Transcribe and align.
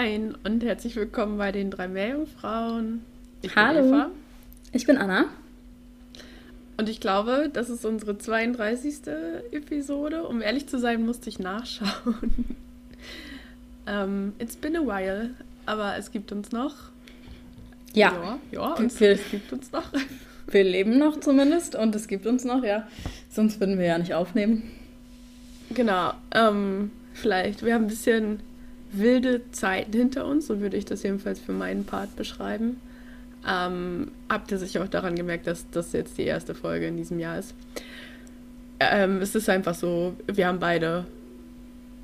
Moin 0.00 0.34
und 0.44 0.64
herzlich 0.64 0.96
willkommen 0.96 1.36
bei 1.36 1.52
den 1.52 1.70
drei 1.70 1.86
Meerjungfrauen. 1.86 3.02
Ich 3.42 3.54
Hallo. 3.54 3.82
bin 3.82 3.88
Eva 3.90 4.10
Ich 4.72 4.86
bin 4.86 4.96
Anna. 4.96 5.26
und 6.78 6.88
ich 6.88 7.00
glaube, 7.00 7.50
das 7.52 7.68
ist 7.68 7.84
unsere 7.84 8.16
32. 8.16 8.94
Episode. 9.52 10.22
Um 10.26 10.40
ehrlich 10.40 10.68
zu 10.68 10.78
sein, 10.78 11.04
musste 11.04 11.28
ich 11.28 11.38
nachschauen. 11.38 12.56
ähm, 13.86 14.32
it's 14.38 14.56
been 14.56 14.74
a 14.74 14.80
while, 14.80 15.30
aber 15.66 15.96
es 15.98 16.10
gibt 16.10 16.32
uns 16.32 16.50
noch. 16.50 16.76
Ja, 17.92 18.14
Ja, 18.14 18.38
ja 18.52 18.74
und 18.76 18.98
Wir- 19.00 19.12
es 19.12 19.30
gibt 19.30 19.52
uns 19.52 19.70
noch. 19.70 19.92
wir 20.46 20.64
leben 20.64 20.96
noch 20.98 21.20
zumindest 21.20 21.74
und 21.74 21.94
es 21.94 22.08
gibt 22.08 22.26
uns 22.26 22.44
noch, 22.44 22.64
ja. 22.64 22.88
Sonst 23.28 23.60
würden 23.60 23.78
wir 23.78 23.84
ja 23.86 23.98
nicht 23.98 24.14
aufnehmen. 24.14 24.62
Genau. 25.74 26.14
Ähm, 26.34 26.90
vielleicht, 27.12 27.62
wir 27.62 27.74
haben 27.74 27.84
ein 27.84 27.88
bisschen 27.88 28.40
wilde 28.92 29.42
Zeiten 29.52 29.92
hinter 29.92 30.26
uns, 30.26 30.46
so 30.46 30.60
würde 30.60 30.76
ich 30.76 30.84
das 30.84 31.02
jedenfalls 31.02 31.38
für 31.40 31.52
meinen 31.52 31.84
Part 31.84 32.16
beschreiben. 32.16 32.80
Ähm, 33.46 34.10
habt 34.28 34.50
ihr 34.52 34.58
sicher 34.58 34.82
auch 34.82 34.88
daran 34.88 35.16
gemerkt, 35.16 35.46
dass 35.46 35.68
das 35.70 35.92
jetzt 35.92 36.18
die 36.18 36.24
erste 36.24 36.54
Folge 36.54 36.86
in 36.86 36.96
diesem 36.96 37.18
Jahr 37.18 37.38
ist? 37.38 37.54
Ähm, 38.80 39.20
es 39.22 39.34
ist 39.34 39.48
einfach 39.48 39.74
so, 39.74 40.14
wir 40.26 40.46
haben 40.46 40.58
beide 40.58 41.06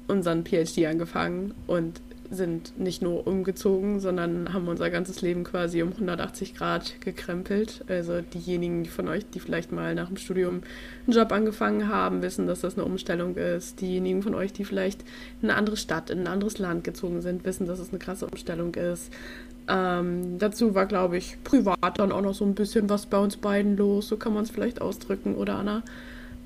unseren 0.09 0.45
PhD 0.45 0.87
angefangen 0.87 1.55
und 1.67 2.01
sind 2.31 2.79
nicht 2.79 3.03
nur 3.03 3.27
umgezogen, 3.27 4.01
sondern 4.01 4.53
haben 4.53 4.69
unser 4.69 4.91
ganzes 4.91 5.23
Leben 5.23 5.45
quasi 5.45 5.83
um 5.83 5.93
180 5.93 6.55
Grad 6.55 7.01
gekrempelt. 7.01 7.85
Also 7.89 8.21
diejenigen 8.21 8.83
die 8.83 8.91
von 8.91 9.09
euch, 9.09 9.29
die 9.31 9.41
vielleicht 9.41 9.73
mal 9.73 9.95
nach 9.95 10.09
dem 10.09 10.17
Studium 10.17 10.63
einen 11.07 11.17
Job 11.17 11.33
angefangen 11.33 11.89
haben, 11.89 12.23
wissen, 12.23 12.47
dass 12.47 12.61
das 12.61 12.77
eine 12.77 12.85
Umstellung 12.85 13.37
ist. 13.37 13.81
Diejenigen 13.81 14.23
von 14.23 14.35
euch, 14.35 14.53
die 14.53 14.65
vielleicht 14.65 15.03
in 15.43 15.51
eine 15.51 15.59
andere 15.59 15.77
Stadt, 15.77 16.11
in 16.11 16.21
ein 16.21 16.27
anderes 16.27 16.59
Land 16.59 16.85
gezogen 16.85 17.21
sind, 17.23 17.45
wissen, 17.45 17.67
dass 17.67 17.79
es 17.79 17.91
eine 17.91 17.99
krasse 17.99 18.27
Umstellung 18.27 18.75
ist. 18.75 19.13
Ähm, 19.69 20.39
dazu 20.39 20.75
war, 20.75 20.87
glaube 20.87 21.17
ich, 21.17 21.43
privat 21.43 21.99
dann 21.99 22.13
auch 22.13 22.23
noch 22.23 22.35
so 22.35 22.45
ein 22.45 22.55
bisschen 22.55 22.89
was 22.89 23.07
bei 23.07 23.19
uns 23.19 23.37
beiden 23.37 23.77
los. 23.77 24.09
So 24.09 24.17
kann 24.17 24.35
man 24.35 24.45
es 24.45 24.51
vielleicht 24.51 24.81
ausdrücken, 24.81 25.35
oder 25.35 25.57
Anna? 25.57 25.83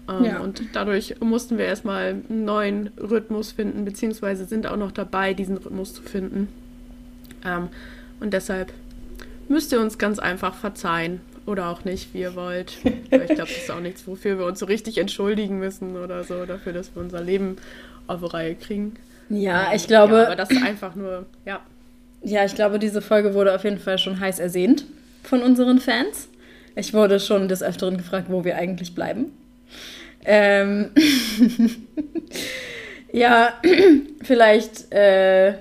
Ähm, 0.09 0.25
Ja. 0.25 0.41
Und 0.41 0.62
dadurch 0.73 1.17
mussten 1.20 1.59
wir 1.59 1.65
erstmal 1.67 2.16
einen 2.28 2.44
neuen 2.44 2.88
Rhythmus 2.99 3.53
finden, 3.53 3.84
beziehungsweise 3.84 4.44
sind 4.44 4.66
auch 4.66 4.77
noch 4.77 4.93
dabei, 4.93 5.34
diesen 5.34 5.56
Rhythmus 5.56 5.94
zu 5.94 6.03
finden. 6.03 6.49
Ähm, 7.44 7.69
und 8.21 8.33
deshalb 8.34 8.72
müsst 9.49 9.72
ihr 9.72 9.81
uns 9.81 9.99
ganz 9.99 10.19
einfach 10.19 10.55
verzeihen. 10.55 11.21
Oder 11.47 11.69
auch 11.69 11.84
nicht, 11.84 12.12
wie 12.15 12.21
ihr 12.21 12.37
wollt. 12.37 12.75
Ich 12.84 13.09
glaube, 13.11 13.34
das 13.37 13.50
ist 13.50 13.71
auch 13.71 13.81
nichts, 13.81 14.06
wofür 14.06 14.38
wir 14.38 14.47
uns 14.47 14.59
so 14.61 14.66
richtig 14.66 14.99
entschuldigen 14.99 15.59
müssen 15.59 15.97
oder 15.97 16.22
so, 16.22 16.44
dafür, 16.47 16.72
dass 16.72 16.94
wir 16.94 17.03
unser 17.03 17.21
Leben 17.22 17.56
auf 18.06 18.21
die 18.21 18.27
Reihe 18.27 18.55
kriegen. 18.55 18.94
Ja, 19.31 19.72
ich 19.75 19.88
Ja, 19.88 20.03
aber 20.05 20.25
glaube, 20.25 20.37
das 20.37 20.50
ist 20.50 20.62
einfach 20.62 20.94
nur, 20.94 21.25
ja. 21.47 21.61
ja, 22.22 22.44
ich 22.44 22.55
glaube, 22.55 22.78
diese 22.78 23.00
Folge 23.00 23.34
wurde 23.34 23.55
auf 23.55 23.65
jeden 23.65 23.78
Fall 23.78 23.99
schon 23.99 24.21
heiß 24.21 24.38
ersehnt 24.38 24.84
von 25.25 25.43
unseren 25.43 25.81
Fans. 25.81 26.28
Ich 26.77 26.93
wurde 26.94 27.19
schon 27.19 27.49
des 27.49 27.62
Öfteren 27.62 27.97
gefragt, 27.97 28.27
wo 28.28 28.44
wir 28.44 28.56
eigentlich 28.56 28.94
bleiben. 28.94 29.32
Ähm, 30.25 30.91
ja, 33.12 33.54
vielleicht, 34.22 34.92
äh, 34.92 35.54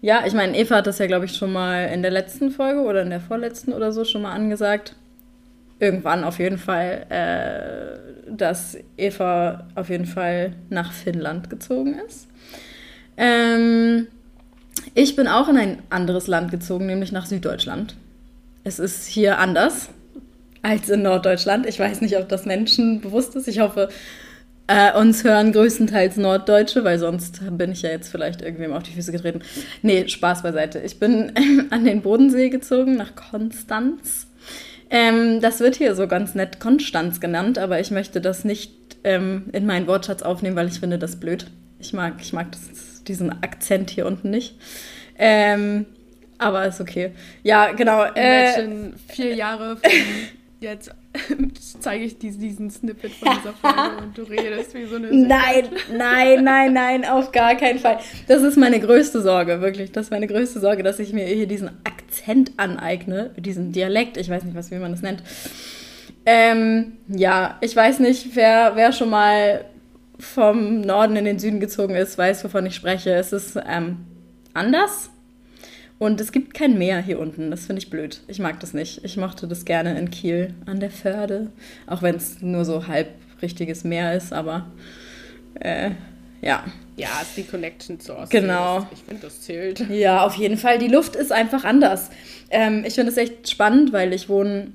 ja, 0.00 0.24
ich 0.26 0.32
meine, 0.32 0.56
Eva 0.56 0.76
hat 0.76 0.86
das 0.86 0.98
ja, 0.98 1.06
glaube 1.06 1.26
ich, 1.26 1.36
schon 1.36 1.52
mal 1.52 1.86
in 1.86 2.02
der 2.02 2.10
letzten 2.10 2.50
Folge 2.50 2.80
oder 2.80 3.02
in 3.02 3.10
der 3.10 3.20
vorletzten 3.20 3.72
oder 3.72 3.92
so 3.92 4.04
schon 4.04 4.22
mal 4.22 4.32
angesagt. 4.32 4.94
Irgendwann 5.80 6.24
auf 6.24 6.38
jeden 6.38 6.58
Fall, 6.58 7.06
äh, 7.08 8.30
dass 8.30 8.76
Eva 8.96 9.68
auf 9.74 9.90
jeden 9.90 10.06
Fall 10.06 10.54
nach 10.70 10.92
Finnland 10.92 11.50
gezogen 11.50 11.98
ist. 12.06 12.28
Ähm, 13.16 14.08
ich 14.94 15.16
bin 15.16 15.28
auch 15.28 15.48
in 15.48 15.56
ein 15.56 15.82
anderes 15.90 16.26
Land 16.26 16.50
gezogen, 16.50 16.86
nämlich 16.86 17.12
nach 17.12 17.26
Süddeutschland. 17.26 17.94
Es 18.64 18.78
ist 18.78 19.06
hier 19.06 19.38
anders 19.38 19.90
als 20.62 20.88
in 20.88 21.02
Norddeutschland. 21.02 21.66
Ich 21.66 21.78
weiß 21.78 22.00
nicht, 22.00 22.16
ob 22.16 22.28
das 22.28 22.46
Menschen 22.46 23.00
bewusst 23.00 23.36
ist. 23.36 23.48
Ich 23.48 23.60
hoffe, 23.60 23.88
äh, 24.68 24.92
uns 24.92 25.24
hören 25.24 25.52
größtenteils 25.52 26.18
Norddeutsche, 26.18 26.84
weil 26.84 26.98
sonst 26.98 27.40
bin 27.56 27.72
ich 27.72 27.82
ja 27.82 27.90
jetzt 27.90 28.10
vielleicht 28.10 28.42
irgendwem 28.42 28.74
auf 28.74 28.82
die 28.82 28.92
Füße 28.92 29.12
getreten. 29.12 29.40
Nee, 29.82 30.06
Spaß 30.06 30.42
beiseite. 30.42 30.80
Ich 30.80 31.00
bin 31.00 31.32
an 31.70 31.84
den 31.84 32.02
Bodensee 32.02 32.50
gezogen, 32.50 32.96
nach 32.96 33.14
Konstanz. 33.14 34.26
Ähm, 34.90 35.40
das 35.40 35.60
wird 35.60 35.76
hier 35.76 35.94
so 35.94 36.06
ganz 36.06 36.34
nett 36.34 36.60
Konstanz 36.60 37.20
genannt, 37.20 37.58
aber 37.58 37.80
ich 37.80 37.90
möchte 37.90 38.20
das 38.20 38.44
nicht 38.44 38.72
ähm, 39.04 39.44
in 39.52 39.66
meinen 39.66 39.86
Wortschatz 39.86 40.22
aufnehmen, 40.22 40.56
weil 40.56 40.68
ich 40.68 40.80
finde 40.80 40.98
das 40.98 41.16
blöd. 41.16 41.46
Ich 41.78 41.92
mag, 41.92 42.14
ich 42.20 42.32
mag 42.32 42.52
das, 42.52 43.04
diesen 43.04 43.42
Akzent 43.42 43.90
hier 43.90 44.06
unten 44.06 44.30
nicht. 44.30 44.56
Ähm, 45.18 45.86
aber 46.38 46.66
ist 46.66 46.80
okay. 46.80 47.12
Ja, 47.42 47.72
genau. 47.72 48.04
Äh, 48.04 48.92
vier 49.08 49.34
Jahre 49.34 49.76
von 49.76 49.90
jetzt 50.60 50.90
zeige 51.80 52.04
ich 52.04 52.18
dir 52.18 52.32
diesen 52.32 52.70
Snippet 52.70 53.12
von 53.12 53.28
dieser 53.36 53.52
Folge 53.52 54.02
und 54.02 54.18
du 54.18 54.22
redest 54.22 54.74
wie 54.74 54.86
so 54.86 54.96
eine 54.96 55.12
Nein, 55.12 55.68
nein, 55.96 56.44
nein, 56.44 56.72
nein, 56.72 57.04
auf 57.04 57.32
gar 57.32 57.54
keinen 57.54 57.78
Fall. 57.78 57.98
Das 58.26 58.42
ist 58.42 58.56
meine 58.56 58.80
größte 58.80 59.20
Sorge, 59.22 59.60
wirklich. 59.60 59.92
Das 59.92 60.06
ist 60.06 60.10
meine 60.10 60.26
größte 60.26 60.60
Sorge, 60.60 60.82
dass 60.82 60.98
ich 60.98 61.12
mir 61.12 61.26
hier 61.26 61.46
diesen 61.46 61.70
Akzent 61.84 62.52
aneigne, 62.56 63.30
diesen 63.36 63.72
Dialekt, 63.72 64.16
ich 64.16 64.28
weiß 64.28 64.44
nicht, 64.44 64.56
was, 64.56 64.70
wie 64.70 64.76
man 64.76 64.92
das 64.92 65.02
nennt. 65.02 65.22
Ähm, 66.26 66.92
ja, 67.08 67.56
ich 67.60 67.74
weiß 67.74 68.00
nicht, 68.00 68.34
wer, 68.34 68.72
wer 68.74 68.92
schon 68.92 69.10
mal 69.10 69.64
vom 70.18 70.80
Norden 70.80 71.16
in 71.16 71.24
den 71.24 71.38
Süden 71.38 71.60
gezogen 71.60 71.94
ist, 71.94 72.18
weiß, 72.18 72.44
wovon 72.44 72.66
ich 72.66 72.74
spreche. 72.74 73.12
Es 73.14 73.32
ist 73.32 73.58
ähm, 73.66 73.98
anders. 74.52 75.10
Und 75.98 76.20
es 76.20 76.30
gibt 76.30 76.54
kein 76.54 76.78
Meer 76.78 77.00
hier 77.00 77.18
unten. 77.18 77.50
Das 77.50 77.66
finde 77.66 77.82
ich 77.82 77.90
blöd. 77.90 78.20
Ich 78.28 78.38
mag 78.38 78.60
das 78.60 78.72
nicht. 78.72 79.04
Ich 79.04 79.16
mochte 79.16 79.48
das 79.48 79.64
gerne 79.64 79.98
in 79.98 80.10
Kiel 80.10 80.54
an 80.66 80.78
der 80.78 80.90
Förde. 80.90 81.50
Auch 81.86 82.02
wenn 82.02 82.14
es 82.14 82.40
nur 82.40 82.64
so 82.64 82.86
halb 82.86 83.08
richtiges 83.42 83.84
Meer 83.84 84.14
ist, 84.14 84.32
aber 84.32 84.70
äh, 85.54 85.90
ja. 86.40 86.64
Ja, 86.96 87.20
ist 87.22 87.36
die 87.36 87.44
Connection 87.44 88.00
zur 88.00 88.18
Ostsee. 88.18 88.40
Genau. 88.40 88.86
Ich 88.92 89.00
finde, 89.00 89.22
das 89.22 89.42
zählt. 89.42 89.88
Ja, 89.90 90.24
auf 90.24 90.34
jeden 90.34 90.56
Fall. 90.56 90.78
Die 90.78 90.88
Luft 90.88 91.16
ist 91.16 91.32
einfach 91.32 91.64
anders. 91.64 92.10
Ähm, 92.50 92.84
ich 92.86 92.94
finde 92.94 93.10
es 93.10 93.16
echt 93.16 93.50
spannend, 93.50 93.92
weil 93.92 94.12
ich 94.12 94.28
wohne 94.28 94.72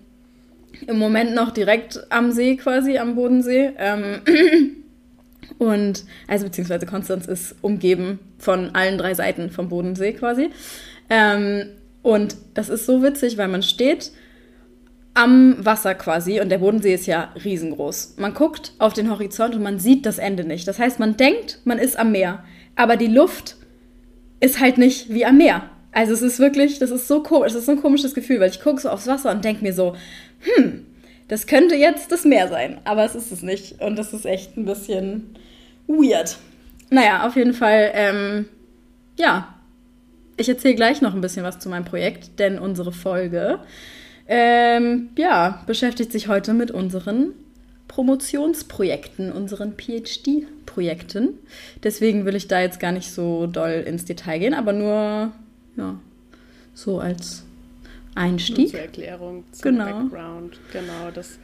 im 0.87 0.97
Moment 0.97 1.35
noch 1.35 1.51
direkt 1.51 2.05
am 2.09 2.31
See 2.31 2.55
quasi, 2.57 2.97
am 2.97 3.15
Bodensee. 3.15 3.71
Ähm, 3.77 4.21
und, 5.57 6.05
also 6.27 6.45
beziehungsweise 6.45 6.85
Konstanz 6.85 7.27
ist 7.27 7.55
umgeben 7.61 8.19
von 8.39 8.73
allen 8.75 8.97
drei 8.97 9.13
Seiten 9.13 9.49
vom 9.49 9.69
Bodensee 9.69 10.13
quasi. 10.13 10.49
Ähm, 11.13 11.69
und 12.01 12.35
das 12.55 12.69
ist 12.69 12.87
so 12.87 13.03
witzig, 13.03 13.37
weil 13.37 13.47
man 13.47 13.61
steht 13.61 14.11
am 15.13 15.63
Wasser 15.63 15.93
quasi 15.93 16.41
und 16.41 16.49
der 16.49 16.57
Bodensee 16.57 16.95
ist 16.95 17.05
ja 17.05 17.31
riesengroß. 17.43 18.15
Man 18.17 18.33
guckt 18.33 18.73
auf 18.79 18.93
den 18.93 19.11
Horizont 19.11 19.53
und 19.53 19.61
man 19.61 19.77
sieht 19.77 20.07
das 20.07 20.17
Ende 20.17 20.43
nicht. 20.43 20.67
Das 20.67 20.79
heißt, 20.79 20.99
man 20.99 21.15
denkt, 21.15 21.59
man 21.65 21.77
ist 21.77 21.99
am 21.99 22.11
Meer, 22.11 22.43
aber 22.75 22.97
die 22.97 23.07
Luft 23.07 23.57
ist 24.39 24.59
halt 24.59 24.79
nicht 24.79 25.13
wie 25.13 25.23
am 25.23 25.37
Meer. 25.37 25.69
Also 25.91 26.13
es 26.13 26.23
ist 26.23 26.39
wirklich, 26.39 26.79
das 26.79 26.89
ist 26.89 27.07
so 27.07 27.21
komisch, 27.21 27.51
es 27.51 27.59
ist 27.59 27.67
so 27.67 27.73
ein 27.73 27.81
komisches 27.81 28.15
Gefühl, 28.15 28.39
weil 28.39 28.49
ich 28.49 28.59
gucke 28.59 28.81
so 28.81 28.89
aufs 28.89 29.05
Wasser 29.05 29.29
und 29.29 29.45
denke 29.45 29.63
mir 29.63 29.73
so, 29.73 29.95
hm, 30.39 30.83
das 31.27 31.45
könnte 31.45 31.75
jetzt 31.75 32.11
das 32.11 32.25
Meer 32.25 32.47
sein, 32.47 32.81
aber 32.85 33.05
es 33.05 33.13
ist 33.13 33.31
es 33.31 33.43
nicht. 33.43 33.79
Und 33.79 33.97
das 33.97 34.13
ist 34.13 34.25
echt 34.25 34.57
ein 34.57 34.65
bisschen 34.65 35.35
weird. 35.85 36.37
Naja, 36.89 37.27
auf 37.27 37.35
jeden 37.35 37.53
Fall, 37.53 37.91
ähm, 37.93 38.45
ja, 39.19 39.53
ich 40.37 40.49
erzähle 40.49 40.75
gleich 40.75 41.01
noch 41.01 41.13
ein 41.13 41.21
bisschen 41.21 41.43
was 41.43 41.59
zu 41.59 41.69
meinem 41.69 41.85
Projekt, 41.85 42.39
denn 42.39 42.59
unsere 42.59 42.91
Folge, 42.91 43.59
ähm, 44.27 45.09
ja, 45.17 45.63
beschäftigt 45.67 46.11
sich 46.11 46.27
heute 46.27 46.53
mit 46.53 46.71
unseren 46.71 47.33
Promotionsprojekten, 47.87 49.31
unseren 49.31 49.73
PhD-Projekten. 49.77 51.37
Deswegen 51.83 52.25
will 52.25 52.35
ich 52.35 52.47
da 52.47 52.61
jetzt 52.61 52.79
gar 52.79 52.91
nicht 52.91 53.11
so 53.11 53.45
doll 53.47 53.83
ins 53.85 54.05
Detail 54.05 54.39
gehen, 54.39 54.53
aber 54.53 54.73
nur 54.73 55.31
ja, 55.75 55.99
so 56.73 56.99
als 56.99 57.43
Einstieg. 58.15 58.57
Nur 58.57 58.69
zur 58.69 58.79
Erklärung, 58.79 59.43
zum 59.51 59.71
genau. 59.71 59.85
Background. 59.85 60.59
Genau, 60.71 61.11
das. 61.13 61.37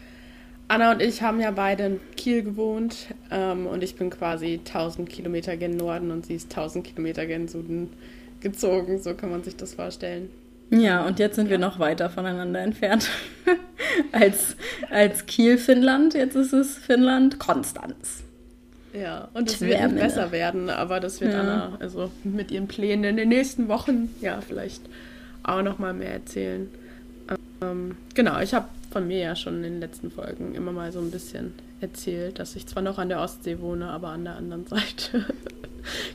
Anna 0.68 0.92
und 0.92 1.02
ich 1.02 1.22
haben 1.22 1.40
ja 1.40 1.52
beide 1.52 1.86
in 1.86 2.00
Kiel 2.16 2.44
gewohnt 2.44 3.08
ähm, 3.32 3.66
und 3.66 3.84
ich 3.84 3.96
bin 3.96 4.10
quasi 4.10 4.60
1000 4.66 5.10
Kilometer 5.10 5.58
gen 5.58 5.78
Norden 5.78 6.12
und 6.12 6.28
sie 6.28 6.36
ist 6.36 6.52
1000 6.52 6.86
Kilometer 6.86 7.26
gen 7.26 7.48
Süden 7.48 7.90
gezogen. 8.42 9.00
So 9.00 9.14
kann 9.14 9.32
man 9.32 9.44
sich 9.44 9.56
das 9.56 9.74
vorstellen. 9.74 10.30
Ja, 10.72 11.06
und 11.06 11.20
jetzt 11.20 11.36
sind 11.36 11.46
ja. 11.46 11.52
wir 11.52 11.58
noch 11.58 11.80
weiter 11.80 12.10
voneinander 12.10 12.60
entfernt 12.60 13.10
als, 14.12 14.56
als 14.90 15.26
Kiel, 15.26 15.58
Finnland. 15.58 16.14
Jetzt 16.14 16.36
ist 16.36 16.54
es 16.54 16.78
Finnland, 16.78 17.40
Konstanz. 17.40 18.24
Ja, 18.94 19.30
und 19.34 19.50
es 19.50 19.62
wird 19.62 19.82
nicht 19.82 19.96
besser 20.00 20.32
werden, 20.32 20.70
aber 20.70 21.00
das 21.00 21.22
wird 21.22 21.34
ja. 21.34 21.42
Anna 21.42 21.78
also 21.80 22.12
mit 22.24 22.52
ihren 22.52 22.68
Plänen 22.68 23.04
in 23.04 23.18
den 23.18 23.30
nächsten 23.30 23.68
Wochen 23.68 24.10
ja 24.20 24.42
vielleicht 24.42 24.82
auch 25.44 25.62
noch 25.62 25.78
mal 25.78 25.94
mehr 25.94 26.14
erzählen. 26.14 26.70
Ähm, 27.62 27.98
genau, 28.16 28.40
ich 28.40 28.54
habe 28.54 28.68
von 28.92 29.08
mir 29.08 29.20
ja 29.20 29.36
schon 29.36 29.58
in 29.58 29.64
den 29.64 29.80
letzten 29.80 30.12
Folgen 30.12 30.56
immer 30.56 30.72
mal 30.72 30.92
so 30.92 31.00
ein 31.00 31.12
bisschen 31.12 31.54
erzählt, 31.82 32.40
dass 32.40 32.56
ich 32.56 32.66
zwar 32.66 32.82
noch 32.82 32.98
an 32.98 33.10
der 33.10 33.22
Ostsee 33.22 33.60
wohne, 33.60 33.90
aber 33.90 34.10
an 34.10 34.24
der 34.24 34.36
anderen 34.36 34.66
Seite 34.68 35.26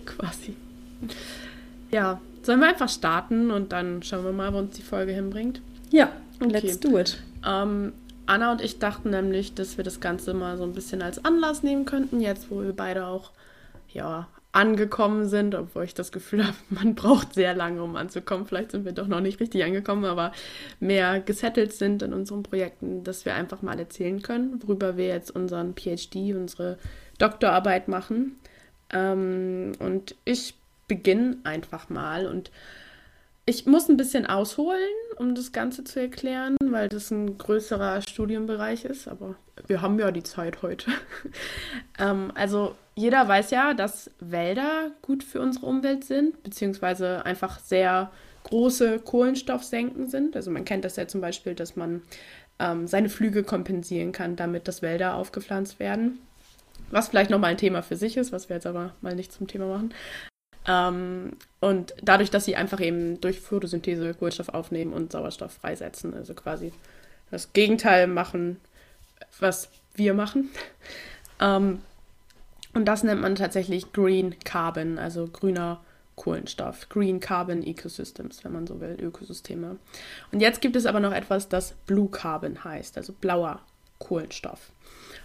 quasi. 0.05 0.57
Ja, 1.95 2.21
sollen 2.43 2.59
wir 2.59 2.67
einfach 2.67 2.89
starten 2.89 3.53
und 3.53 3.71
dann 3.71 4.03
schauen 4.03 4.25
wir 4.25 4.33
mal, 4.33 4.53
wo 4.53 4.59
uns 4.59 4.75
die 4.75 4.83
Folge 4.83 5.13
hinbringt? 5.13 5.63
Ja, 5.93 6.11
okay. 6.41 6.51
let's 6.51 6.81
do 6.81 6.99
it. 6.99 7.23
Ähm, 7.47 7.93
Anna 8.27 8.51
und 8.51 8.61
ich 8.61 8.81
dachten 8.81 9.11
nämlich, 9.11 9.55
dass 9.55 9.77
wir 9.77 9.85
das 9.85 10.01
Ganze 10.01 10.35
mal 10.35 10.57
so 10.57 10.65
ein 10.65 10.73
bisschen 10.73 11.03
als 11.03 11.25
Anlass 11.25 11.63
nehmen 11.63 11.85
könnten, 11.85 12.21
jetzt 12.21 12.51
wo 12.51 12.63
wir 12.63 12.73
beide 12.73 13.07
auch 13.07 13.31
ja, 13.93 14.27
angekommen 14.51 15.29
sind, 15.29 15.55
obwohl 15.55 15.85
ich 15.85 15.95
das 15.95 16.11
Gefühl 16.11 16.45
habe, 16.45 16.57
man 16.69 16.97
braucht 16.97 17.33
sehr 17.33 17.55
lange, 17.55 17.81
um 17.81 17.95
anzukommen. 17.95 18.45
Vielleicht 18.45 18.73
sind 18.73 18.85
wir 18.85 18.91
doch 18.91 19.07
noch 19.07 19.21
nicht 19.21 19.39
richtig 19.39 19.63
angekommen, 19.63 20.05
aber 20.05 20.33
mehr 20.81 21.21
gesettelt 21.21 21.75
sind 21.75 22.03
in 22.03 22.13
unseren 22.13 22.43
Projekten, 22.43 23.05
dass 23.05 23.25
wir 23.25 23.37
einfach 23.37 23.63
mal 23.63 23.79
erzählen 23.79 24.21
können, 24.21 24.61
worüber 24.65 24.97
wir 24.97 25.07
jetzt 25.07 25.31
unseren 25.31 25.77
PhD, 25.77 26.35
unsere 26.35 26.77
Doktorarbeit 27.19 27.87
machen. 27.87 28.41
Ähm, 28.91 29.75
und 29.79 30.17
ich 30.25 30.57
beginne 30.89 31.39
einfach 31.45 31.89
mal 31.89 32.27
und 32.27 32.51
ich 33.47 33.67
muss 33.67 33.89
ein 33.89 33.99
bisschen 33.99 34.25
ausholen, 34.27 34.79
um 35.19 35.35
das 35.35 35.53
Ganze 35.53 35.85
zu 35.85 36.01
erklären, 36.01 36.57
weil 36.65 36.89
das 36.89 37.11
ein 37.11 37.37
größerer 37.37 38.01
Studienbereich 38.01 38.87
ist, 38.87 39.07
aber 39.07 39.37
wir 39.67 39.83
haben 39.83 39.99
ja 39.99 40.11
die 40.11 40.23
Zeit 40.23 40.63
heute. 40.63 40.91
ähm, 41.99 42.33
also 42.35 42.75
jeder 42.95 43.29
weiß 43.29 43.51
ja, 43.51 43.75
dass 43.75 44.11
Wälder 44.19 44.93
gut 45.03 45.23
für 45.23 45.41
unsere 45.43 45.67
Umwelt 45.67 46.05
sind, 46.05 46.43
beziehungsweise 46.43 47.25
einfach 47.27 47.59
sehr 47.59 48.11
große 48.45 49.01
Kohlenstoffsenken 49.01 50.09
sind. 50.09 50.37
Also 50.37 50.51
man 50.51 50.65
kennt 50.65 50.85
das 50.85 50.97
ja 50.97 51.07
zum 51.07 51.21
Beispiel, 51.21 51.55
dass 51.55 51.77
man 51.77 52.03
ähm, 52.59 52.87
seine 52.87 53.11
Flüge 53.11 53.43
kompensieren 53.43 54.13
kann, 54.13 54.37
damit 54.37 54.69
dass 54.69 54.81
Wälder 54.81 55.17
aufgepflanzt 55.17 55.81
werden. 55.81 56.19
Was 56.91 57.09
vielleicht 57.09 57.31
nochmal 57.31 57.51
ein 57.51 57.57
Thema 57.57 57.83
für 57.83 57.97
sich 57.97 58.17
ist, 58.17 58.33
was 58.33 58.49
wir 58.49 58.57
jetzt 58.57 58.67
aber 58.67 58.95
mal 59.01 59.15
nicht 59.15 59.33
zum 59.33 59.49
Thema 59.49 59.67
machen. 59.67 59.93
Ähm, 60.67 61.37
und 61.61 61.95
dadurch, 62.03 62.31
dass 62.31 62.45
sie 62.45 62.57
einfach 62.57 62.81
eben 62.81 63.21
durch 63.21 63.41
Photosynthese 63.41 64.15
Kohlenstoff 64.15 64.49
aufnehmen 64.49 64.93
und 64.93 65.13
Sauerstoff 65.13 65.53
freisetzen, 65.53 66.15
also 66.15 66.35
quasi 66.35 66.73
das 67.31 67.53
Gegenteil 67.53 68.07
machen, 68.07 68.61
was 69.39 69.69
wir 69.95 70.15
machen. 70.15 70.51
Ähm, 71.41 71.81
und 72.75 72.85
das 72.85 73.03
nennt 73.03 73.21
man 73.21 73.35
tatsächlich 73.35 73.93
Green 73.93 74.37
Carbon, 74.45 75.01
also 75.01 75.27
grüner 75.27 75.81
Kohlenstoff. 76.17 76.89
Green 76.89 77.19
Carbon 77.19 77.63
Ecosystems, 77.63 78.45
wenn 78.45 78.53
man 78.53 78.69
so 78.69 78.81
will, 78.81 78.97
Ökosysteme. 79.01 79.77
Und 80.31 80.41
jetzt 80.41 80.61
gibt 80.61 80.77
es 80.77 80.87
aber 80.87 81.01
noch 81.01 81.13
etwas, 81.13 81.49
das 81.49 81.73
Blue 81.87 82.09
Carbon 82.09 82.63
heißt, 82.63 82.97
also 82.97 83.13
blauer 83.13 83.61
Kohlenstoff. 83.99 84.71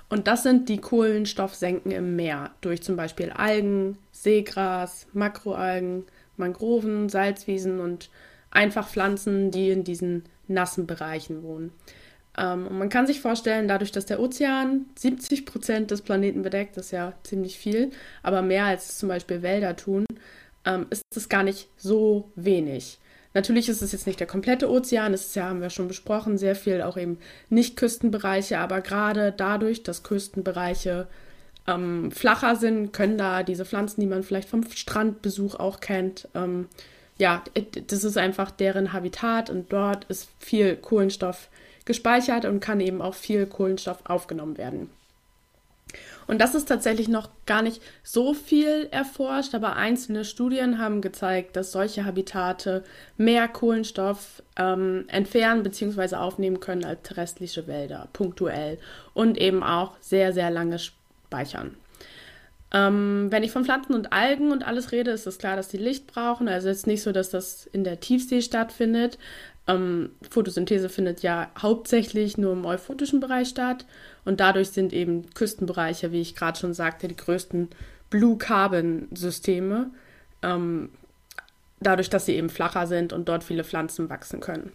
Und 0.10 0.28
das 0.28 0.44
sind 0.44 0.70
die 0.70 0.82
Kohlenstoffsenken 0.82 1.92
im 1.92 2.16
Meer 2.16 2.52
durch 2.62 2.82
zum 2.82 2.96
Beispiel 2.96 3.30
Algen, 3.30 3.98
Seegras, 4.12 5.08
Makroalgen, 5.14 6.06
Mangroven, 6.36 7.10
Salzwiesen 7.10 7.80
und 7.80 8.10
einfach 8.50 8.90
Pflanzen, 8.90 9.52
die 9.52 9.70
in 9.70 9.84
diesen 9.84 10.24
nassen 10.48 10.88
Bereichen 10.88 11.44
wohnen. 11.44 11.72
Ähm, 12.38 12.68
und 12.68 12.78
man 12.80 12.90
kann 12.90 13.06
sich 13.06 13.22
vorstellen, 13.22 13.68
dadurch, 13.68 13.92
dass 13.92 14.08
der 14.08 14.20
Ozean 14.20 14.86
70 14.98 15.46
Prozent 15.46 15.92
des 15.92 16.02
Planeten 16.02 16.42
bedeckt, 16.42 16.78
das 16.78 16.88
ist 16.88 16.92
ja 16.92 17.14
ziemlich 17.24 17.58
viel, 17.60 17.92
aber 18.24 18.42
mehr 18.42 18.66
als 18.66 18.98
zum 18.98 19.10
Beispiel 19.10 19.44
Wälder 19.44 19.76
tun, 19.76 20.06
ähm, 20.66 20.88
ist 20.90 21.04
es 21.16 21.30
gar 21.30 21.44
nicht 21.44 21.70
so 21.78 22.32
wenig. 22.36 23.00
Natürlich 23.34 23.70
ist 23.70 23.82
es 23.82 23.92
jetzt 23.92 24.08
nicht 24.08 24.20
der 24.20 24.28
komplette 24.28 24.70
Ozean, 24.70 25.14
es 25.14 25.28
ist 25.28 25.36
ja, 25.36 25.48
haben 25.48 25.62
wir 25.62 25.70
schon 25.70 25.88
besprochen, 25.88 26.38
sehr 26.38 26.56
viel 26.56 26.82
auch 26.82 26.98
eben 26.98 27.20
Nicht-Küstenbereiche, 27.50 28.58
aber 28.58 28.82
gerade 28.82 29.32
dadurch, 29.32 29.84
dass 29.84 30.02
Küstenbereiche 30.02 31.08
ähm, 31.68 32.12
flacher 32.12 32.56
sind, 32.56 32.92
können 32.92 33.18
da 33.18 33.44
diese 33.44 33.66
Pflanzen, 33.66 34.02
die 34.02 34.08
man 34.08 34.24
vielleicht 34.24 34.50
vom 34.50 34.64
Strandbesuch 34.64 35.56
auch 35.56 35.80
kennt, 35.80 36.28
ähm, 36.34 36.68
ja, 37.20 37.44
das 37.88 38.04
ist 38.04 38.18
einfach 38.18 38.50
deren 38.50 38.94
Habitat 38.94 39.50
und 39.50 39.72
dort 39.72 40.06
ist 40.06 40.30
viel 40.40 40.78
Kohlenstoff 40.78 41.50
gespeichert 41.86 42.46
und 42.46 42.62
kann 42.62 42.80
eben 42.80 43.02
auch 43.02 43.14
viel 43.14 43.46
Kohlenstoff 43.46 44.00
aufgenommen 44.06 44.58
werden. 44.58 44.90
Und 46.30 46.38
das 46.38 46.54
ist 46.54 46.68
tatsächlich 46.68 47.08
noch 47.08 47.32
gar 47.48 47.64
nicht 47.64 47.82
so 48.04 48.36
viel 48.36 48.88
erforscht, 48.92 49.56
aber 49.56 49.78
einzelne 49.78 50.24
Studien 50.24 50.78
haben 50.78 51.02
gezeigt, 51.02 51.56
dass 51.56 51.72
solche 51.72 52.06
Habitate 52.06 52.84
mehr 53.18 53.48
Kohlenstoff 53.48 54.44
ähm, 54.56 55.06
entfernen 55.08 55.64
bzw. 55.64 56.18
aufnehmen 56.18 56.60
können 56.60 56.86
als 56.86 57.02
terrestrische 57.02 57.66
Wälder, 57.66 58.10
punktuell 58.14 58.78
und 59.16 59.40
eben 59.40 59.64
auch 59.64 59.94
sehr, 60.02 60.32
sehr 60.32 60.52
lange 60.52 60.78
speichern. 60.78 61.76
Ähm, 62.72 63.30
wenn 63.32 63.42
ich 63.42 63.50
von 63.50 63.66
Pflanzen 63.66 63.96
und 63.96 64.14
Algen 64.14 64.52
und 64.52 64.68
alles 64.68 64.92
rede, 64.92 65.10
ist 65.10 65.26
es 65.26 65.40
klar, 65.40 65.56
dass 65.56 65.70
die 65.70 65.78
Licht 65.78 66.06
brauchen. 66.06 66.48
Also 66.48 66.68
jetzt 66.68 66.86
nicht 66.86 67.02
so, 67.02 67.12
dass 67.12 67.32
das 67.32 67.66
in 67.66 67.84
der 67.84 68.02
Tiefsee 68.02 68.44
stattfindet, 68.44 69.18
ähm, 69.70 70.10
Photosynthese 70.30 70.90
findet 70.90 71.22
ja 71.22 71.52
hauptsächlich 71.58 72.38
nur 72.38 72.54
im 72.54 72.66
euphotischen 72.66 73.20
Bereich 73.20 73.50
statt 73.50 73.86
und 74.26 74.40
dadurch 74.40 74.70
sind 74.70 74.94
eben 74.94 75.30
Küstenbereiche, 75.36 76.12
wie 76.12 76.22
ich 76.22 76.36
gerade 76.36 76.58
schon 76.58 76.74
sagte, 76.74 77.08
die 77.08 77.16
größten 77.16 77.70
Blue 78.10 78.38
Carbon 78.38 79.08
Systeme, 79.14 79.92
ähm, 80.42 80.90
dadurch, 81.80 82.10
dass 82.10 82.26
sie 82.26 82.36
eben 82.36 82.50
flacher 82.50 82.88
sind 82.88 83.14
und 83.14 83.30
dort 83.30 83.44
viele 83.44 83.64
Pflanzen 83.64 84.10
wachsen 84.10 84.40
können. 84.40 84.72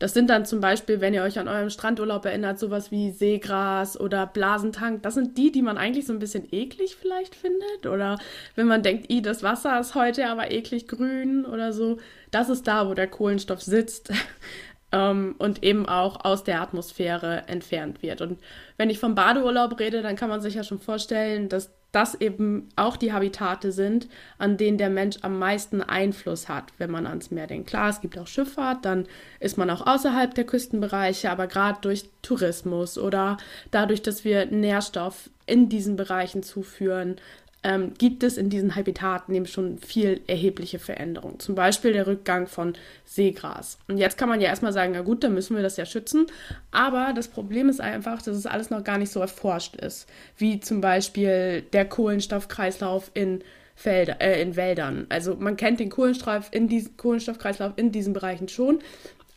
Das 0.00 0.14
sind 0.14 0.30
dann 0.30 0.46
zum 0.46 0.60
Beispiel, 0.60 1.02
wenn 1.02 1.12
ihr 1.12 1.22
euch 1.22 1.38
an 1.38 1.46
eurem 1.46 1.68
Strandurlaub 1.68 2.24
erinnert, 2.24 2.58
sowas 2.58 2.90
wie 2.90 3.10
Seegras 3.10 4.00
oder 4.00 4.26
Blasentank. 4.26 5.02
Das 5.02 5.14
sind 5.14 5.36
die, 5.36 5.52
die 5.52 5.60
man 5.60 5.76
eigentlich 5.76 6.06
so 6.06 6.14
ein 6.14 6.18
bisschen 6.18 6.48
eklig 6.50 6.96
vielleicht 6.96 7.34
findet. 7.34 7.86
Oder 7.86 8.18
wenn 8.54 8.66
man 8.66 8.82
denkt, 8.82 9.12
i, 9.12 9.20
das 9.20 9.42
Wasser 9.42 9.78
ist 9.78 9.94
heute 9.94 10.26
aber 10.28 10.50
eklig 10.50 10.88
grün 10.88 11.44
oder 11.44 11.74
so. 11.74 11.98
Das 12.30 12.48
ist 12.48 12.66
da, 12.66 12.88
wo 12.88 12.94
der 12.94 13.08
Kohlenstoff 13.08 13.60
sitzt. 13.60 14.10
ähm, 14.92 15.34
und 15.36 15.62
eben 15.62 15.86
auch 15.86 16.24
aus 16.24 16.44
der 16.44 16.62
Atmosphäre 16.62 17.44
entfernt 17.46 18.02
wird. 18.02 18.22
Und 18.22 18.40
wenn 18.78 18.88
ich 18.88 18.98
vom 18.98 19.14
Badeurlaub 19.14 19.78
rede, 19.78 20.00
dann 20.00 20.16
kann 20.16 20.30
man 20.30 20.40
sich 20.40 20.54
ja 20.54 20.64
schon 20.64 20.80
vorstellen, 20.80 21.50
dass 21.50 21.72
das 21.92 22.14
eben 22.14 22.68
auch 22.76 22.96
die 22.96 23.12
Habitate 23.12 23.72
sind, 23.72 24.08
an 24.38 24.56
denen 24.56 24.78
der 24.78 24.90
Mensch 24.90 25.18
am 25.22 25.38
meisten 25.38 25.82
Einfluss 25.82 26.48
hat, 26.48 26.72
wenn 26.78 26.90
man 26.90 27.06
ans 27.06 27.30
Meer 27.30 27.46
denkt. 27.46 27.68
Klar, 27.68 27.90
es 27.90 28.00
gibt 28.00 28.18
auch 28.18 28.26
Schifffahrt, 28.26 28.84
dann 28.84 29.06
ist 29.40 29.58
man 29.58 29.70
auch 29.70 29.86
außerhalb 29.86 30.34
der 30.34 30.44
Küstenbereiche, 30.44 31.30
aber 31.30 31.46
gerade 31.46 31.80
durch 31.80 32.08
Tourismus 32.22 32.98
oder 32.98 33.38
dadurch, 33.70 34.02
dass 34.02 34.24
wir 34.24 34.46
Nährstoff 34.46 35.30
in 35.46 35.68
diesen 35.68 35.96
Bereichen 35.96 36.42
zuführen, 36.42 37.16
ähm, 37.62 37.92
gibt 37.98 38.22
es 38.22 38.36
in 38.36 38.48
diesen 38.48 38.74
Habitaten 38.74 39.34
eben 39.34 39.46
schon 39.46 39.78
viel 39.78 40.22
erhebliche 40.26 40.78
Veränderungen. 40.78 41.40
Zum 41.40 41.54
Beispiel 41.54 41.92
der 41.92 42.06
Rückgang 42.06 42.46
von 42.46 42.74
Seegras. 43.04 43.78
Und 43.86 43.98
jetzt 43.98 44.16
kann 44.16 44.28
man 44.28 44.40
ja 44.40 44.48
erstmal 44.48 44.72
sagen, 44.72 44.92
na 44.94 45.02
gut, 45.02 45.22
dann 45.22 45.34
müssen 45.34 45.56
wir 45.56 45.62
das 45.62 45.76
ja 45.76 45.84
schützen. 45.84 46.26
Aber 46.70 47.12
das 47.14 47.28
Problem 47.28 47.68
ist 47.68 47.80
einfach, 47.80 48.22
dass 48.22 48.36
es 48.36 48.46
alles 48.46 48.70
noch 48.70 48.82
gar 48.82 48.98
nicht 48.98 49.12
so 49.12 49.20
erforscht 49.20 49.76
ist. 49.76 50.08
Wie 50.36 50.60
zum 50.60 50.80
Beispiel 50.80 51.62
der 51.72 51.84
Kohlenstoffkreislauf 51.84 53.10
in 53.14 53.42
Felder, 53.74 54.20
äh, 54.20 54.42
in 54.42 54.56
Wäldern. 54.56 55.06
Also 55.08 55.36
man 55.36 55.56
kennt 55.56 55.80
den 55.80 55.90
Kohlenstoff 55.90 56.48
in 56.52 56.68
diesen 56.68 56.96
Kohlenstoffkreislauf 56.96 57.72
in 57.76 57.92
diesen 57.92 58.12
Bereichen 58.12 58.48
schon, 58.48 58.80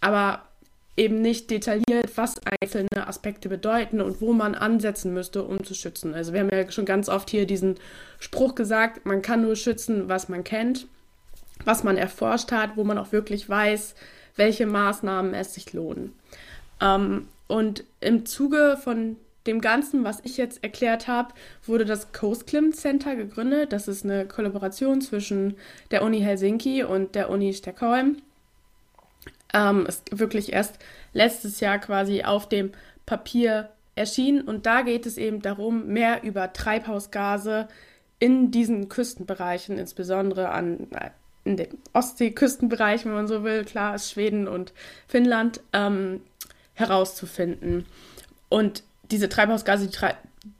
aber 0.01 0.43
eben 0.95 1.21
nicht 1.21 1.49
detailliert, 1.49 2.15
was 2.15 2.35
einzelne 2.61 3.07
Aspekte 3.07 3.49
bedeuten 3.49 3.99
und 3.99 4.21
wo 4.21 4.33
man 4.33 4.55
ansetzen 4.55 5.13
müsste, 5.13 5.43
um 5.43 5.63
zu 5.63 5.73
schützen. 5.73 6.13
Also 6.13 6.33
wir 6.33 6.41
haben 6.41 6.49
ja 6.51 6.69
schon 6.71 6.85
ganz 6.85 7.09
oft 7.09 7.29
hier 7.29 7.47
diesen 7.47 7.75
Spruch 8.19 8.55
gesagt, 8.55 9.05
man 9.05 9.21
kann 9.21 9.41
nur 9.41 9.55
schützen, 9.55 10.07
was 10.07 10.29
man 10.29 10.43
kennt, 10.43 10.87
was 11.65 11.83
man 11.83 11.97
erforscht 11.97 12.51
hat, 12.51 12.77
wo 12.77 12.83
man 12.83 12.97
auch 12.97 13.11
wirklich 13.11 13.49
weiß, 13.49 13.95
welche 14.35 14.67
Maßnahmen 14.67 15.33
es 15.33 15.55
sich 15.55 15.73
lohnen. 15.73 16.13
Ähm, 16.79 17.27
und 17.47 17.83
im 17.99 18.25
Zuge 18.25 18.77
von 18.81 19.17
dem 19.47 19.61
Ganzen, 19.61 20.03
was 20.03 20.21
ich 20.23 20.37
jetzt 20.37 20.63
erklärt 20.63 21.07
habe, 21.07 21.33
wurde 21.65 21.85
das 21.85 22.13
Coast 22.13 22.47
Clim 22.47 22.71
Center 22.71 23.15
gegründet. 23.15 23.73
Das 23.73 23.87
ist 23.87 24.05
eine 24.05 24.25
Kollaboration 24.25 25.01
zwischen 25.01 25.55
der 25.91 26.03
Uni 26.03 26.21
Helsinki 26.21 26.83
und 26.83 27.15
der 27.15 27.29
Uni 27.29 27.53
Stockholm. 27.53 28.17
Ähm, 29.53 29.85
ist 29.85 30.17
wirklich 30.17 30.51
erst 30.51 30.79
letztes 31.13 31.59
Jahr 31.59 31.79
quasi 31.79 32.23
auf 32.23 32.49
dem 32.49 32.71
Papier 33.05 33.69
erschienen 33.95 34.41
und 34.41 34.65
da 34.65 34.81
geht 34.81 35.05
es 35.05 35.17
eben 35.17 35.41
darum, 35.41 35.87
mehr 35.87 36.23
über 36.23 36.51
Treibhausgase 36.51 37.67
in 38.19 38.51
diesen 38.51 38.89
Küstenbereichen, 38.89 39.77
insbesondere 39.77 40.49
an 40.49 40.87
in 41.43 41.57
den 41.57 41.77
Ostseeküstenbereich, 41.91 43.05
wenn 43.05 43.13
man 43.13 43.27
so 43.27 43.43
will, 43.43 43.65
klar 43.65 43.95
ist 43.95 44.11
Schweden 44.11 44.47
und 44.47 44.73
Finnland, 45.07 45.59
ähm, 45.73 46.21
herauszufinden. 46.73 47.85
Und 48.49 48.83
diese 49.11 49.29
Treibhausgase, 49.29 49.87
die 49.87 49.91
tra 49.91 50.13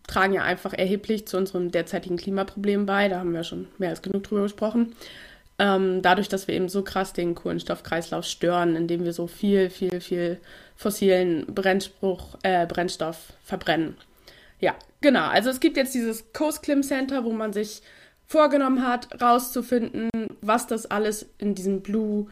tragen 0.07 0.33
ja 0.33 0.43
einfach 0.43 0.73
erheblich 0.73 1.27
zu 1.27 1.37
unserem 1.37 1.71
derzeitigen 1.71 2.17
Klimaproblem 2.17 2.85
bei. 2.85 3.09
Da 3.09 3.19
haben 3.19 3.33
wir 3.33 3.43
schon 3.43 3.67
mehr 3.77 3.89
als 3.89 4.01
genug 4.01 4.23
drüber 4.23 4.43
gesprochen. 4.43 4.95
Ähm, 5.63 6.01
dadurch, 6.01 6.27
dass 6.27 6.49
wir 6.49 6.55
eben 6.55 6.67
so 6.67 6.83
krass 6.83 7.13
den 7.13 7.35
Kohlenstoffkreislauf 7.35 8.25
stören, 8.25 8.75
indem 8.75 9.05
wir 9.05 9.13
so 9.13 9.27
viel, 9.27 9.69
viel, 9.69 10.01
viel 10.01 10.41
fossilen 10.75 11.45
Brennspruch, 11.45 12.35
äh, 12.43 12.67
Brennstoff 12.67 13.31
verbrennen. 13.45 13.95
Ja, 14.59 14.75
genau. 14.99 15.25
Also 15.25 15.49
es 15.49 15.61
gibt 15.61 15.77
jetzt 15.77 15.95
dieses 15.95 16.33
Coast 16.33 16.63
Clim 16.63 16.83
Center, 16.83 17.23
wo 17.23 17.31
man 17.31 17.53
sich 17.53 17.81
vorgenommen 18.27 18.85
hat, 18.85 19.21
rauszufinden, 19.21 20.09
was 20.41 20.67
das 20.67 20.85
alles 20.85 21.27
in 21.37 21.55
diesem 21.55 21.79
Blue 21.79 22.27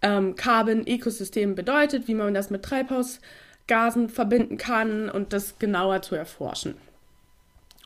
ähm, 0.00 0.34
Carbon 0.34 0.84
Ökosystem 0.84 1.54
bedeutet, 1.54 2.08
wie 2.08 2.14
man 2.14 2.34
das 2.34 2.50
mit 2.50 2.64
Treibhausgasen 2.64 4.08
verbinden 4.08 4.56
kann 4.56 5.08
und 5.08 5.32
das 5.32 5.60
genauer 5.60 6.02
zu 6.02 6.16
erforschen. 6.16 6.74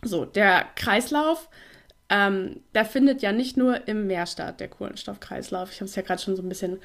So, 0.03 0.25
der 0.25 0.65
Kreislauf, 0.75 1.51
ähm, 2.09 2.61
der 2.75 2.85
findet 2.85 3.23
ja 3.23 3.33
nicht 3.33 3.57
nur 3.57 3.89
im 3.89 4.07
Meer 4.07 4.27
statt, 4.27 4.61
der 4.61 4.69
Kohlenstoffkreislauf. 4.69 5.73
Ich 5.73 5.81
habe 5.81 5.87
es 5.87 5.97
ja 5.97 6.03
gerade 6.03 6.23
schon 6.23 6.37
so 6.37 6.43
ein 6.43 6.49
bisschen 6.49 6.79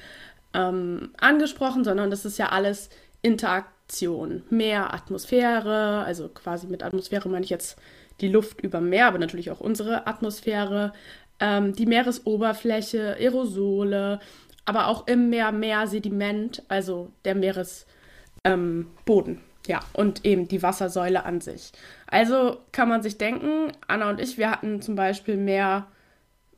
ähm, 0.54 1.10
angesprochen, 1.18 1.84
sondern 1.84 2.10
das 2.10 2.24
ist 2.24 2.38
ja 2.38 2.48
alles 2.48 2.90
Interaktion. 3.22 4.42
Meer, 4.50 4.92
Atmosphäre, 4.92 6.04
also 6.04 6.28
quasi 6.28 6.66
mit 6.66 6.82
Atmosphäre 6.82 7.28
meine 7.28 7.44
ich 7.44 7.50
jetzt 7.50 7.78
die 8.20 8.28
Luft 8.28 8.60
über 8.60 8.80
Meer, 8.80 9.06
aber 9.06 9.18
natürlich 9.18 9.50
auch 9.50 9.60
unsere 9.60 10.06
Atmosphäre, 10.06 10.92
ähm, 11.40 11.72
die 11.72 11.86
Meeresoberfläche, 11.86 13.16
Aerosole, 13.18 14.20
aber 14.64 14.88
auch 14.88 15.06
im 15.06 15.30
Meer 15.30 15.52
mehr 15.52 15.86
Sediment, 15.86 16.62
also 16.68 17.10
der 17.24 17.34
Meeresboden. 17.34 19.40
Ja, 19.66 19.80
und 19.92 20.24
eben 20.24 20.48
die 20.48 20.62
Wassersäule 20.62 21.24
an 21.24 21.40
sich. 21.40 21.72
Also 22.06 22.58
kann 22.72 22.88
man 22.88 23.02
sich 23.02 23.16
denken, 23.16 23.72
Anna 23.86 24.10
und 24.10 24.20
ich, 24.20 24.36
wir 24.36 24.50
hatten 24.50 24.82
zum 24.82 24.96
Beispiel 24.96 25.36
mehr, 25.36 25.86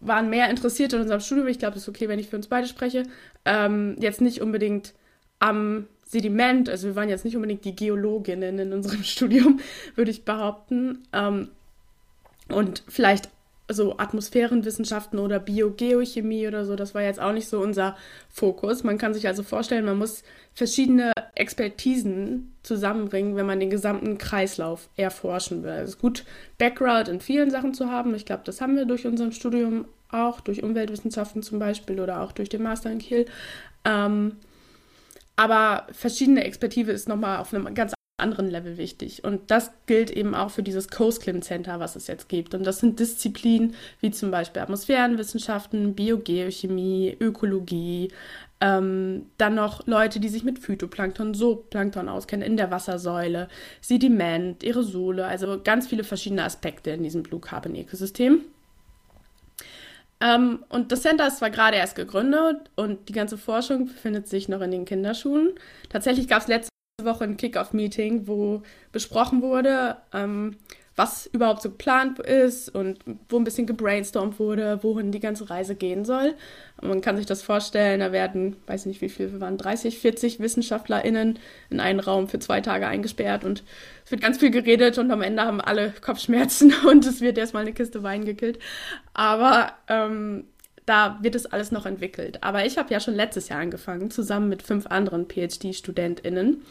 waren 0.00 0.30
mehr 0.30 0.48
interessiert 0.48 0.94
in 0.94 1.02
unserem 1.02 1.20
Studium. 1.20 1.48
Ich 1.48 1.58
glaube, 1.58 1.76
es 1.76 1.82
ist 1.82 1.88
okay, 1.88 2.08
wenn 2.08 2.18
ich 2.18 2.28
für 2.28 2.36
uns 2.36 2.48
beide 2.48 2.66
spreche. 2.66 3.02
Ähm, 3.44 3.96
jetzt 4.00 4.22
nicht 4.22 4.40
unbedingt 4.40 4.94
am 5.38 5.86
Sediment, 6.06 6.68
also 6.68 6.88
wir 6.88 6.96
waren 6.96 7.08
jetzt 7.08 7.24
nicht 7.24 7.36
unbedingt 7.36 7.64
die 7.64 7.76
Geologinnen 7.76 8.58
in 8.58 8.72
unserem 8.72 9.02
Studium, 9.04 9.60
würde 9.96 10.10
ich 10.10 10.24
behaupten. 10.24 11.02
Ähm, 11.12 11.48
und 12.48 12.84
vielleicht 12.88 13.28
so 13.68 13.96
Atmosphärenwissenschaften 13.96 15.18
oder 15.18 15.38
Biogeochemie 15.38 16.46
oder 16.46 16.64
so, 16.64 16.76
das 16.76 16.94
war 16.94 17.02
jetzt 17.02 17.20
auch 17.20 17.32
nicht 17.32 17.48
so 17.48 17.60
unser 17.60 17.96
Fokus. 18.28 18.84
Man 18.84 18.98
kann 18.98 19.14
sich 19.14 19.26
also 19.26 19.42
vorstellen, 19.42 19.86
man 19.86 19.98
muss 19.98 20.22
verschiedene 20.52 21.12
Expertisen 21.34 22.54
zusammenbringen, 22.62 23.36
wenn 23.36 23.46
man 23.46 23.60
den 23.60 23.70
gesamten 23.70 24.18
Kreislauf 24.18 24.88
erforschen 24.96 25.62
will. 25.62 25.72
Es 25.72 25.90
ist 25.90 25.98
gut, 25.98 26.24
Background 26.58 27.08
in 27.08 27.20
vielen 27.20 27.50
Sachen 27.50 27.74
zu 27.74 27.90
haben. 27.90 28.14
Ich 28.14 28.26
glaube, 28.26 28.42
das 28.44 28.60
haben 28.60 28.76
wir 28.76 28.84
durch 28.84 29.06
unser 29.06 29.32
Studium 29.32 29.86
auch, 30.10 30.40
durch 30.40 30.62
Umweltwissenschaften 30.62 31.42
zum 31.42 31.58
Beispiel 31.58 32.00
oder 32.00 32.20
auch 32.20 32.32
durch 32.32 32.50
den 32.50 32.62
Master 32.62 32.92
in 32.92 32.98
Kiel. 32.98 33.26
Ähm, 33.84 34.36
aber 35.36 35.86
verschiedene 35.92 36.44
Expertise 36.44 36.92
ist 36.92 37.08
nochmal 37.08 37.38
auf 37.38 37.52
einem 37.52 37.74
ganz 37.74 37.94
anderen 38.16 38.48
Level 38.48 38.78
wichtig. 38.78 39.24
Und 39.24 39.50
das 39.50 39.72
gilt 39.86 40.10
eben 40.10 40.34
auch 40.34 40.50
für 40.50 40.62
dieses 40.62 40.88
Coast 40.88 41.22
Clim 41.22 41.42
Center, 41.42 41.80
was 41.80 41.96
es 41.96 42.06
jetzt 42.06 42.28
gibt. 42.28 42.54
Und 42.54 42.64
das 42.64 42.78
sind 42.78 43.00
Disziplinen 43.00 43.74
wie 44.00 44.12
zum 44.12 44.30
Beispiel 44.30 44.62
Atmosphärenwissenschaften, 44.62 45.94
Biogeochemie, 45.94 47.16
Ökologie, 47.20 48.10
ähm, 48.60 49.26
dann 49.36 49.56
noch 49.56 49.86
Leute, 49.86 50.20
die 50.20 50.28
sich 50.28 50.44
mit 50.44 50.60
Phytoplankton, 50.60 51.34
Zooplankton 51.34 52.08
auskennen, 52.08 52.46
in 52.46 52.56
der 52.56 52.70
Wassersäule, 52.70 53.48
Sediment, 53.80 54.62
Aerosole, 54.62 55.26
also 55.26 55.60
ganz 55.62 55.88
viele 55.88 56.04
verschiedene 56.04 56.44
Aspekte 56.44 56.90
in 56.90 57.02
diesem 57.02 57.24
Blue 57.24 57.40
Carbon 57.40 57.74
Ökosystem. 57.74 58.42
Ähm, 60.20 60.60
und 60.68 60.92
das 60.92 61.02
Center 61.02 61.26
ist 61.26 61.38
zwar 61.38 61.50
gerade 61.50 61.76
erst 61.76 61.96
gegründet 61.96 62.70
und 62.76 63.08
die 63.08 63.12
ganze 63.12 63.36
Forschung 63.36 63.86
befindet 63.86 64.28
sich 64.28 64.48
noch 64.48 64.60
in 64.60 64.70
den 64.70 64.84
Kinderschuhen. 64.84 65.50
Tatsächlich 65.88 66.28
gab 66.28 66.42
es 66.42 66.48
letzte 66.48 66.73
Woche 67.02 67.24
ein 67.24 67.36
Kick-Off-Meeting, 67.36 68.28
wo 68.28 68.62
besprochen 68.92 69.42
wurde, 69.42 69.96
ähm, 70.12 70.56
was 70.96 71.26
überhaupt 71.26 71.60
so 71.60 71.70
geplant 71.70 72.20
ist 72.20 72.68
und 72.68 73.00
wo 73.28 73.36
ein 73.36 73.42
bisschen 73.42 73.66
gebrainstormt 73.66 74.38
wurde, 74.38 74.78
wohin 74.84 75.10
die 75.10 75.18
ganze 75.18 75.50
Reise 75.50 75.74
gehen 75.74 76.04
soll. 76.04 76.34
Und 76.80 76.88
man 76.88 77.00
kann 77.00 77.16
sich 77.16 77.26
das 77.26 77.42
vorstellen, 77.42 77.98
da 77.98 78.12
werden, 78.12 78.54
weiß 78.68 78.86
nicht 78.86 79.00
wie 79.00 79.08
viel, 79.08 79.32
wir 79.32 79.40
waren 79.40 79.58
30, 79.58 79.98
40 79.98 80.38
WissenschaftlerInnen 80.38 81.40
in 81.68 81.80
einen 81.80 81.98
Raum 81.98 82.28
für 82.28 82.38
zwei 82.38 82.60
Tage 82.60 82.86
eingesperrt 82.86 83.44
und 83.44 83.64
es 84.04 84.12
wird 84.12 84.22
ganz 84.22 84.38
viel 84.38 84.52
geredet 84.52 84.96
und 84.98 85.10
am 85.10 85.22
Ende 85.22 85.42
haben 85.42 85.60
alle 85.60 85.92
Kopfschmerzen 86.00 86.72
und 86.88 87.04
es 87.06 87.20
wird 87.20 87.38
erstmal 87.38 87.62
eine 87.62 87.72
Kiste 87.72 88.04
Wein 88.04 88.24
gekillt. 88.24 88.60
Aber 89.14 89.72
ähm, 89.88 90.44
da 90.86 91.18
wird 91.22 91.34
es 91.34 91.46
alles 91.46 91.72
noch 91.72 91.86
entwickelt. 91.86 92.42
Aber 92.42 92.64
ich 92.66 92.78
habe 92.78 92.92
ja 92.92 93.00
schon 93.00 93.14
letztes 93.14 93.48
Jahr 93.48 93.60
angefangen, 93.60 94.10
zusammen 94.10 94.48
mit 94.48 94.62
fünf 94.62 94.86
anderen 94.86 95.26
PhD-StudentInnen. 95.26 96.62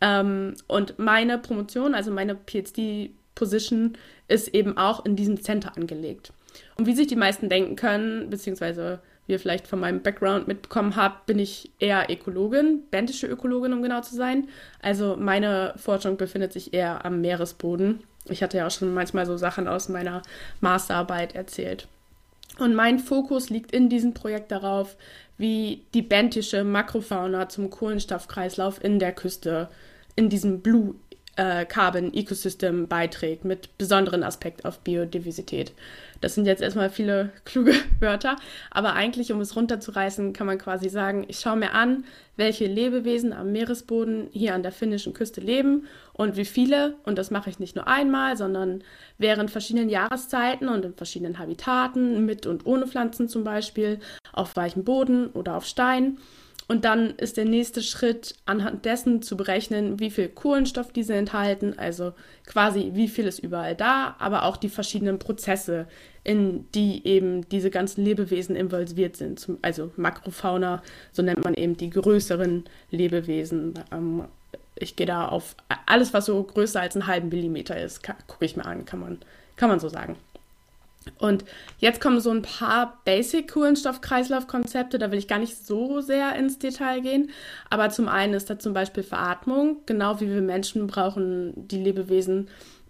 Ähm, 0.00 0.54
und 0.66 0.98
meine 0.98 1.38
Promotion, 1.38 1.94
also 1.94 2.10
meine 2.10 2.36
PhD-Position, 2.36 3.96
ist 4.28 4.48
eben 4.48 4.76
auch 4.76 5.04
in 5.04 5.16
diesem 5.16 5.42
Center 5.42 5.76
angelegt. 5.76 6.32
Und 6.76 6.86
wie 6.86 6.94
sich 6.94 7.06
die 7.06 7.16
meisten 7.16 7.48
denken 7.48 7.76
können, 7.76 8.30
beziehungsweise 8.30 9.00
wie 9.26 9.32
ihr 9.32 9.40
vielleicht 9.40 9.66
von 9.66 9.80
meinem 9.80 10.02
Background 10.02 10.46
mitbekommen 10.46 10.94
habt, 10.94 11.26
bin 11.26 11.38
ich 11.38 11.72
eher 11.80 12.06
Ökologin, 12.08 12.82
bäntische 12.90 13.26
Ökologin, 13.26 13.72
um 13.72 13.82
genau 13.82 14.00
zu 14.00 14.14
sein. 14.14 14.48
Also 14.80 15.16
meine 15.18 15.74
Forschung 15.76 16.16
befindet 16.16 16.52
sich 16.52 16.72
eher 16.72 17.04
am 17.04 17.20
Meeresboden. 17.20 18.04
Ich 18.28 18.42
hatte 18.42 18.58
ja 18.58 18.66
auch 18.66 18.70
schon 18.70 18.94
manchmal 18.94 19.26
so 19.26 19.36
Sachen 19.36 19.66
aus 19.66 19.88
meiner 19.88 20.22
Masterarbeit 20.60 21.34
erzählt. 21.34 21.88
Und 22.58 22.74
mein 22.74 22.98
Fokus 22.98 23.50
liegt 23.50 23.72
in 23.72 23.88
diesem 23.88 24.14
Projekt 24.14 24.50
darauf, 24.50 24.96
wie 25.38 25.84
die 25.92 26.02
bentische 26.02 26.64
Makrofauna 26.64 27.48
zum 27.48 27.70
Kohlenstoffkreislauf 27.70 28.82
in 28.82 28.98
der 28.98 29.12
Küste, 29.12 29.68
in 30.14 30.30
diesem 30.30 30.60
Blue 30.60 30.94
äh, 31.36 31.64
Carbon 31.66 32.12
Ecosystem 32.12 32.88
beiträgt, 32.88 33.44
mit 33.44 33.76
besonderen 33.78 34.22
Aspekt 34.22 34.64
auf 34.64 34.80
Biodiversität. 34.80 35.72
Das 36.20 36.34
sind 36.34 36.46
jetzt 36.46 36.62
erstmal 36.62 36.90
viele 36.90 37.30
kluge 37.44 37.74
Wörter, 38.00 38.36
aber 38.70 38.94
eigentlich, 38.94 39.32
um 39.32 39.40
es 39.40 39.54
runterzureißen, 39.54 40.32
kann 40.32 40.46
man 40.46 40.58
quasi 40.58 40.88
sagen, 40.88 41.24
ich 41.28 41.38
schaue 41.38 41.56
mir 41.56 41.72
an, 41.72 42.04
welche 42.36 42.66
Lebewesen 42.66 43.32
am 43.32 43.52
Meeresboden 43.52 44.28
hier 44.32 44.54
an 44.54 44.62
der 44.62 44.72
finnischen 44.72 45.14
Küste 45.14 45.40
leben 45.40 45.86
und 46.12 46.36
wie 46.36 46.44
viele, 46.44 46.94
und 47.04 47.16
das 47.18 47.30
mache 47.30 47.50
ich 47.50 47.58
nicht 47.58 47.76
nur 47.76 47.86
einmal, 47.86 48.36
sondern 48.36 48.82
während 49.18 49.50
verschiedenen 49.50 49.88
Jahreszeiten 49.88 50.68
und 50.68 50.84
in 50.84 50.94
verschiedenen 50.94 51.38
Habitaten, 51.38 52.24
mit 52.26 52.46
und 52.46 52.66
ohne 52.66 52.86
Pflanzen 52.86 53.28
zum 53.28 53.44
Beispiel, 53.44 54.00
auf 54.32 54.56
weichem 54.56 54.84
Boden 54.84 55.28
oder 55.28 55.56
auf 55.56 55.66
Stein 55.66 56.18
und 56.68 56.84
dann 56.84 57.10
ist 57.10 57.36
der 57.36 57.44
nächste 57.44 57.80
Schritt, 57.80 58.34
anhand 58.44 58.84
dessen 58.84 59.22
zu 59.22 59.36
berechnen, 59.36 60.00
wie 60.00 60.10
viel 60.10 60.28
Kohlenstoff 60.28 60.92
diese 60.92 61.14
enthalten, 61.14 61.78
also 61.78 62.12
quasi 62.44 62.90
wie 62.94 63.06
viel 63.06 63.26
ist 63.26 63.38
überall 63.38 63.76
da, 63.76 64.16
aber 64.18 64.44
auch 64.44 64.56
die 64.56 64.68
verschiedenen 64.68 65.20
Prozesse, 65.20 65.86
in 66.24 66.66
die 66.72 67.06
eben 67.06 67.48
diese 67.50 67.70
ganzen 67.70 68.04
Lebewesen 68.04 68.56
involviert 68.56 69.16
sind. 69.16 69.46
Also 69.62 69.92
Makrofauna, 69.96 70.82
so 71.12 71.22
nennt 71.22 71.44
man 71.44 71.54
eben 71.54 71.76
die 71.76 71.90
größeren 71.90 72.64
Lebewesen. 72.90 73.74
Ähm, 73.92 74.24
ich 74.74 74.96
gehe 74.96 75.06
da 75.06 75.28
auf 75.28 75.54
alles, 75.86 76.12
was 76.12 76.26
so 76.26 76.42
größer 76.42 76.80
als 76.80 76.96
einen 76.96 77.06
halben 77.06 77.28
Millimeter 77.28 77.80
ist, 77.80 78.02
gucke 78.26 78.44
ich 78.44 78.56
mir 78.56 78.66
an, 78.66 78.84
kann 78.84 78.98
man, 78.98 79.18
kann 79.54 79.68
man 79.68 79.78
so 79.78 79.88
sagen. 79.88 80.16
Und 81.18 81.44
jetzt 81.78 82.00
kommen 82.00 82.20
so 82.20 82.30
ein 82.30 82.42
paar 82.42 83.00
Basic-Kohlenstoff-Kreislauf-Konzepte, 83.04 84.98
da 84.98 85.10
will 85.10 85.18
ich 85.18 85.28
gar 85.28 85.38
nicht 85.38 85.66
so 85.66 86.00
sehr 86.00 86.34
ins 86.36 86.58
Detail 86.58 87.00
gehen. 87.00 87.30
Aber 87.70 87.90
zum 87.90 88.08
einen 88.08 88.34
ist 88.34 88.50
da 88.50 88.58
zum 88.58 88.74
Beispiel 88.74 89.02
Veratmung. 89.02 89.78
Genau 89.86 90.20
wie 90.20 90.28
wir 90.28 90.42
Menschen 90.42 90.86
brauchen 90.86 91.52
die 91.68 91.82
Lebewesen 91.82 92.48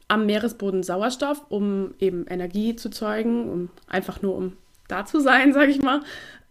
am 0.08 0.26
Meeresboden 0.26 0.82
Sauerstoff, 0.82 1.42
um 1.49 1.94
eben 1.99 2.26
Energie 2.26 2.76
zu 2.76 2.90
zeugen, 2.90 3.49
um 3.50 3.70
einfach 3.88 4.23
nur 4.23 4.37
um 4.37 4.56
da 4.88 5.04
zu 5.04 5.20
sein, 5.20 5.52
sage 5.54 5.70
ich 5.70 5.82
mal. 5.82 6.00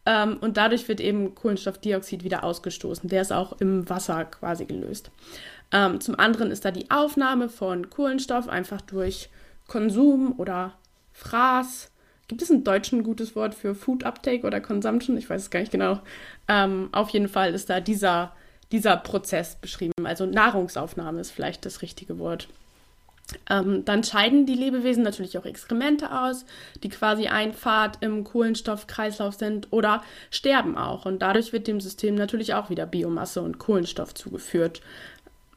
Ähm, 0.05 0.38
und 0.39 0.57
dadurch 0.57 0.88
wird 0.88 1.01
eben 1.01 1.36
Kohlenstoffdioxid 1.36 2.24
wieder 2.24 2.43
ausgestoßen. 2.43 3.10
Der 3.10 3.22
ist 3.22 3.34
auch 3.34 3.60
im 3.60 3.89
Wasser 3.89 4.25
quasi 4.25 4.65
gelöst. 4.65 5.12
Ähm, 5.72 6.00
zum 6.00 6.19
anderen 6.19 6.51
ist 6.51 6.63
da 6.63 6.72
die 6.72 6.91
Aufnahme 6.91 7.50
von 7.50 7.89
Kohlenstoff 7.89 8.48
einfach 8.48 8.81
durch 8.81 9.29
Konsum 9.67 10.36
oder 10.38 10.74
Fraß. 11.15 11.91
Gibt 12.27 12.41
es 12.41 12.50
im 12.50 12.63
Deutschen 12.63 13.00
ein 13.00 13.03
gutes 13.03 13.36
Wort 13.36 13.55
für 13.55 13.74
Food 13.74 14.03
Uptake 14.03 14.45
oder 14.45 14.60
Consumption? 14.60 15.17
Ich 15.17 15.29
weiß 15.29 15.43
es 15.43 15.50
gar 15.50 15.60
nicht 15.60 15.72
genau. 15.72 16.00
Ähm, 16.48 16.89
auf 16.91 17.10
jeden 17.10 17.29
Fall 17.29 17.53
ist 17.53 17.69
da 17.69 17.79
dieser, 17.79 18.34
dieser 18.72 18.98
Prozess 18.98 19.55
beschrieben. 19.55 19.93
Also 20.05 20.25
Nahrungsaufnahme 20.25 21.22
ist 21.22 21.31
vielleicht 21.31 21.65
das 21.65 21.81
richtige 21.81 22.19
Wort. 22.19 22.48
Ähm, 23.50 23.86
dann 23.86 24.03
scheiden 24.03 24.45
die 24.45 24.53
Lebewesen 24.53 25.03
natürlich 25.03 25.38
auch 25.38 25.45
Exkremente 25.45 26.12
aus, 26.12 26.45
die 26.84 26.89
quasi 26.89 27.27
ein 27.27 27.53
Pfad 27.53 27.98
im 28.01 28.24
Kohlenstoffkreislauf 28.24 29.36
sind 29.36 29.67
oder 29.72 30.03
sterben 30.29 30.77
auch. 30.77 31.05
Und 31.05 31.22
dadurch 31.22 31.53
wird 31.53 31.67
dem 31.67 31.81
System 31.81 32.15
natürlich 32.15 32.53
auch 32.53 32.69
wieder 32.69 32.86
Biomasse 32.86 33.41
und 33.41 33.57
Kohlenstoff 33.57 34.13
zugeführt. 34.13 34.81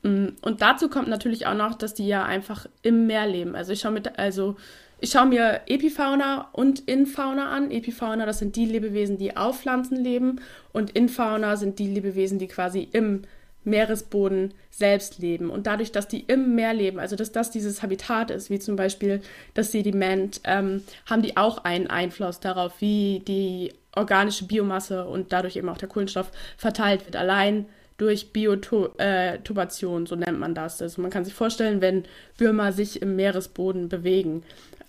Mm, 0.02 0.28
und 0.40 0.62
dazu 0.62 0.88
kommt 0.88 1.08
natürlich 1.08 1.46
auch 1.46 1.54
noch, 1.54 1.74
dass 1.74 1.94
die 1.94 2.06
ja 2.06 2.24
einfach 2.24 2.66
im 2.82 3.06
Meer 3.06 3.26
leben. 3.26 3.54
Also 3.54 3.72
ich 3.72 3.80
schaue 3.80 3.92
mit, 3.92 4.18
also 4.18 4.56
ich 5.00 5.10
schaue 5.10 5.26
mir 5.26 5.60
Epifauna 5.66 6.48
und 6.52 6.80
Infauna 6.80 7.50
an. 7.50 7.70
Epifauna, 7.70 8.26
das 8.26 8.40
sind 8.40 8.56
die 8.56 8.66
Lebewesen, 8.66 9.16
die 9.18 9.36
auf 9.36 9.60
Pflanzen 9.60 9.96
leben, 9.96 10.40
und 10.72 10.90
Infauna 10.90 11.56
sind 11.56 11.78
die 11.78 11.86
Lebewesen, 11.86 12.38
die 12.38 12.48
quasi 12.48 12.88
im 12.92 13.22
Meeresboden 13.64 14.54
selbst 14.70 15.18
leben. 15.18 15.50
Und 15.50 15.66
dadurch, 15.66 15.92
dass 15.92 16.08
die 16.08 16.20
im 16.20 16.54
Meer 16.54 16.74
leben, 16.74 16.98
also 16.98 17.16
dass 17.16 17.32
das 17.32 17.50
dieses 17.50 17.82
Habitat 17.82 18.30
ist, 18.30 18.50
wie 18.50 18.58
zum 18.58 18.76
Beispiel 18.76 19.20
das 19.54 19.72
Sediment, 19.72 20.40
ähm, 20.44 20.82
haben 21.06 21.22
die 21.22 21.36
auch 21.36 21.64
einen 21.64 21.86
Einfluss 21.88 22.40
darauf, 22.40 22.80
wie 22.80 23.22
die 23.26 23.72
organische 23.94 24.46
Biomasse 24.46 25.04
und 25.06 25.32
dadurch 25.32 25.56
eben 25.56 25.68
auch 25.68 25.78
der 25.78 25.88
Kohlenstoff 25.88 26.30
verteilt 26.56 27.04
wird. 27.04 27.16
Allein 27.16 27.66
durch 27.98 28.32
Biotubation, 28.32 30.06
so 30.06 30.14
nennt 30.14 30.38
man 30.38 30.54
das. 30.54 30.80
Also 30.80 31.02
man 31.02 31.10
kann 31.10 31.24
sich 31.24 31.34
vorstellen, 31.34 31.80
wenn 31.80 32.04
Würmer 32.36 32.72
sich 32.72 33.02
im 33.02 33.16
Meeresboden 33.16 33.88
bewegen, 33.88 34.44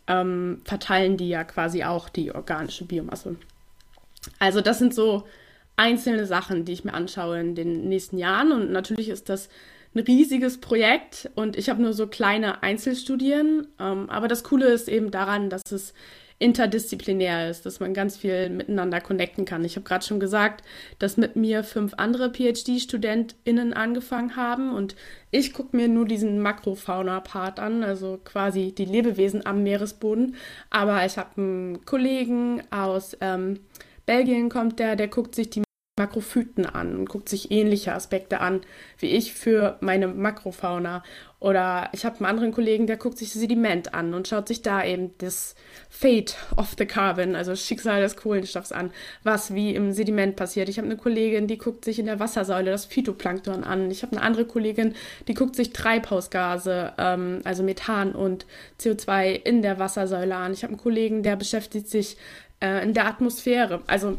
ähm, 0.10 0.62
verteilen 0.66 1.16
die 1.16 1.30
ja 1.30 1.46
quasi 1.46 1.86
auch 1.86 2.10
die 2.10 2.34
organische 2.36 2.84
Biomasse. 2.84 3.38
Also 4.40 4.60
das 4.60 4.80
sind 4.80 4.94
so 4.94 5.24
einzelne 5.78 6.26
Sachen, 6.26 6.66
die 6.66 6.74
ich 6.74 6.84
mir 6.84 6.94
anschaue 6.94 7.40
in 7.40 7.56
den 7.56 7.88
nächsten 7.88 8.18
Jahren. 8.18 8.52
Und 8.52 8.72
natürlich 8.72 9.08
ist 9.08 9.30
das 9.30 9.48
ein 9.96 10.02
riesiges 10.02 10.60
Projekt 10.60 11.30
und 11.36 11.58
ich 11.58 11.70
habe 11.70 11.82
nur 11.82 11.94
so 11.94 12.08
kleine 12.08 12.62
Einzelstudien. 12.62 13.68
Ähm, 13.80 14.10
aber 14.10 14.28
das 14.28 14.44
Coole 14.44 14.68
ist 14.68 14.90
eben 14.90 15.12
daran, 15.12 15.50
dass 15.50 15.72
es 15.72 15.94
interdisziplinär 16.40 17.50
ist, 17.50 17.66
dass 17.66 17.80
man 17.82 17.94
ganz 17.94 18.18
viel 18.18 18.50
miteinander 18.50 19.02
connecten 19.02 19.46
kann. 19.46 19.66
Ich 19.66 19.76
habe 19.76 19.84
gerade 19.84 20.06
schon 20.06 20.20
gesagt, 20.20 20.64
dass 20.98 21.18
mit 21.18 21.36
mir 21.36 21.64
fünf 21.64 21.94
andere 21.98 22.32
PhD-StudentInnen 22.32 23.74
angefangen 23.74 24.36
haben 24.38 24.74
und 24.74 24.96
ich 25.32 25.54
gucke 25.54 25.76
mir 25.76 25.90
nur 25.90 26.06
diesen 26.06 26.42
Makrofauna-Part 26.42 27.60
an, 27.60 27.84
also 27.84 28.20
quasi 28.24 28.72
die 28.72 28.86
Lebewesen 28.86 29.46
am 29.46 29.64
Meeresboden. 29.64 30.36
Aber 30.70 31.06
ich 31.06 31.18
habe 31.18 31.30
einen 31.38 31.86
Kollegen 31.86 32.64
aus 32.72 33.16
ähm, 33.20 33.60
Belgien 34.06 34.50
kommt 34.50 34.80
der, 34.80 34.96
der 34.96 35.08
guckt 35.08 35.36
sich 35.36 35.52
die 35.52 35.62
Makrophyten 36.00 36.66
an 36.66 36.96
und 36.96 37.10
guckt 37.10 37.30
sich 37.30 37.52
ähnliche 37.52 37.94
Aspekte 37.94 38.40
an 38.40 38.62
wie 38.98 39.08
ich 39.08 39.34
für 39.34 39.78
meine 39.82 40.08
Makrofauna. 40.08 41.04
Oder 41.40 41.90
ich 41.94 42.04
habe 42.04 42.18
einen 42.18 42.26
anderen 42.26 42.52
Kollegen, 42.52 42.86
der 42.86 42.98
guckt 42.98 43.18
sich 43.18 43.32
Sediment 43.32 43.94
an 43.94 44.14
und 44.14 44.28
schaut 44.28 44.50
sich 44.50 44.62
da 44.62 44.84
eben 44.84 45.12
das 45.20 45.56
Fate 45.90 46.36
of 46.58 46.76
the 46.78 46.86
Carbon, 46.86 47.36
also 47.36 47.52
das 47.52 47.66
Schicksal 47.66 48.02
des 48.02 48.18
Kohlenstoffs 48.18 48.74
an, 48.74 48.92
was 49.24 49.54
wie 49.54 49.74
im 49.74 49.94
Sediment 49.94 50.36
passiert. 50.36 50.68
Ich 50.68 50.78
habe 50.78 50.88
eine 50.88 50.98
Kollegin, 50.98 51.48
die 51.48 51.58
guckt 51.58 51.86
sich 51.86 51.98
in 51.98 52.08
der 52.08 52.20
Wassersäule 52.20 52.72
das 52.72 52.86
Phytoplankton 52.86 53.64
an. 53.64 53.90
Ich 53.90 54.04
habe 54.04 54.18
eine 54.18 54.26
andere 54.26 54.46
Kollegin, 54.46 54.96
die 55.30 55.34
guckt 55.34 55.56
sich 55.56 55.72
Treibhausgase, 55.72 56.94
ähm, 56.98 57.40
also 57.46 57.64
Methan 57.64 58.12
und 58.12 58.46
CO2 58.82 59.32
in 59.32 59.62
der 59.62 59.80
Wassersäule 59.80 60.36
an. 60.36 60.52
Ich 60.52 60.64
habe 60.64 60.74
einen 60.74 60.82
Kollegen, 60.82 61.24
der 61.24 61.38
beschäftigt 61.38 61.88
sich 61.88 62.18
äh, 62.62 62.84
in 62.84 62.94
der 62.94 63.08
Atmosphäre. 63.08 63.82
Also 63.88 64.18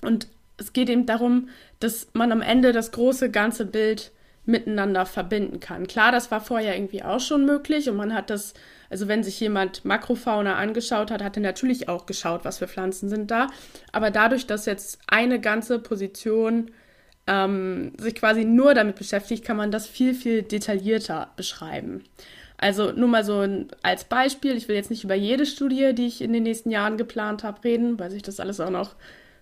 und 0.00 0.28
es 0.58 0.72
geht 0.72 0.88
eben 0.88 1.06
darum, 1.06 1.48
dass 1.80 2.08
man 2.12 2.32
am 2.32 2.42
Ende 2.42 2.72
das 2.72 2.92
große 2.92 3.30
ganze 3.30 3.66
Bild 3.66 4.12
miteinander 4.46 5.04
verbinden 5.06 5.60
kann. 5.60 5.86
Klar, 5.88 6.12
das 6.12 6.30
war 6.30 6.40
vorher 6.40 6.76
irgendwie 6.76 7.02
auch 7.02 7.20
schon 7.20 7.44
möglich 7.44 7.90
und 7.90 7.96
man 7.96 8.14
hat 8.14 8.30
das, 8.30 8.54
also 8.88 9.08
wenn 9.08 9.24
sich 9.24 9.40
jemand 9.40 9.84
Makrofauna 9.84 10.54
angeschaut 10.54 11.10
hat, 11.10 11.22
hat 11.22 11.36
er 11.36 11.42
natürlich 11.42 11.88
auch 11.88 12.06
geschaut, 12.06 12.44
was 12.44 12.58
für 12.58 12.68
Pflanzen 12.68 13.08
sind 13.08 13.30
da. 13.30 13.48
Aber 13.90 14.10
dadurch, 14.10 14.46
dass 14.46 14.66
jetzt 14.66 15.00
eine 15.08 15.40
ganze 15.40 15.80
Position 15.80 16.70
ähm, 17.26 17.92
sich 17.98 18.14
quasi 18.14 18.44
nur 18.44 18.74
damit 18.74 18.96
beschäftigt, 18.96 19.44
kann 19.44 19.56
man 19.56 19.72
das 19.72 19.88
viel, 19.88 20.14
viel 20.14 20.42
detaillierter 20.42 21.32
beschreiben. 21.36 22.04
Also 22.56 22.92
nur 22.92 23.08
mal 23.08 23.24
so 23.24 23.46
als 23.82 24.04
Beispiel, 24.04 24.56
ich 24.56 24.68
will 24.68 24.76
jetzt 24.76 24.90
nicht 24.90 25.04
über 25.04 25.16
jede 25.16 25.44
Studie, 25.44 25.92
die 25.92 26.06
ich 26.06 26.22
in 26.22 26.32
den 26.32 26.44
nächsten 26.44 26.70
Jahren 26.70 26.96
geplant 26.96 27.42
habe, 27.42 27.64
reden, 27.64 27.98
weil 27.98 28.10
sich 28.10 28.22
das 28.22 28.40
alles 28.40 28.60
auch 28.60 28.70
noch 28.70 28.94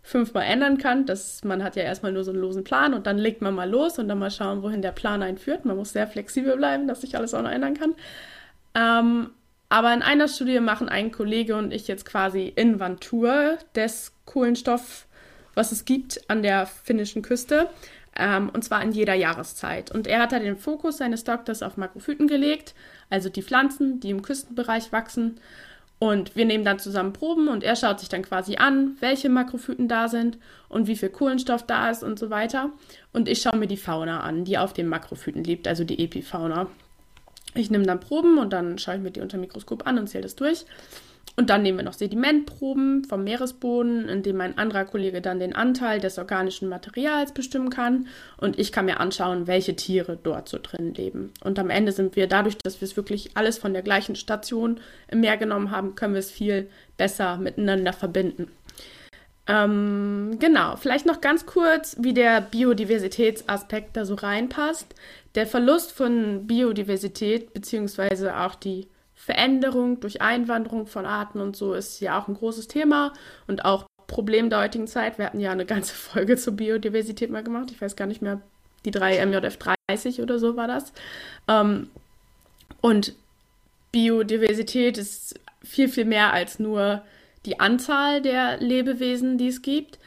fünfmal 0.04 0.44
ändern 0.44 0.76
kann. 0.78 1.06
Das, 1.06 1.42
man 1.44 1.64
hat 1.64 1.76
ja 1.76 1.82
erstmal 1.82 2.12
nur 2.12 2.22
so 2.24 2.30
einen 2.30 2.40
losen 2.40 2.62
Plan 2.62 2.92
und 2.94 3.06
dann 3.06 3.18
legt 3.18 3.40
man 3.40 3.54
mal 3.54 3.68
los 3.68 3.98
und 3.98 4.06
dann 4.06 4.18
mal 4.18 4.30
schauen, 4.30 4.62
wohin 4.62 4.82
der 4.82 4.92
Plan 4.92 5.22
einführt. 5.22 5.64
Man 5.64 5.76
muss 5.76 5.92
sehr 5.92 6.06
flexibel 6.06 6.56
bleiben, 6.56 6.86
dass 6.86 7.00
sich 7.00 7.16
alles 7.16 7.32
auch 7.32 7.42
noch 7.42 7.50
ändern 7.50 7.74
kann. 7.74 7.94
Ähm, 8.74 9.30
aber 9.70 9.94
in 9.94 10.02
einer 10.02 10.28
Studie 10.28 10.60
machen 10.60 10.90
ein 10.90 11.10
Kollege 11.10 11.56
und 11.56 11.72
ich 11.72 11.88
jetzt 11.88 12.04
quasi 12.04 12.52
Inventur 12.54 13.56
des 13.74 14.12
Kohlenstoff, 14.26 15.06
was 15.54 15.72
es 15.72 15.86
gibt 15.86 16.20
an 16.28 16.42
der 16.42 16.66
finnischen 16.66 17.22
Küste. 17.22 17.70
Ähm, 18.16 18.50
und 18.50 18.62
zwar 18.62 18.82
in 18.82 18.92
jeder 18.92 19.14
Jahreszeit. 19.14 19.90
Und 19.90 20.06
er 20.06 20.20
hat 20.20 20.32
da 20.32 20.38
den 20.38 20.58
Fokus 20.58 20.98
seines 20.98 21.24
Doktors 21.24 21.62
auf 21.62 21.78
Makrophyten 21.78 22.28
gelegt, 22.28 22.74
also 23.10 23.28
die 23.30 23.42
Pflanzen, 23.42 24.00
die 24.00 24.10
im 24.10 24.22
Küstenbereich 24.22 24.92
wachsen. 24.92 25.40
Und 25.98 26.36
wir 26.36 26.44
nehmen 26.44 26.64
dann 26.64 26.78
zusammen 26.78 27.12
Proben 27.12 27.48
und 27.48 27.64
er 27.64 27.76
schaut 27.76 28.00
sich 28.00 28.08
dann 28.08 28.22
quasi 28.22 28.56
an, 28.56 28.96
welche 29.00 29.28
Makrophyten 29.28 29.88
da 29.88 30.08
sind 30.08 30.38
und 30.68 30.86
wie 30.86 30.96
viel 30.96 31.08
Kohlenstoff 31.08 31.64
da 31.64 31.88
ist 31.90 32.02
und 32.02 32.18
so 32.18 32.30
weiter. 32.30 32.70
Und 33.12 33.28
ich 33.28 33.40
schaue 33.40 33.56
mir 33.56 33.68
die 33.68 33.76
Fauna 33.76 34.20
an, 34.20 34.44
die 34.44 34.58
auf 34.58 34.72
den 34.72 34.88
Makrophyten 34.88 35.44
lebt, 35.44 35.66
also 35.66 35.84
die 35.84 36.02
Epifauna. 36.02 36.66
Ich 37.54 37.70
nehme 37.70 37.86
dann 37.86 38.00
Proben 38.00 38.38
und 38.38 38.52
dann 38.52 38.78
schaue 38.78 38.96
ich 38.96 39.00
mir 39.00 39.12
die 39.12 39.20
unter 39.20 39.38
dem 39.38 39.42
Mikroskop 39.42 39.86
an 39.86 39.98
und 39.98 40.08
zähle 40.08 40.22
das 40.22 40.34
durch. 40.34 40.66
Und 41.36 41.50
dann 41.50 41.62
nehmen 41.62 41.78
wir 41.78 41.84
noch 41.84 41.94
Sedimentproben 41.94 43.04
vom 43.04 43.24
Meeresboden, 43.24 44.08
in 44.08 44.22
dem 44.22 44.40
ein 44.40 44.56
anderer 44.56 44.84
Kollege 44.84 45.20
dann 45.20 45.40
den 45.40 45.54
Anteil 45.54 45.98
des 45.98 46.18
organischen 46.18 46.68
Materials 46.68 47.32
bestimmen 47.32 47.70
kann. 47.70 48.06
Und 48.36 48.58
ich 48.58 48.70
kann 48.70 48.84
mir 48.84 49.00
anschauen, 49.00 49.48
welche 49.48 49.74
Tiere 49.74 50.16
dort 50.22 50.48
so 50.48 50.58
drin 50.62 50.94
leben. 50.94 51.32
Und 51.42 51.58
am 51.58 51.70
Ende 51.70 51.90
sind 51.90 52.14
wir 52.14 52.28
dadurch, 52.28 52.56
dass 52.58 52.80
wir 52.80 52.86
es 52.86 52.96
wirklich 52.96 53.36
alles 53.36 53.58
von 53.58 53.72
der 53.72 53.82
gleichen 53.82 54.14
Station 54.14 54.78
im 55.08 55.20
Meer 55.20 55.36
genommen 55.36 55.72
haben, 55.72 55.96
können 55.96 56.14
wir 56.14 56.20
es 56.20 56.30
viel 56.30 56.68
besser 56.96 57.36
miteinander 57.36 57.92
verbinden. 57.92 58.48
Ähm, 59.46 60.38
genau, 60.38 60.76
vielleicht 60.76 61.04
noch 61.04 61.20
ganz 61.20 61.46
kurz, 61.46 61.96
wie 62.00 62.14
der 62.14 62.40
Biodiversitätsaspekt 62.40 63.96
da 63.96 64.04
so 64.04 64.14
reinpasst. 64.14 64.94
Der 65.34 65.46
Verlust 65.46 65.92
von 65.92 66.46
Biodiversität 66.46 67.52
beziehungsweise 67.52 68.38
auch 68.38 68.54
die 68.54 68.86
Veränderung 69.24 70.00
durch 70.00 70.20
Einwanderung 70.20 70.86
von 70.86 71.06
Arten 71.06 71.40
und 71.40 71.56
so 71.56 71.72
ist 71.72 72.00
ja 72.00 72.20
auch 72.20 72.28
ein 72.28 72.34
großes 72.34 72.68
Thema 72.68 73.14
und 73.46 73.64
auch 73.64 73.86
Problem 74.06 74.50
der 74.50 74.60
heutigen 74.60 74.86
Zeit. 74.86 75.16
Wir 75.16 75.24
hatten 75.24 75.40
ja 75.40 75.50
eine 75.50 75.64
ganze 75.64 75.94
Folge 75.94 76.36
zur 76.36 76.54
Biodiversität 76.54 77.30
mal 77.30 77.42
gemacht. 77.42 77.70
Ich 77.70 77.80
weiß 77.80 77.96
gar 77.96 78.06
nicht 78.06 78.20
mehr, 78.20 78.42
die 78.84 78.90
3 78.90 79.24
MJF 79.24 79.56
30 79.88 80.20
oder 80.20 80.38
so 80.38 80.56
war 80.56 80.68
das. 80.68 80.92
Ähm, 81.48 81.88
und 82.82 83.14
Biodiversität 83.92 84.98
ist 84.98 85.40
viel, 85.62 85.88
viel 85.88 86.04
mehr 86.04 86.34
als 86.34 86.58
nur 86.58 87.00
die 87.46 87.60
Anzahl 87.60 88.20
der 88.20 88.58
Lebewesen, 88.58 89.38
die 89.38 89.48
es 89.48 89.62
gibt. 89.62 89.98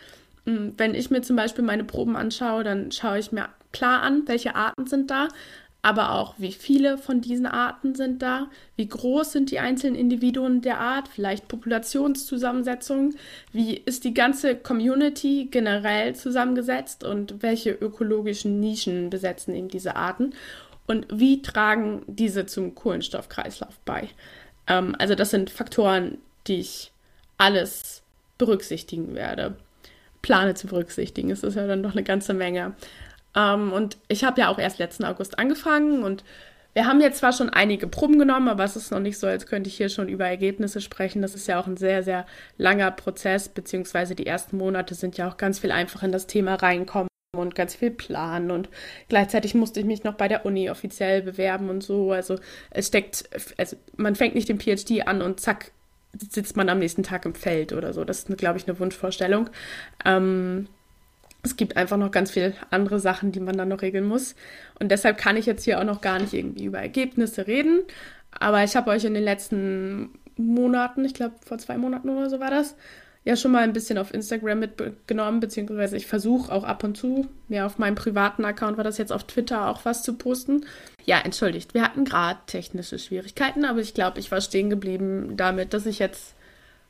Hm, 0.46 0.76
wenn 0.78 0.94
ich 0.94 1.10
mir 1.10 1.24
zum 1.24 1.36
Beispiel 1.36 1.64
meine 1.64 1.86
Proben 1.86 2.16
anschaue, 2.16 2.64
dann 2.64 2.92
schaue 2.92 3.18
ich 3.18 3.32
mir 3.32 3.50
klar 3.72 4.04
an, 4.04 4.28
welche 4.28 4.54
Arten 4.54 4.86
sind 4.86 5.10
da, 5.10 5.28
aber 5.82 6.12
auch 6.12 6.36
wie 6.38 6.52
viele 6.52 6.98
von 6.98 7.22
diesen 7.22 7.46
Arten 7.46 7.96
sind 7.96 8.22
da, 8.22 8.48
wie 8.76 8.88
groß 8.88 9.32
sind 9.32 9.52
die 9.52 9.60
einzelnen 9.60 9.96
Individuen 9.96 10.62
der 10.62 10.80
Art, 10.80 11.08
vielleicht 11.08 11.48
Populationszusammensetzung, 11.48 13.16
wie 13.54 13.76
ist 13.76 14.04
die 14.04 14.14
ganze 14.14 14.56
Community 14.56 15.48
generell 15.50 16.16
zusammengesetzt 16.16 17.04
und 17.04 17.42
welche 17.42 17.72
ökologischen 17.72 18.60
Nischen 18.60 19.10
besetzen 19.10 19.56
eben 19.56 19.70
diese 19.70 19.96
Arten 19.96 20.34
und 20.88 21.06
wie 21.12 21.42
tragen 21.42 22.04
diese 22.08 22.46
zum 22.46 22.74
Kohlenstoffkreislauf 22.76 23.80
bei. 23.86 24.10
Ähm, 24.68 24.96
also 24.98 25.16
das 25.16 25.30
sind 25.30 25.50
Faktoren, 25.50 26.18
die 26.48 26.60
ich 26.60 26.92
alles 27.38 28.02
berücksichtigen 28.38 29.16
werde. 29.16 29.56
Plane 30.22 30.56
zu 30.56 30.68
berücksichtigen, 30.68 31.30
ist 31.30 31.44
ja 31.44 31.68
dann 31.68 31.84
doch 31.84 31.94
eine 31.94 32.04
ganze 32.04 32.34
Menge. 32.34 32.74
Ähm, 33.38 33.72
und 33.72 33.98
ich 34.08 34.24
habe 34.24 34.42
ja 34.42 34.50
auch 34.50 34.58
erst 34.58 34.80
letzten 34.80 35.06
August 35.06 35.38
angefangen 35.38 36.04
und 36.04 36.24
wir 36.74 36.86
haben 36.86 37.02
jetzt 37.02 37.20
zwar 37.20 37.34
schon 37.34 37.50
einige 37.50 37.88
Proben 37.88 38.20
genommen, 38.20 38.50
aber 38.50 38.64
es 38.64 38.76
ist 38.76 38.92
noch 38.92 39.00
nicht 39.00 39.18
so, 39.18 39.26
als 39.26 39.48
könnte 39.48 39.68
ich 39.68 39.78
hier 39.78 39.90
schon 39.90 40.10
über 40.10 40.28
Ergebnisse 40.28 40.80
sprechen. 40.80 41.24
Das 41.24 41.34
ist 41.34 41.48
ja 41.48 41.60
auch 41.60 41.66
ein 41.66 41.78
sehr, 41.78 42.04
sehr 42.04 42.26
langer 42.58 42.92
Prozess, 42.92 43.50
beziehungsweise 43.50 44.14
die 44.14 44.28
ersten 44.28 44.58
Monate 44.58 44.94
sind 44.94 45.18
ja 45.18 45.28
auch 45.28 45.38
ganz 45.38 45.60
viel 45.60 45.72
einfach 45.72 46.04
in 46.04 46.12
das 46.12 46.28
Thema 46.28 46.56
reinkommen 46.56 47.08
und 47.36 47.56
ganz 47.56 47.76
viel 47.76 47.92
planen 47.92 48.52
und 48.52 48.70
gleichzeitig 49.10 49.54
musste 49.54 49.80
ich 49.80 49.86
mich 49.86 50.04
noch 50.04 50.16
bei 50.16 50.28
der 50.28 50.46
Uni 50.46 50.70
offiziell 50.70 51.22
bewerben 51.22 51.70
und 51.70 51.84
so. 51.84 52.12
Also 52.12 52.38
es 52.72 52.88
steckt, 52.88 53.30
also 53.58 53.76
man 53.96 54.16
fängt 54.16 54.36
nicht 54.36 54.50
den 54.50 54.60
PhD 54.60 55.08
an 55.08 55.22
und 55.22 55.40
zack, 55.40 55.72
sitzt 56.14 56.58
man 56.58 56.70
am 56.70 56.80
nächsten 56.80 57.04
Tag 57.04 57.26
im 57.26 57.36
Feld 57.36 57.74
oder 57.74 57.94
so. 57.94 58.04
Das 58.04 58.20
ist, 58.20 58.38
glaube 58.38 58.58
ich, 58.58 58.68
eine 58.68 58.80
Wunschvorstellung. 58.80 59.50
Ähm, 60.06 60.68
es 61.48 61.58
gibt 61.58 61.78
einfach 61.78 61.98
noch 61.98 62.12
ganz 62.12 62.32
viele 62.32 62.54
andere 62.70 63.00
Sachen, 63.00 63.32
die 63.32 63.40
man 63.40 63.58
dann 63.58 63.70
noch 63.70 63.82
regeln 63.82 64.06
muss. 64.06 64.36
Und 64.80 64.92
deshalb 64.92 65.18
kann 65.18 65.38
ich 65.38 65.46
jetzt 65.46 65.64
hier 65.64 65.80
auch 65.80 65.86
noch 65.86 66.02
gar 66.02 66.20
nicht 66.20 66.34
irgendwie 66.34 66.66
über 66.66 66.80
Ergebnisse 66.80 67.48
reden. 67.48 67.80
Aber 68.32 68.64
ich 68.64 68.76
habe 68.76 68.92
euch 68.92 69.06
in 69.06 69.14
den 69.14 69.24
letzten 69.24 70.10
Monaten, 70.36 71.04
ich 71.06 71.14
glaube 71.14 71.36
vor 71.46 71.58
zwei 71.58 71.78
Monaten 71.78 72.10
oder 72.10 72.30
so 72.30 72.40
war 72.40 72.52
das, 72.52 72.76
ja 73.24 73.36
schon 73.36 73.52
mal 73.52 73.64
ein 73.64 73.74
bisschen 73.74 73.98
auf 73.98 74.14
Instagram 74.14 74.60
mitgenommen, 74.60 75.40
beziehungsweise 75.40 75.98
ich 75.98 76.08
versuche 76.08 76.52
auch 76.52 76.64
ab 76.64 76.84
und 76.84 76.96
zu, 76.96 77.28
mehr 77.50 77.66
auf 77.66 77.78
meinem 77.78 77.96
privaten 77.96 78.46
Account 78.46 78.78
war 78.78 78.86
das 78.86 78.98
jetzt 78.98 79.12
auf 79.12 79.26
Twitter 79.26 79.68
auch 79.68 79.84
was 79.84 80.02
zu 80.04 80.14
posten. 80.14 80.66
Ja, 81.04 81.20
entschuldigt, 81.20 81.74
wir 81.74 81.82
hatten 81.82 82.06
gerade 82.06 82.40
technische 82.46 83.00
Schwierigkeiten, 83.00 83.66
aber 83.66 83.80
ich 83.80 83.94
glaube, 83.94 84.20
ich 84.20 84.32
war 84.32 84.40
stehen 84.40 84.70
geblieben 84.70 85.36
damit, 85.36 85.74
dass 85.74 85.86
ich 85.86 86.00
jetzt 86.00 86.36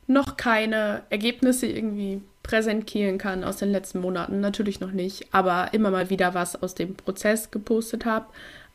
noch 0.06 0.36
keine 0.36 1.02
Ergebnisse 1.10 1.66
irgendwie 1.66 2.22
präsentieren 2.48 3.18
kann 3.18 3.44
aus 3.44 3.58
den 3.58 3.70
letzten 3.70 4.00
Monaten. 4.00 4.40
Natürlich 4.40 4.80
noch 4.80 4.90
nicht, 4.90 5.28
aber 5.32 5.68
immer 5.72 5.90
mal 5.90 6.10
wieder 6.10 6.34
was 6.34 6.60
aus 6.60 6.74
dem 6.74 6.96
Prozess 6.96 7.50
gepostet 7.50 8.06
habe. 8.06 8.26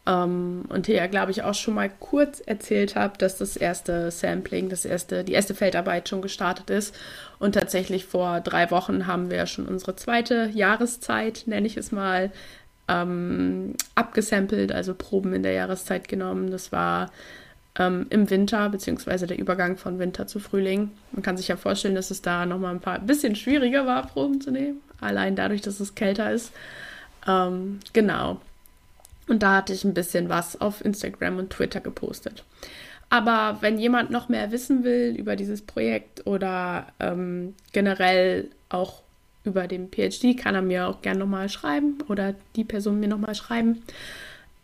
Ähm, 0.06 0.66
und 0.70 0.86
hier, 0.86 1.08
glaube 1.08 1.32
ich, 1.32 1.42
auch 1.42 1.56
schon 1.56 1.74
mal 1.74 1.90
kurz 1.90 2.40
erzählt 2.40 2.96
habe, 2.96 3.18
dass 3.18 3.38
das 3.38 3.58
erste 3.58 4.12
Sampling, 4.12 4.70
das 4.70 4.86
erste, 4.86 5.24
die 5.24 5.34
erste 5.34 5.56
Feldarbeit 5.56 6.08
schon 6.08 6.22
gestartet 6.22 6.70
ist. 6.70 6.96
Und 7.40 7.54
tatsächlich 7.56 8.06
vor 8.06 8.42
drei 8.42 8.70
Wochen 8.70 9.08
haben 9.08 9.32
wir 9.32 9.46
schon 9.48 9.66
unsere 9.66 9.96
zweite 9.96 10.52
Jahreszeit, 10.54 11.44
nenne 11.48 11.66
ich 11.66 11.76
es 11.76 11.92
mal, 11.92 12.32
ähm, 12.88 13.76
abgesampelt, 13.96 14.72
also 14.72 14.94
Proben 14.94 15.34
in 15.34 15.42
der 15.42 15.54
Jahreszeit 15.54 16.08
genommen. 16.08 16.52
Das 16.52 16.72
war 16.72 17.10
ähm, 17.78 18.06
im 18.10 18.30
Winter, 18.30 18.70
beziehungsweise 18.70 19.28
der 19.28 19.40
Übergang 19.40 19.78
von 19.78 20.00
Winter 20.00 20.28
zu 20.28 20.40
Frühling. 20.40 20.92
Man 21.12 21.24
kann 21.24 21.38
sich 21.38 21.48
ja 21.48 21.58
vorstellen, 21.58 21.96
dass 21.96 22.12
es 22.12 22.22
da 22.22 22.46
nochmal 22.46 22.74
ein 22.74 22.82
paar 22.82 23.00
bisschen 23.00 23.36
schwieriger 23.36 23.86
war, 23.86 24.08
Proben 24.08 24.42
zu 24.42 24.52
nehmen. 24.52 24.82
Allein 25.02 25.36
dadurch, 25.36 25.62
dass 25.62 25.80
es 25.80 25.96
kälter 25.96 26.32
ist. 26.32 26.52
Ähm, 27.28 27.80
genau. 27.94 28.40
Und 29.28 29.42
da 29.42 29.58
hatte 29.58 29.74
ich 29.74 29.84
ein 29.84 29.94
bisschen 29.94 30.30
was 30.30 30.60
auf 30.60 30.84
Instagram 30.84 31.38
und 31.40 31.50
Twitter 31.50 31.80
gepostet. 31.80 32.44
Aber 33.10 33.58
wenn 33.62 33.78
jemand 33.78 34.10
noch 34.10 34.28
mehr 34.28 34.52
wissen 34.52 34.84
will 34.84 35.16
über 35.18 35.36
dieses 35.36 35.62
Projekt 35.62 36.26
oder 36.26 36.88
ähm, 37.00 37.54
generell 37.72 38.50
auch 38.70 39.04
über 39.44 39.68
den 39.68 39.90
PhD, 39.90 40.38
kann 40.38 40.56
er 40.56 40.62
mir 40.62 40.88
auch 40.88 41.02
gerne 41.02 41.20
nochmal 41.20 41.50
schreiben 41.50 41.98
oder 42.08 42.34
die 42.56 42.64
Person 42.64 43.00
mir 43.00 43.08
nochmal 43.08 43.36
schreiben. 43.36 43.84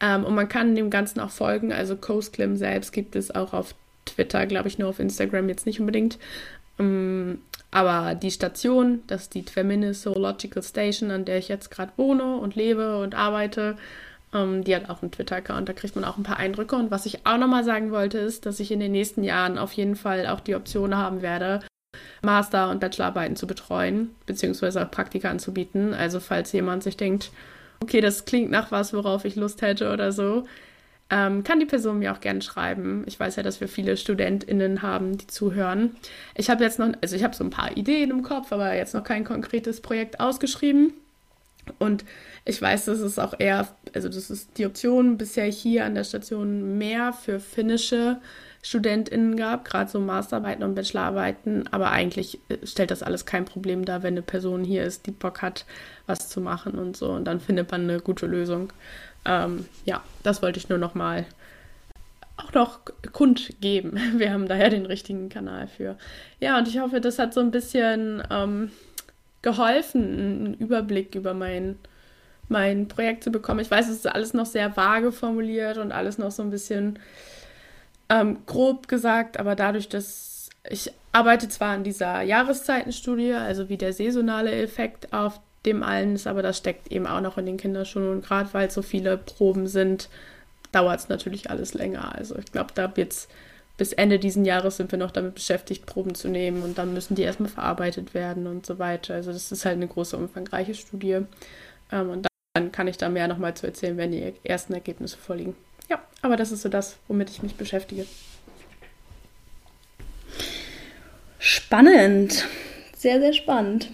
Ähm, 0.02 0.24
und 0.24 0.36
man 0.36 0.50
kann 0.50 0.76
dem 0.76 0.90
Ganzen 0.90 1.20
auch 1.20 1.32
folgen. 1.32 1.72
Also 1.72 1.96
Coast 1.96 2.34
Clim 2.34 2.56
selbst 2.56 2.92
gibt 2.92 3.16
es 3.16 3.34
auch 3.34 3.54
auf 3.54 3.76
Twitter, 4.06 4.46
glaube 4.46 4.68
ich, 4.68 4.80
nur 4.80 4.90
auf 4.90 5.00
Instagram 5.00 5.50
jetzt 5.50 5.66
nicht 5.66 5.80
unbedingt. 5.80 6.18
Ähm, 6.80 7.40
aber 7.72 8.16
die 8.16 8.32
Station, 8.32 9.04
das 9.08 9.24
ist 9.24 9.36
die 9.36 9.44
Tvermine 9.44 9.94
Zoological 9.94 10.64
Station, 10.64 11.12
an 11.12 11.26
der 11.26 11.38
ich 11.38 11.50
jetzt 11.50 11.70
gerade 11.70 11.92
wohne 11.98 12.38
und 12.38 12.56
lebe 12.56 13.00
und 13.00 13.14
arbeite, 13.14 13.78
ähm, 14.34 14.64
die 14.64 14.76
hat 14.76 14.90
auch 14.90 15.02
einen 15.02 15.12
Twitter-Account, 15.12 15.70
da 15.70 15.74
kriegt 15.74 15.96
man 15.96 16.06
auch 16.06 16.18
ein 16.18 16.24
paar 16.24 16.38
Eindrücke. 16.38 16.76
Und 16.76 16.92
was 16.92 17.06
ich 17.06 17.26
auch 17.26 17.38
nochmal 17.38 17.64
sagen 17.64 17.92
wollte, 17.92 18.18
ist, 18.18 18.46
dass 18.46 18.60
ich 18.60 18.72
in 18.72 18.80
den 18.80 18.92
nächsten 18.92 19.24
Jahren 19.24 19.58
auf 19.58 19.74
jeden 19.74 19.96
Fall 19.96 20.28
auch 20.28 20.40
die 20.40 20.56
Option 20.56 20.96
haben 20.96 21.22
werde, 21.22 21.62
Master- 22.22 22.70
und 22.70 22.80
Bachelorarbeiten 22.80 23.36
zu 23.36 23.48
betreuen, 23.48 24.16
beziehungsweise 24.26 24.84
auch 24.84 24.92
Praktika 24.92 25.30
anzubieten. 25.30 25.94
Also 25.94 26.20
falls 26.20 26.52
jemand 26.52 26.84
sich 26.84 26.98
denkt, 26.98 27.32
okay, 27.82 28.02
das 28.02 28.26
klingt 28.26 28.52
nach 28.52 28.72
was, 28.72 28.94
worauf 28.94 29.26
ich 29.26 29.36
Lust 29.36 29.62
hätte 29.62 29.92
oder 29.92 30.12
so, 30.12 30.46
ähm, 31.10 31.44
kann 31.44 31.60
die 31.60 31.66
Person 31.66 32.00
mir 32.00 32.14
auch 32.14 32.20
gerne 32.20 32.42
schreiben. 32.42 33.04
Ich 33.08 33.20
weiß 33.20 33.36
ja, 33.38 33.44
dass 33.44 33.62
wir 33.62 33.68
viele 33.68 33.98
StudentInnen 33.98 34.82
haben, 34.82 35.18
die 35.18 35.28
zuhören. 35.28 35.96
Ich 36.36 36.50
habe 36.50 36.64
jetzt 36.64 36.78
noch, 36.78 36.92
also 37.02 37.16
ich 37.16 37.24
habe 37.24 37.36
so 37.36 37.44
ein 37.44 37.50
paar 37.50 37.76
Ideen 37.76 38.12
im 38.12 38.22
Kopf, 38.22 38.52
aber 38.52 38.76
jetzt 38.76 38.94
noch 38.94 39.04
kein 39.04 39.24
konkretes 39.24 39.82
Projekt 39.82 40.20
ausgeschrieben. 40.20 40.94
Und 41.78 42.06
ich 42.46 42.62
weiß, 42.62 42.86
dass 42.86 43.00
es 43.00 43.20
auch 43.20 43.34
eher, 43.38 43.68
also 43.94 44.10
das 44.10 44.30
ist 44.30 44.58
die 44.58 44.66
Option 44.66 45.18
bisher 45.18 45.46
hier 45.46 45.86
an 45.86 45.96
der 45.96 46.04
Station 46.04 46.78
mehr 46.78 47.14
für 47.14 47.40
finnische 47.40 48.20
StudentInnen 48.62 49.38
gab, 49.38 49.64
gerade 49.64 49.90
so 49.90 50.00
Masterarbeiten 50.00 50.64
und 50.64 50.76
Bachelorarbeiten. 50.76 51.68
Aber 51.72 51.92
eigentlich 51.92 52.40
äh, 52.50 52.66
stellt 52.66 52.92
das 52.92 53.04
alles 53.04 53.26
kein 53.26 53.46
Problem 53.46 53.86
dar, 53.86 54.04
wenn 54.04 54.14
eine 54.14 54.22
Person 54.22 54.64
hier 54.64 54.84
ist, 54.84 55.06
die 55.06 55.12
Bock 55.12 55.42
hat, 55.42 55.66
was 56.08 56.30
zu 56.30 56.42
machen 56.42 56.76
und 56.76 56.98
so. 56.98 57.12
Und 57.12 57.26
dann 57.26 57.40
findet 57.40 57.72
man 57.72 57.84
eine 57.84 58.00
gute 58.00 58.26
Lösung. 58.26 58.74
Ähm, 59.26 59.66
ja, 59.86 60.04
das 60.24 60.42
wollte 60.42 60.60
ich 60.60 60.70
nur 60.70 60.78
noch 60.78 60.96
mal 60.96 61.26
auch 62.38 62.54
noch 62.54 62.80
kundgeben. 63.12 64.00
Wir 64.18 64.32
haben 64.32 64.48
da 64.48 64.56
ja 64.56 64.70
den 64.70 64.86
richtigen 64.86 65.30
Kanal 65.30 65.68
für. 65.68 65.98
Ja, 66.40 66.58
und 66.58 66.68
ich 66.68 66.80
hoffe, 66.80 67.02
das 67.02 67.20
hat 67.20 67.34
so 67.34 67.40
ein 67.40 67.52
bisschen 67.52 68.24
ähm, 68.30 68.72
geholfen, 69.42 70.04
einen 70.04 70.54
Überblick 70.56 71.16
über 71.16 71.34
mein, 71.34 71.78
mein 72.48 72.88
Projekt 72.88 73.24
zu 73.24 73.32
bekommen. 73.32 73.60
Ich 73.60 73.72
weiß, 73.72 73.88
es 73.88 73.98
ist 73.98 74.08
alles 74.08 74.34
noch 74.34 74.46
sehr 74.46 74.76
vage 74.76 75.12
formuliert 75.12 75.78
und 75.78 75.92
alles 75.92 76.18
noch 76.18 76.32
so 76.32 76.44
ein 76.44 76.50
bisschen 76.50 77.00
ähm, 78.10 78.40
grob 78.46 78.88
gesagt, 78.88 79.40
aber 79.40 79.56
dadurch, 79.56 79.88
dass 79.88 80.50
ich 80.68 80.92
arbeite 81.12 81.48
zwar 81.48 81.70
an 81.70 81.84
dieser 81.84 82.22
Jahreszeitenstudie, 82.22 83.34
also 83.34 83.70
wie 83.70 83.78
der 83.78 83.94
saisonale 83.94 84.52
Effekt 84.52 85.14
auf 85.14 85.40
dem 85.66 85.84
allen 85.84 86.16
ist, 86.16 86.28
aber 86.28 86.42
das 86.42 86.58
steckt 86.58 86.92
eben 86.92 87.08
auch 87.08 87.22
noch 87.22 87.38
in 87.38 87.46
den 87.46 87.58
Kinderschulen 87.58 88.10
und 88.12 88.26
gerade 88.26 88.50
weil 88.54 88.72
so 88.72 88.82
viele 88.82 89.18
Proben 89.18 89.68
sind, 89.68 90.10
dauert 90.72 91.00
es 91.00 91.10
natürlich 91.10 91.50
alles 91.50 91.74
länger. 91.74 92.16
Also 92.16 92.38
ich 92.38 92.52
glaube, 92.52 92.72
da 92.76 92.92
jetzt 92.96 93.30
bis 93.80 93.94
Ende 93.94 94.20
diesen 94.20 94.44
Jahres 94.44 94.76
sind 94.78 94.92
wir 94.92 95.00
noch 95.00 95.10
damit 95.10 95.36
beschäftigt, 95.36 95.86
Proben 95.86 96.14
zu 96.14 96.28
nehmen 96.28 96.64
und 96.64 96.78
dann 96.78 96.94
müssen 96.94 97.16
die 97.16 97.22
erstmal 97.24 97.50
verarbeitet 97.50 98.14
werden 98.14 98.46
und 98.46 98.66
so 98.66 98.78
weiter. 98.78 99.16
Also 99.16 99.32
das 99.32 99.52
ist 99.54 99.66
halt 99.66 99.78
eine 99.78 99.88
große, 99.88 100.18
umfangreiche 100.18 100.76
Studie. 100.76 101.22
Ähm, 101.92 102.10
und 102.10 102.28
dann 102.54 102.72
kann 102.74 102.90
ich 102.90 102.98
da 102.98 103.08
mehr 103.08 103.30
nochmal 103.30 103.54
zu 103.56 103.66
erzählen, 103.66 103.96
wenn 103.96 104.12
die 104.12 104.34
ersten 104.44 104.74
Ergebnisse 104.74 105.18
vorliegen. 105.18 105.56
Ja, 105.90 106.02
aber 106.22 106.36
das 106.36 106.52
ist 106.52 106.62
so 106.62 106.70
das, 106.70 106.98
womit 107.08 107.30
ich 107.30 107.42
mich 107.42 107.56
beschäftige. 107.56 108.06
Spannend. 111.40 112.46
Sehr, 112.98 113.22
sehr 113.22 113.34
spannend. 113.34 113.90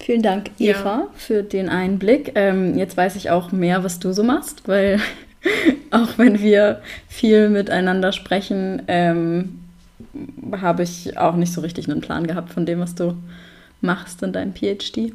Vielen 0.00 0.22
Dank, 0.22 0.50
Eva, 0.58 0.82
ja. 0.82 1.08
für 1.14 1.44
den 1.44 1.68
Einblick. 1.68 2.32
Ähm, 2.34 2.76
jetzt 2.76 2.96
weiß 2.96 3.14
ich 3.14 3.30
auch 3.30 3.52
mehr, 3.52 3.84
was 3.84 4.00
du 4.00 4.12
so 4.12 4.24
machst, 4.24 4.66
weil 4.66 5.00
auch 5.90 6.18
wenn 6.18 6.40
wir 6.40 6.82
viel 7.08 7.48
miteinander 7.48 8.12
sprechen, 8.12 8.82
ähm, 8.88 9.60
habe 10.60 10.82
ich 10.82 11.16
auch 11.18 11.36
nicht 11.36 11.52
so 11.52 11.60
richtig 11.60 11.88
einen 11.88 12.00
Plan 12.00 12.26
gehabt 12.26 12.52
von 12.52 12.66
dem, 12.66 12.80
was 12.80 12.94
du 12.94 13.16
machst 13.80 14.22
in 14.22 14.32
deinem 14.32 14.54
PhD. 14.54 15.12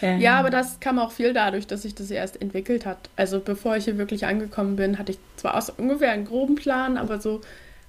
Ähm. 0.00 0.20
Ja, 0.20 0.38
aber 0.38 0.50
das 0.50 0.80
kam 0.80 0.98
auch 0.98 1.10
viel 1.10 1.32
dadurch, 1.32 1.66
dass 1.66 1.82
sich 1.82 1.94
das 1.94 2.10
erst 2.10 2.40
entwickelt 2.40 2.86
hat. 2.86 2.98
Also 3.16 3.40
bevor 3.40 3.76
ich 3.76 3.84
hier 3.84 3.98
wirklich 3.98 4.26
angekommen 4.26 4.76
bin, 4.76 4.98
hatte 4.98 5.12
ich 5.12 5.18
zwar 5.36 5.56
auch 5.56 5.62
so 5.62 5.72
ungefähr 5.76 6.12
einen 6.12 6.24
groben 6.24 6.54
Plan, 6.54 6.96
aber 6.96 7.20
so 7.20 7.40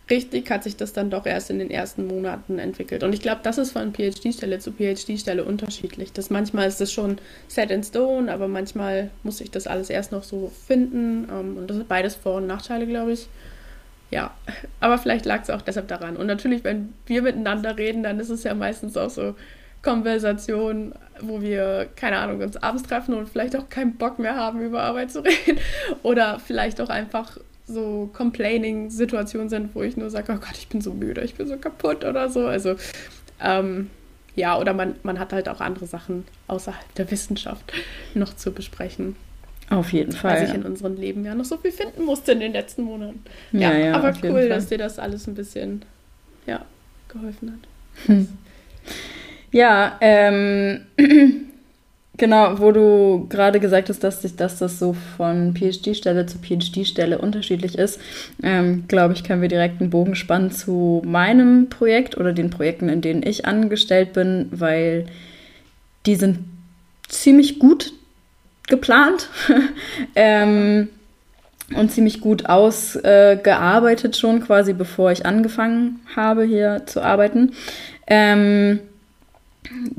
richtig 0.09 0.49
hat 0.49 0.63
sich 0.63 0.75
das 0.75 0.93
dann 0.93 1.09
doch 1.09 1.25
erst 1.25 1.49
in 1.49 1.59
den 1.59 1.71
ersten 1.71 2.07
Monaten 2.07 2.59
entwickelt. 2.59 3.03
Und 3.03 3.13
ich 3.13 3.21
glaube, 3.21 3.41
das 3.43 3.57
ist 3.57 3.71
von 3.71 3.93
PhD-Stelle 3.93 4.59
zu 4.59 4.71
PhD-Stelle 4.71 5.43
unterschiedlich. 5.43 6.13
Das 6.13 6.29
manchmal 6.29 6.67
ist 6.67 6.81
es 6.81 6.91
schon 6.91 7.17
set 7.47 7.71
in 7.71 7.83
stone, 7.83 8.31
aber 8.31 8.47
manchmal 8.47 9.11
muss 9.23 9.41
ich 9.41 9.51
das 9.51 9.67
alles 9.67 9.89
erst 9.89 10.11
noch 10.11 10.23
so 10.23 10.51
finden. 10.67 11.27
Ähm, 11.29 11.57
und 11.57 11.67
das 11.67 11.77
sind 11.77 11.87
beides 11.87 12.15
Vor- 12.15 12.37
und 12.37 12.47
Nachteile, 12.47 12.87
glaube 12.87 13.13
ich. 13.13 13.27
Ja, 14.11 14.33
aber 14.79 14.97
vielleicht 14.97 15.25
lag 15.25 15.43
es 15.43 15.49
auch 15.49 15.61
deshalb 15.61 15.87
daran. 15.87 16.17
Und 16.17 16.27
natürlich, 16.27 16.63
wenn 16.63 16.93
wir 17.05 17.21
miteinander 17.21 17.77
reden, 17.77 18.03
dann 18.03 18.19
ist 18.19 18.29
es 18.29 18.43
ja 18.43 18.53
meistens 18.53 18.97
auch 18.97 19.09
so, 19.09 19.35
Konversation, 19.81 20.93
wo 21.21 21.41
wir, 21.41 21.87
keine 21.95 22.17
Ahnung, 22.17 22.41
uns 22.41 22.57
abends 22.57 22.83
treffen 22.83 23.13
und 23.13 23.29
vielleicht 23.29 23.55
auch 23.55 23.69
keinen 23.69 23.95
Bock 23.95 24.19
mehr 24.19 24.35
haben, 24.35 24.61
über 24.61 24.81
Arbeit 24.81 25.11
zu 25.11 25.19
reden. 25.23 25.59
Oder 26.03 26.39
vielleicht 26.39 26.81
auch 26.81 26.89
einfach 26.89 27.37
so 27.69 28.09
Complaining-Situationen 28.13 29.49
sind, 29.49 29.75
wo 29.75 29.83
ich 29.83 29.95
nur 29.95 30.09
sage, 30.09 30.33
oh 30.33 30.39
Gott, 30.39 30.57
ich 30.57 30.67
bin 30.67 30.81
so 30.81 30.93
müde, 30.93 31.21
ich 31.21 31.35
bin 31.35 31.47
so 31.47 31.57
kaputt 31.57 32.03
oder 32.03 32.29
so. 32.29 32.47
Also, 32.47 32.75
ähm, 33.41 33.89
ja, 34.35 34.57
oder 34.57 34.73
man, 34.73 34.95
man 35.03 35.19
hat 35.19 35.33
halt 35.33 35.49
auch 35.49 35.61
andere 35.61 35.85
Sachen 35.85 36.25
außerhalb 36.47 36.95
der 36.95 37.09
Wissenschaft 37.11 37.71
noch 38.13 38.35
zu 38.35 38.51
besprechen. 38.51 39.15
Auf 39.69 39.93
jeden 39.93 40.11
Fall. 40.13 40.35
Weil 40.35 40.47
sich 40.47 40.55
in 40.55 40.63
unserem 40.63 40.95
Leben 40.95 41.23
ja 41.23 41.35
noch 41.35 41.45
so 41.45 41.57
viel 41.57 41.71
finden 41.71 42.03
musste 42.03 42.31
in 42.31 42.39
den 42.39 42.53
letzten 42.53 42.83
Monaten. 42.83 43.23
Ja, 43.51 43.71
ja, 43.71 43.77
ja 43.77 43.93
aber 43.93 44.13
cool, 44.23 44.49
dass 44.49 44.67
dir 44.67 44.79
das 44.79 44.97
alles 44.97 45.27
ein 45.27 45.35
bisschen 45.35 45.83
ja, 46.47 46.65
geholfen 47.07 47.51
hat. 47.51 48.07
Hm. 48.07 48.27
Ja, 49.51 49.97
ähm, 50.01 50.85
Genau, 52.19 52.59
wo 52.59 52.73
du 52.73 53.27
gerade 53.29 53.61
gesagt 53.61 53.87
hast, 53.87 54.03
dass, 54.03 54.21
sich, 54.21 54.35
dass 54.35 54.59
das 54.59 54.77
so 54.77 54.91
von 55.15 55.55
PhD-Stelle 55.55 56.25
zu 56.25 56.37
PhD-Stelle 56.37 57.17
unterschiedlich 57.17 57.77
ist, 57.77 57.97
ähm, 58.43 58.83
glaube 58.89 59.13
ich, 59.13 59.23
können 59.23 59.41
wir 59.41 59.47
direkt 59.47 59.79
einen 59.79 59.89
Bogen 59.89 60.15
spannen 60.15 60.51
zu 60.51 61.01
meinem 61.05 61.69
Projekt 61.69 62.17
oder 62.17 62.33
den 62.33 62.49
Projekten, 62.49 62.89
in 62.89 62.99
denen 62.99 63.23
ich 63.25 63.45
angestellt 63.45 64.11
bin, 64.11 64.49
weil 64.51 65.05
die 66.05 66.17
sind 66.17 66.39
ziemlich 67.07 67.57
gut 67.57 67.93
geplant 68.67 69.29
ähm, 70.15 70.89
und 71.73 71.89
ziemlich 71.89 72.19
gut 72.19 72.47
ausgearbeitet 72.47 74.13
äh, 74.13 74.19
schon, 74.19 74.41
quasi 74.41 74.73
bevor 74.73 75.13
ich 75.13 75.25
angefangen 75.25 76.01
habe, 76.17 76.43
hier 76.43 76.83
zu 76.85 77.01
arbeiten. 77.01 77.53
Ähm, 78.07 78.81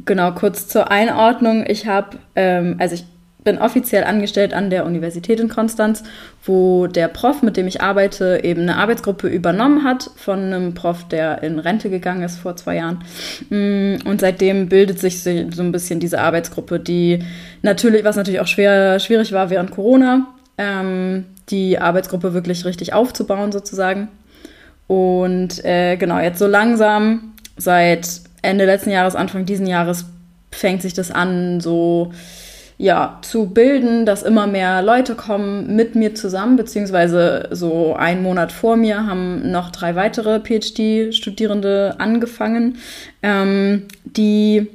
Genau, 0.04 0.32
kurz 0.32 0.68
zur 0.68 0.90
Einordnung. 0.90 1.64
Ich 1.66 1.86
habe, 1.86 2.18
ähm, 2.34 2.76
also 2.78 2.94
ich 2.94 3.04
bin 3.44 3.58
offiziell 3.58 4.04
angestellt 4.04 4.52
an 4.52 4.70
der 4.70 4.84
Universität 4.84 5.40
in 5.40 5.48
Konstanz, 5.48 6.02
wo 6.44 6.86
der 6.86 7.08
Prof, 7.08 7.42
mit 7.42 7.56
dem 7.56 7.66
ich 7.66 7.80
arbeite, 7.80 8.40
eben 8.42 8.62
eine 8.62 8.76
Arbeitsgruppe 8.76 9.28
übernommen 9.28 9.84
hat 9.84 10.10
von 10.16 10.38
einem 10.40 10.74
Prof, 10.74 11.08
der 11.08 11.42
in 11.42 11.58
Rente 11.58 11.90
gegangen 11.90 12.22
ist 12.22 12.38
vor 12.38 12.56
zwei 12.56 12.76
Jahren. 12.76 13.02
Mm, 13.48 14.06
und 14.06 14.20
seitdem 14.20 14.68
bildet 14.68 14.98
sich 14.98 15.22
so 15.22 15.30
ein 15.30 15.72
bisschen 15.72 16.00
diese 16.00 16.20
Arbeitsgruppe, 16.20 16.80
die 16.80 17.20
natürlich, 17.62 18.04
was 18.04 18.16
natürlich 18.16 18.40
auch 18.40 18.46
schwer, 18.46 18.98
schwierig 18.98 19.32
war 19.32 19.50
während 19.50 19.70
Corona, 19.70 20.26
ähm, 20.58 21.24
die 21.48 21.78
Arbeitsgruppe 21.78 22.34
wirklich 22.34 22.64
richtig 22.64 22.92
aufzubauen 22.92 23.52
sozusagen. 23.52 24.08
Und 24.86 25.64
äh, 25.64 25.96
genau, 25.96 26.18
jetzt 26.18 26.38
so 26.38 26.46
langsam 26.46 27.32
seit 27.56 28.20
Ende 28.42 28.64
letzten 28.64 28.90
Jahres, 28.90 29.16
Anfang 29.16 29.44
diesen 29.44 29.66
Jahres 29.66 30.06
fängt 30.50 30.82
sich 30.82 30.94
das 30.94 31.10
an, 31.10 31.60
so 31.60 32.12
ja, 32.80 33.18
zu 33.20 33.50
bilden, 33.50 34.06
dass 34.06 34.22
immer 34.22 34.46
mehr 34.46 34.80
Leute 34.80 35.14
kommen 35.14 35.76
mit 35.76 35.96
mir 35.96 36.14
zusammen, 36.14 36.56
beziehungsweise 36.56 37.48
so 37.50 37.94
einen 37.94 38.22
Monat 38.22 38.52
vor 38.52 38.76
mir 38.76 39.06
haben 39.06 39.50
noch 39.50 39.70
drei 39.70 39.96
weitere 39.96 40.40
PhD-Studierende 40.40 41.96
angefangen, 41.98 42.78
ähm, 43.22 43.82
die 44.04 44.66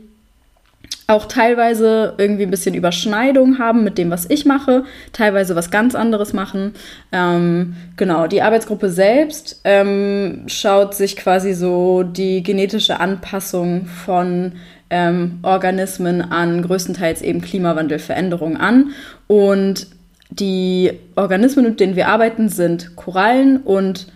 auch 1.08 1.26
teilweise 1.26 2.16
irgendwie 2.18 2.44
ein 2.44 2.52
bisschen 2.52 2.74
Überschneidung 2.74 3.60
haben 3.60 3.84
mit 3.84 3.98
dem, 3.98 4.10
was 4.10 4.28
ich 4.30 4.46
mache, 4.46 4.86
teilweise 5.14 5.56
was 5.56 5.70
ganz 5.70 5.94
anderes 5.94 6.34
machen. 6.34 6.74
Ähm, 7.12 7.76
genau, 7.96 8.26
die 8.28 8.42
Arbeitsgruppe 8.42 8.90
selbst 8.90 9.62
ähm, 9.64 10.44
schaut 10.48 10.96
sich 10.96 11.16
quasi 11.16 11.54
so 11.54 12.02
die 12.04 12.42
genetische 12.42 13.00
Anpassung 13.00 13.86
von 13.86 14.54
ähm, 14.90 15.40
Organismen 15.44 16.22
an, 16.22 16.64
größtenteils 16.64 17.22
eben 17.22 17.42
Klimawandelveränderungen 17.42 18.58
an. 18.58 18.92
Und 19.28 19.88
die 20.32 20.92
Organismen, 21.16 21.66
mit 21.66 21.80
denen 21.80 21.96
wir 21.96 22.08
arbeiten, 22.08 22.50
sind 22.50 22.96
Korallen 22.96 23.58
und 23.58 24.08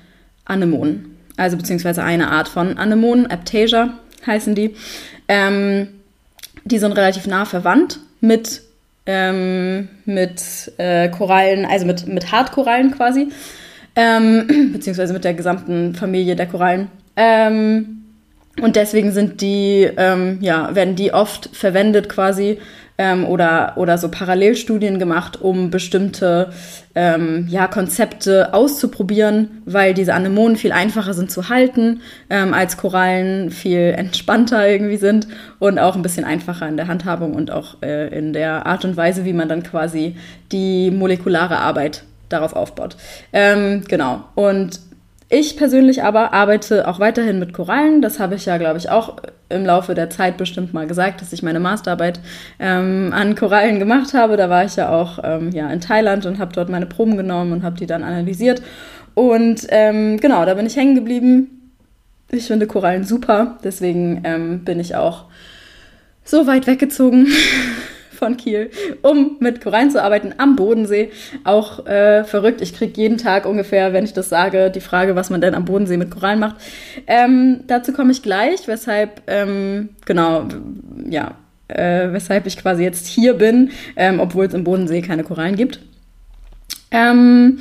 Anemonen. 0.45 1.17
Also 1.37 1.55
beziehungsweise 1.55 2.03
eine 2.03 2.31
Art 2.31 2.47
von 2.47 2.77
Anemonen, 2.77 3.27
Aptasia 3.27 3.93
heißen 4.25 4.55
die. 4.55 4.75
Ähm, 5.27 5.87
die 6.71 6.79
sind 6.79 6.93
relativ 6.93 7.27
nah 7.27 7.45
verwandt 7.45 7.99
mit, 8.21 8.61
ähm, 9.05 9.89
mit 10.05 10.71
äh, 10.77 11.09
Korallen, 11.09 11.65
also 11.65 11.85
mit, 11.85 12.07
mit 12.07 12.31
Hartkorallen 12.31 12.91
quasi, 12.91 13.29
ähm, 13.95 14.69
beziehungsweise 14.73 15.13
mit 15.13 15.23
der 15.23 15.33
gesamten 15.33 15.95
Familie 15.95 16.35
der 16.35 16.47
Korallen. 16.47 16.87
Ähm, 17.15 18.03
und 18.61 18.75
deswegen 18.75 19.11
sind 19.11 19.41
die, 19.41 19.89
ähm, 19.97 20.39
ja, 20.41 20.75
werden 20.75 20.95
die 20.95 21.13
oft 21.13 21.49
verwendet 21.53 22.09
quasi 22.09 22.59
ähm, 22.99 23.25
oder, 23.25 23.73
oder 23.77 23.97
so 23.97 24.09
Parallelstudien 24.09 24.99
gemacht, 24.99 25.41
um 25.41 25.71
bestimmte 25.71 26.49
ähm, 26.93 27.47
ja, 27.49 27.67
Konzepte 27.67 28.53
auszuprobieren, 28.53 29.63
weil 29.65 29.93
diese 29.93 30.13
Anemonen 30.13 30.57
viel 30.57 30.73
einfacher 30.73 31.13
sind 31.13 31.31
zu 31.31 31.47
halten, 31.47 32.01
ähm, 32.29 32.53
als 32.53 32.75
Korallen 32.75 33.51
viel 33.51 33.95
entspannter 33.97 34.67
irgendwie 34.67 34.97
sind 34.97 35.29
und 35.59 35.79
auch 35.79 35.95
ein 35.95 36.01
bisschen 36.01 36.25
einfacher 36.25 36.67
in 36.67 36.75
der 36.75 36.89
Handhabung 36.89 37.33
und 37.33 37.51
auch 37.51 37.81
äh, 37.81 38.15
in 38.15 38.33
der 38.33 38.67
Art 38.67 38.83
und 38.83 38.97
Weise, 38.97 39.23
wie 39.23 39.33
man 39.33 39.47
dann 39.47 39.63
quasi 39.63 40.17
die 40.51 40.91
molekulare 40.91 41.57
Arbeit 41.57 42.03
darauf 42.27 42.53
aufbaut. 42.53 42.97
Ähm, 43.31 43.85
genau. 43.87 44.25
Und 44.35 44.81
ich 45.29 45.55
persönlich 45.55 46.03
aber 46.03 46.33
arbeite 46.33 46.85
auch 46.87 46.99
weiterhin 46.99 47.39
mit 47.39 47.53
Korallen. 47.53 48.01
Das 48.01 48.19
habe 48.19 48.35
ich 48.35 48.45
ja, 48.45 48.57
glaube 48.57 48.77
ich, 48.77 48.89
auch 48.89 49.17
im 49.49 49.65
Laufe 49.65 49.95
der 49.95 50.09
Zeit 50.09 50.37
bestimmt 50.37 50.73
mal 50.73 50.87
gesagt, 50.87 51.21
dass 51.21 51.33
ich 51.33 51.43
meine 51.43 51.59
Masterarbeit 51.59 52.19
ähm, 52.59 53.11
an 53.13 53.35
Korallen 53.35 53.79
gemacht 53.79 54.13
habe. 54.13 54.37
Da 54.37 54.49
war 54.49 54.63
ich 54.63 54.75
ja 54.75 54.89
auch 54.89 55.19
ähm, 55.23 55.51
ja, 55.51 55.69
in 55.71 55.81
Thailand 55.81 56.25
und 56.25 56.39
habe 56.39 56.53
dort 56.53 56.69
meine 56.69 56.85
Proben 56.85 57.17
genommen 57.17 57.51
und 57.51 57.63
habe 57.63 57.77
die 57.77 57.87
dann 57.87 58.03
analysiert. 58.03 58.61
Und 59.15 59.65
ähm, 59.69 60.17
genau, 60.19 60.45
da 60.45 60.53
bin 60.53 60.65
ich 60.65 60.75
hängen 60.75 60.95
geblieben. 60.95 61.71
Ich 62.31 62.45
finde 62.45 62.67
Korallen 62.67 63.03
super, 63.03 63.57
deswegen 63.63 64.21
ähm, 64.23 64.63
bin 64.63 64.79
ich 64.79 64.95
auch 64.95 65.25
so 66.23 66.45
weit 66.45 66.67
weggezogen 66.67 67.27
von 68.19 68.37
Kiel, 68.37 68.69
um 69.01 69.37
mit 69.39 69.61
Korallen 69.61 69.89
zu 69.89 70.03
arbeiten 70.03 70.35
am 70.37 70.55
Bodensee. 70.55 71.09
Auch 71.43 71.85
äh, 71.87 72.23
verrückt. 72.23 72.61
Ich 72.61 72.75
kriege 72.75 73.01
jeden 73.01 73.17
Tag 73.17 73.45
ungefähr, 73.45 73.93
wenn 73.93 74.03
ich 74.03 74.13
das 74.13 74.29
sage, 74.29 74.69
die 74.69 74.81
Frage, 74.81 75.15
was 75.15 75.29
man 75.29 75.41
denn 75.41 75.55
am 75.55 75.65
Bodensee 75.65 75.97
mit 75.97 76.11
Korallen 76.11 76.39
macht. 76.39 76.57
Ähm, 77.07 77.61
dazu 77.67 77.93
komme 77.93 78.11
ich 78.11 78.21
gleich, 78.21 78.67
weshalb, 78.67 79.23
ähm, 79.27 79.89
genau, 80.05 80.45
ja, 81.09 81.35
äh, 81.69 82.11
weshalb 82.11 82.45
ich 82.45 82.57
quasi 82.57 82.83
jetzt 82.83 83.07
hier 83.07 83.33
bin, 83.33 83.71
ähm, 83.95 84.19
obwohl 84.19 84.45
es 84.45 84.53
im 84.53 84.63
Bodensee 84.63 85.01
keine 85.01 85.23
Korallen 85.23 85.55
gibt. 85.55 85.79
Ähm, 86.91 87.59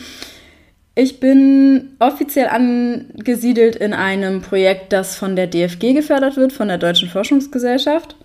ich 0.95 1.21
bin 1.21 1.91
offiziell 2.01 2.49
angesiedelt 2.49 3.77
in 3.77 3.93
einem 3.93 4.43
Projekt, 4.43 4.93
das 4.93 5.15
von 5.15 5.37
der 5.37 5.47
DFG 5.47 5.93
gefördert 5.93 6.37
wird, 6.37 6.53
von 6.53 6.67
der 6.67 6.79
Deutschen 6.79 7.09
Forschungsgesellschaft. 7.09 8.17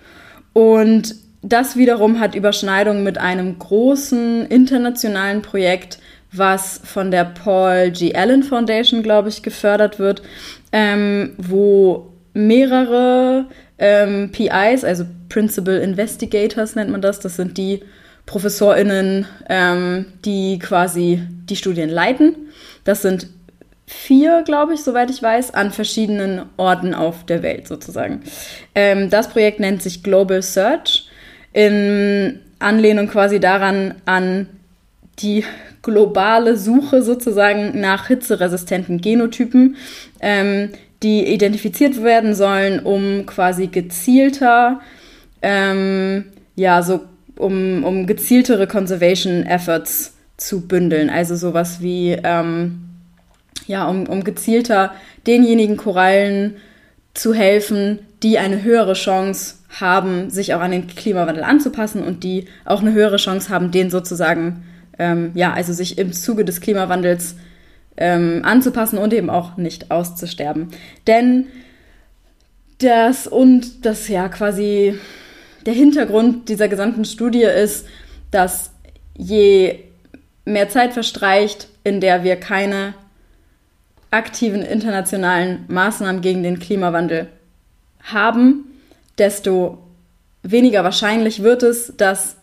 Und 0.54 1.16
das 1.44 1.76
wiederum 1.76 2.20
hat 2.20 2.36
Überschneidung 2.36 3.04
mit 3.04 3.18
einem 3.18 3.60
großen 3.60 4.46
internationalen 4.48 5.42
Projekt, 5.42 6.00
was 6.32 6.82
von 6.84 7.12
der 7.12 7.26
Paul 7.26 7.92
G. 7.92 8.16
Allen 8.16 8.44
Foundation, 8.44 9.04
glaube 9.04 9.30
ich, 9.30 9.44
gefördert 9.44 10.00
wird, 10.00 10.24
ähm, 10.72 11.34
wo 11.38 12.14
mehrere 12.34 13.46
ähm, 13.78 14.32
PIs, 14.32 14.84
also 14.84 15.06
Principal 15.30 15.76
Investigators 15.76 16.76
nennt 16.76 16.90
man 16.90 17.02
das, 17.02 17.20
das 17.20 17.36
sind 17.36 17.58
die 17.58 17.82
ProfessorInnen, 18.26 19.28
ähm, 19.50 20.06
die 20.24 20.58
quasi 20.60 21.22
die 21.50 21.58
Studien 21.58 21.90
leiten. 21.90 22.36
Das 22.86 23.02
sind 23.02 23.28
vier, 23.86 24.44
glaube 24.44 24.74
ich, 24.74 24.82
soweit 24.82 25.10
ich 25.12 25.22
weiß, 25.22 25.54
an 25.54 25.72
verschiedenen 25.72 26.44
Orten 26.58 26.94
auf 26.94 27.26
der 27.26 27.44
Welt 27.44 27.68
sozusagen. 27.68 28.24
Ähm, 28.74 29.10
das 29.10 29.30
Projekt 29.30 29.60
nennt 29.60 29.84
sich 29.84 30.04
Global 30.04 30.42
Search 30.42 31.03
in 31.54 32.40
Anlehnung 32.60 33.08
quasi 33.08 33.40
daran 33.40 33.96
an 34.06 34.48
die 35.20 35.44
globale 35.82 36.58
Suche 36.58 37.04
sozusagen 37.04 37.80
nach 37.80 38.08
hitzeresistenten 38.08 39.02
Genotypen, 39.02 39.76
ähm, 40.22 40.70
die 41.04 41.28
identifiziert 41.28 42.02
werden 42.02 42.34
sollen, 42.34 42.80
um 42.80 43.26
quasi 43.26 43.68
gezielter, 43.68 44.80
ähm, 45.42 46.26
ja, 46.56 46.82
so 46.82 47.02
um, 47.38 47.84
um 47.84 48.08
gezieltere 48.08 48.68
Conservation 48.68 49.44
Efforts 49.44 50.14
zu 50.38 50.68
bündeln. 50.68 51.10
Also 51.10 51.36
sowas 51.36 51.82
wie, 51.82 52.18
ähm, 52.24 52.86
ja, 53.68 53.88
um, 53.88 54.08
um 54.08 54.24
gezielter 54.24 54.94
denjenigen 55.28 55.78
Korallen 55.78 56.56
zu 57.14 57.34
helfen, 57.34 58.00
die 58.24 58.40
eine 58.40 58.64
höhere 58.64 58.94
Chance 58.94 59.56
haben, 59.80 60.30
sich 60.30 60.54
auch 60.54 60.62
an 60.62 60.72
den 60.72 60.88
Klimawandel 60.88 61.44
anzupassen 61.44 62.04
und 62.04 62.24
die 62.24 62.46
auch 62.66 62.82
eine 62.82 62.94
höhere 62.94 63.18
Chance 63.18 63.50
haben, 63.50 63.72
den 63.72 63.90
sozusagen, 63.90 64.64
ähm, 65.00 65.32
ja, 65.34 65.54
also 65.54 65.74
sich 65.74 65.98
im 65.98 66.14
Zuge 66.14 66.46
des 66.46 66.62
Klimawandels 66.62 67.36
ähm, 67.98 68.42
anzupassen 68.44 68.98
und 68.98 69.14
eben 69.14 69.30
auch 69.30 69.58
nicht 69.58 69.92
auszusterben. 69.92 70.70
Denn 71.08 71.48
das 72.80 73.28
und 73.28 73.86
das 73.86 74.08
ja 74.08 74.30
quasi 74.30 74.96
der 75.66 75.74
Hintergrund 75.74 76.50
dieser 76.50 76.68
gesamten 76.68 77.06
Studie 77.06 77.44
ist, 77.44 77.88
dass 78.32 78.72
je 79.16 79.80
mehr 80.46 80.70
Zeit 80.70 80.94
verstreicht, 80.94 81.68
in 81.84 82.02
der 82.02 82.24
wir 82.24 82.36
keine 82.36 82.94
aktiven 84.12 84.62
internationalen 84.62 85.66
Maßnahmen 85.68 86.22
gegen 86.22 86.44
den 86.44 86.60
Klimawandel 86.60 87.28
haben, 88.04 88.66
desto 89.18 89.80
weniger 90.44 90.84
wahrscheinlich 90.84 91.42
wird 91.42 91.64
es, 91.64 91.94
dass 91.98 92.38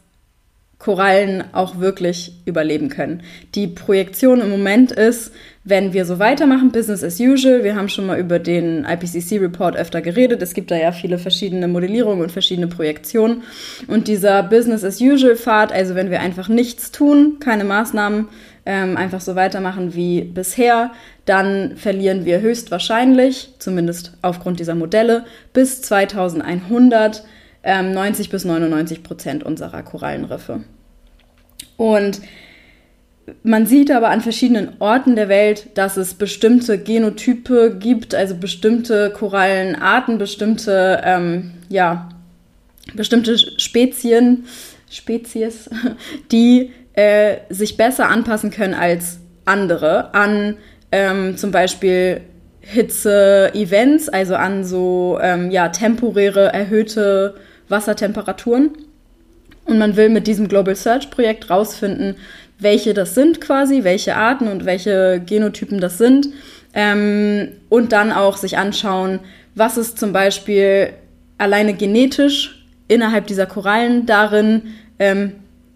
Korallen 0.80 1.44
auch 1.52 1.78
wirklich 1.78 2.32
überleben 2.46 2.88
können. 2.88 3.22
Die 3.54 3.66
Projektion 3.66 4.40
im 4.40 4.48
Moment 4.48 4.90
ist, 4.90 5.30
wenn 5.62 5.92
wir 5.92 6.06
so 6.06 6.18
weitermachen, 6.18 6.72
Business 6.72 7.04
as 7.04 7.20
usual, 7.20 7.64
wir 7.64 7.76
haben 7.76 7.90
schon 7.90 8.06
mal 8.06 8.18
über 8.18 8.38
den 8.38 8.86
IPCC-Report 8.86 9.76
öfter 9.76 10.00
geredet, 10.00 10.40
es 10.40 10.54
gibt 10.54 10.70
da 10.70 10.76
ja 10.76 10.90
viele 10.90 11.18
verschiedene 11.18 11.68
Modellierungen 11.68 12.22
und 12.22 12.32
verschiedene 12.32 12.66
Projektionen. 12.66 13.42
Und 13.88 14.08
dieser 14.08 14.42
Business 14.42 14.82
as 14.82 15.02
usual 15.02 15.36
Pfad, 15.36 15.70
also 15.70 15.94
wenn 15.94 16.10
wir 16.10 16.20
einfach 16.20 16.48
nichts 16.48 16.90
tun, 16.92 17.36
keine 17.40 17.64
Maßnahmen, 17.64 18.28
ähm, 18.66 18.96
einfach 18.96 19.20
so 19.20 19.34
weitermachen 19.34 19.94
wie 19.94 20.22
bisher, 20.22 20.92
dann 21.24 21.76
verlieren 21.76 22.24
wir 22.24 22.40
höchstwahrscheinlich, 22.40 23.54
zumindest 23.58 24.12
aufgrund 24.22 24.60
dieser 24.60 24.74
Modelle, 24.74 25.24
bis 25.52 25.82
2100 25.82 27.24
ähm, 27.62 27.92
90 27.92 28.30
bis 28.30 28.44
99 28.44 29.02
Prozent 29.02 29.44
unserer 29.44 29.82
Korallenriffe. 29.82 30.64
Und 31.76 32.20
man 33.42 33.66
sieht 33.66 33.90
aber 33.90 34.10
an 34.10 34.20
verschiedenen 34.20 34.76
Orten 34.80 35.14
der 35.16 35.28
Welt, 35.28 35.68
dass 35.74 35.96
es 35.96 36.14
bestimmte 36.14 36.78
Genotype 36.78 37.76
gibt, 37.78 38.14
also 38.14 38.34
bestimmte 38.34 39.10
Korallenarten, 39.10 40.18
bestimmte, 40.18 41.00
ähm, 41.04 41.52
ja, 41.68 42.08
bestimmte 42.94 43.38
Spezien, 43.38 44.44
Spezies, 44.90 45.70
die 46.32 46.72
äh, 47.00 47.38
sich 47.48 47.78
besser 47.78 48.10
anpassen 48.10 48.50
können 48.50 48.74
als 48.74 49.20
andere 49.46 50.12
an 50.12 50.58
ähm, 50.92 51.38
zum 51.38 51.50
Beispiel 51.50 52.20
Hitze-Events, 52.60 54.10
also 54.10 54.34
an 54.34 54.64
so 54.64 55.18
ähm, 55.22 55.50
ja, 55.50 55.70
temporäre 55.70 56.52
erhöhte 56.52 57.36
Wassertemperaturen. 57.68 58.72
Und 59.64 59.78
man 59.78 59.96
will 59.96 60.10
mit 60.10 60.26
diesem 60.26 60.46
Global 60.48 60.76
Search 60.76 61.10
Projekt 61.10 61.48
rausfinden, 61.48 62.16
welche 62.58 62.92
das 62.92 63.14
sind 63.14 63.40
quasi, 63.40 63.82
welche 63.82 64.16
Arten 64.16 64.48
und 64.48 64.66
welche 64.66 65.22
Genotypen 65.24 65.80
das 65.80 65.96
sind. 65.96 66.28
Ähm, 66.74 67.48
und 67.70 67.92
dann 67.92 68.12
auch 68.12 68.36
sich 68.36 68.58
anschauen, 68.58 69.20
was 69.54 69.78
ist 69.78 69.98
zum 69.98 70.12
Beispiel 70.12 70.90
alleine 71.38 71.72
genetisch 71.72 72.66
innerhalb 72.88 73.26
dieser 73.26 73.46
Korallen 73.46 74.04
darin 74.04 74.74
ähm, 74.98 75.32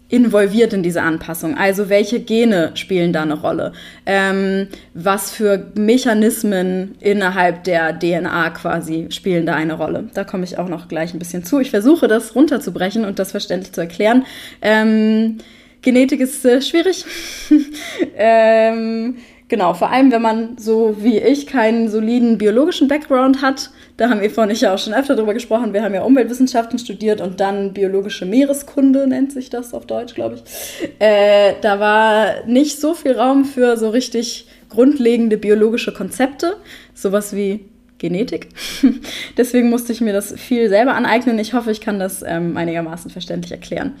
involviert 0.09 0.73
in 0.73 0.83
diese 0.83 1.01
Anpassung? 1.01 1.57
Also 1.57 1.89
welche 1.89 2.19
Gene 2.19 2.71
spielen 2.75 3.13
da 3.13 3.23
eine 3.23 3.39
Rolle? 3.39 3.73
Ähm, 4.05 4.67
was 4.93 5.31
für 5.31 5.71
Mechanismen 5.75 6.95
innerhalb 6.99 7.63
der 7.63 7.97
DNA 7.97 8.51
quasi 8.51 9.07
spielen 9.09 9.45
da 9.45 9.55
eine 9.55 9.73
Rolle? 9.73 10.09
Da 10.13 10.23
komme 10.23 10.43
ich 10.43 10.57
auch 10.57 10.69
noch 10.69 10.87
gleich 10.87 11.13
ein 11.13 11.19
bisschen 11.19 11.43
zu. 11.43 11.59
Ich 11.59 11.71
versuche 11.71 12.07
das 12.07 12.35
runterzubrechen 12.35 13.05
und 13.05 13.19
das 13.19 13.31
verständlich 13.31 13.73
zu 13.73 13.81
erklären. 13.81 14.25
Ähm, 14.61 15.39
Genetik 15.81 16.19
ist 16.19 16.43
äh, 16.45 16.61
schwierig. 16.61 17.05
ähm, 18.17 19.17
genau, 19.47 19.73
vor 19.73 19.91
allem 19.91 20.11
wenn 20.11 20.21
man 20.21 20.57
so 20.57 20.95
wie 20.99 21.17
ich 21.17 21.47
keinen 21.47 21.89
soliden 21.89 22.37
biologischen 22.37 22.87
Background 22.87 23.41
hat, 23.41 23.71
da 23.97 24.09
haben 24.09 24.19
und 24.19 24.49
ich 24.49 24.61
ja 24.61 24.73
auch 24.73 24.77
schon 24.77 24.93
öfter 24.93 25.15
drüber 25.15 25.33
gesprochen. 25.33 25.73
Wir 25.73 25.83
haben 25.83 25.93
ja 25.93 26.03
Umweltwissenschaften 26.03 26.79
studiert 26.79 27.21
und 27.21 27.39
dann 27.39 27.73
biologische 27.73 28.25
Meereskunde 28.25 29.07
nennt 29.07 29.31
sich 29.31 29.49
das 29.49 29.73
auf 29.73 29.85
Deutsch, 29.85 30.13
glaube 30.15 30.35
ich. 30.35 30.89
Äh, 30.99 31.53
da 31.61 31.79
war 31.79 32.45
nicht 32.45 32.79
so 32.79 32.93
viel 32.93 33.13
Raum 33.13 33.45
für 33.45 33.77
so 33.77 33.89
richtig 33.89 34.47
grundlegende 34.69 35.37
biologische 35.37 35.93
Konzepte, 35.93 36.57
sowas 36.93 37.35
wie 37.35 37.65
Genetik. 37.97 38.49
Deswegen 39.37 39.69
musste 39.69 39.93
ich 39.93 40.01
mir 40.01 40.13
das 40.13 40.33
viel 40.33 40.67
selber 40.67 40.95
aneignen. 40.95 41.39
Ich 41.39 41.53
hoffe, 41.53 41.71
ich 41.71 41.79
kann 41.79 41.97
das 41.97 42.23
ähm, 42.27 42.57
einigermaßen 42.57 43.09
verständlich 43.09 43.51
erklären. 43.51 43.93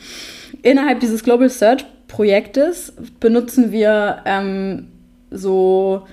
Innerhalb 0.61 0.99
dieses 0.99 1.23
Global 1.23 1.49
Search 1.49 1.85
Projektes 2.07 2.93
benutzen 3.19 3.71
wir 3.71 4.21
ähm, 4.25 4.87
so 5.31 6.05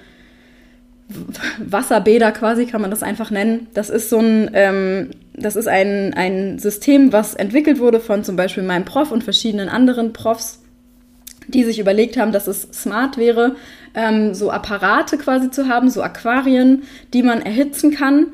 Wasserbäder 1.58 2.32
quasi, 2.32 2.66
kann 2.66 2.80
man 2.80 2.90
das 2.90 3.02
einfach 3.02 3.30
nennen. 3.30 3.68
Das 3.74 3.90
ist 3.90 4.10
so 4.10 4.18
ein, 4.18 4.50
ähm, 4.54 5.10
das 5.34 5.56
ist 5.56 5.68
ein, 5.68 6.14
ein 6.14 6.58
System, 6.58 7.12
was 7.12 7.34
entwickelt 7.34 7.78
wurde 7.78 8.00
von 8.00 8.24
zum 8.24 8.36
Beispiel 8.36 8.62
meinem 8.62 8.84
Prof 8.84 9.12
und 9.12 9.24
verschiedenen 9.24 9.68
anderen 9.68 10.12
Profs, 10.12 10.60
die 11.48 11.64
sich 11.64 11.78
überlegt 11.78 12.16
haben, 12.16 12.32
dass 12.32 12.46
es 12.46 12.62
smart 12.72 13.18
wäre, 13.18 13.56
ähm, 13.94 14.34
so 14.34 14.50
Apparate 14.50 15.18
quasi 15.18 15.50
zu 15.50 15.68
haben, 15.68 15.90
so 15.90 16.02
Aquarien, 16.02 16.82
die 17.12 17.22
man 17.22 17.42
erhitzen 17.42 17.92
kann, 17.92 18.28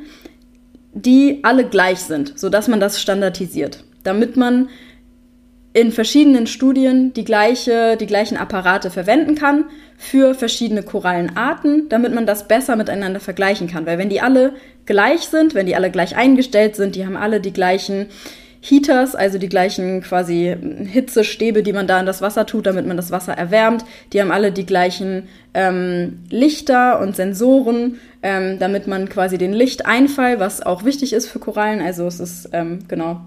die 0.93 1.41
alle 1.43 1.65
gleich 1.65 2.01
sind, 2.01 2.39
sodass 2.39 2.69
man 2.69 2.81
das 2.81 3.01
standardisiert, 3.01 3.85
damit 4.05 4.37
man 4.37 4.69
in 5.73 5.93
verschiedenen 5.93 6.47
Studien 6.47 7.13
die, 7.13 7.25
gleiche, 7.25 7.97
die 7.97 8.07
gleichen 8.07 8.37
Apparate 8.37 8.91
verwenden 8.91 9.35
kann 9.35 9.67
für 9.99 10.35
verschiedene 10.35 10.85
Korallenarten, 10.85 11.89
damit 11.89 12.15
man 12.15 12.25
das 12.25 12.47
besser 12.47 12.77
miteinander 12.77 13.21
vergleichen 13.21 13.67
kann. 13.67 13.85
Weil 13.85 13.99
wenn 13.99 14.09
die 14.09 14.21
alle 14.21 14.53
gleich 14.87 15.23
sind, 15.23 15.55
wenn 15.55 15.67
die 15.67 15.75
alle 15.75 15.91
gleich 15.91 16.17
eingestellt 16.17 16.77
sind, 16.77 16.95
die 16.95 17.05
haben 17.05 17.17
alle 17.17 17.41
die 17.41 17.53
gleichen 17.53 18.07
Heaters, 18.61 19.15
also 19.15 19.39
die 19.39 19.49
gleichen 19.49 20.03
quasi 20.03 20.57
Hitzestäbe, 20.87 21.63
die 21.63 21.73
man 21.73 21.87
da 21.87 22.01
in 22.01 22.07
das 22.07 22.23
Wasser 22.23 22.47
tut, 22.47 22.67
damit 22.67 22.87
man 22.87 22.97
das 22.97 23.11
Wasser 23.11 23.33
erwärmt. 23.33 23.85
Die 24.13 24.21
haben 24.21 24.31
alle 24.31 24.53
die 24.53 24.67
gleichen 24.67 25.29
ähm, 25.53 26.21
Lichter 26.31 27.01
und 27.01 27.17
Sensoren, 27.17 27.99
ähm, 28.23 28.59
damit 28.59 28.87
man 28.87 29.09
quasi 29.09 29.37
den 29.37 29.53
Lichteinfall, 29.53 30.41
was 30.41 30.63
auch 30.63 30.85
wichtig 30.85 31.13
ist 31.13 31.29
für 31.29 31.39
Korallen, 31.39 31.81
also 31.81 32.07
es 32.07 32.21
ist 32.21 32.51
ähm, 32.53 32.81
genau 32.89 33.21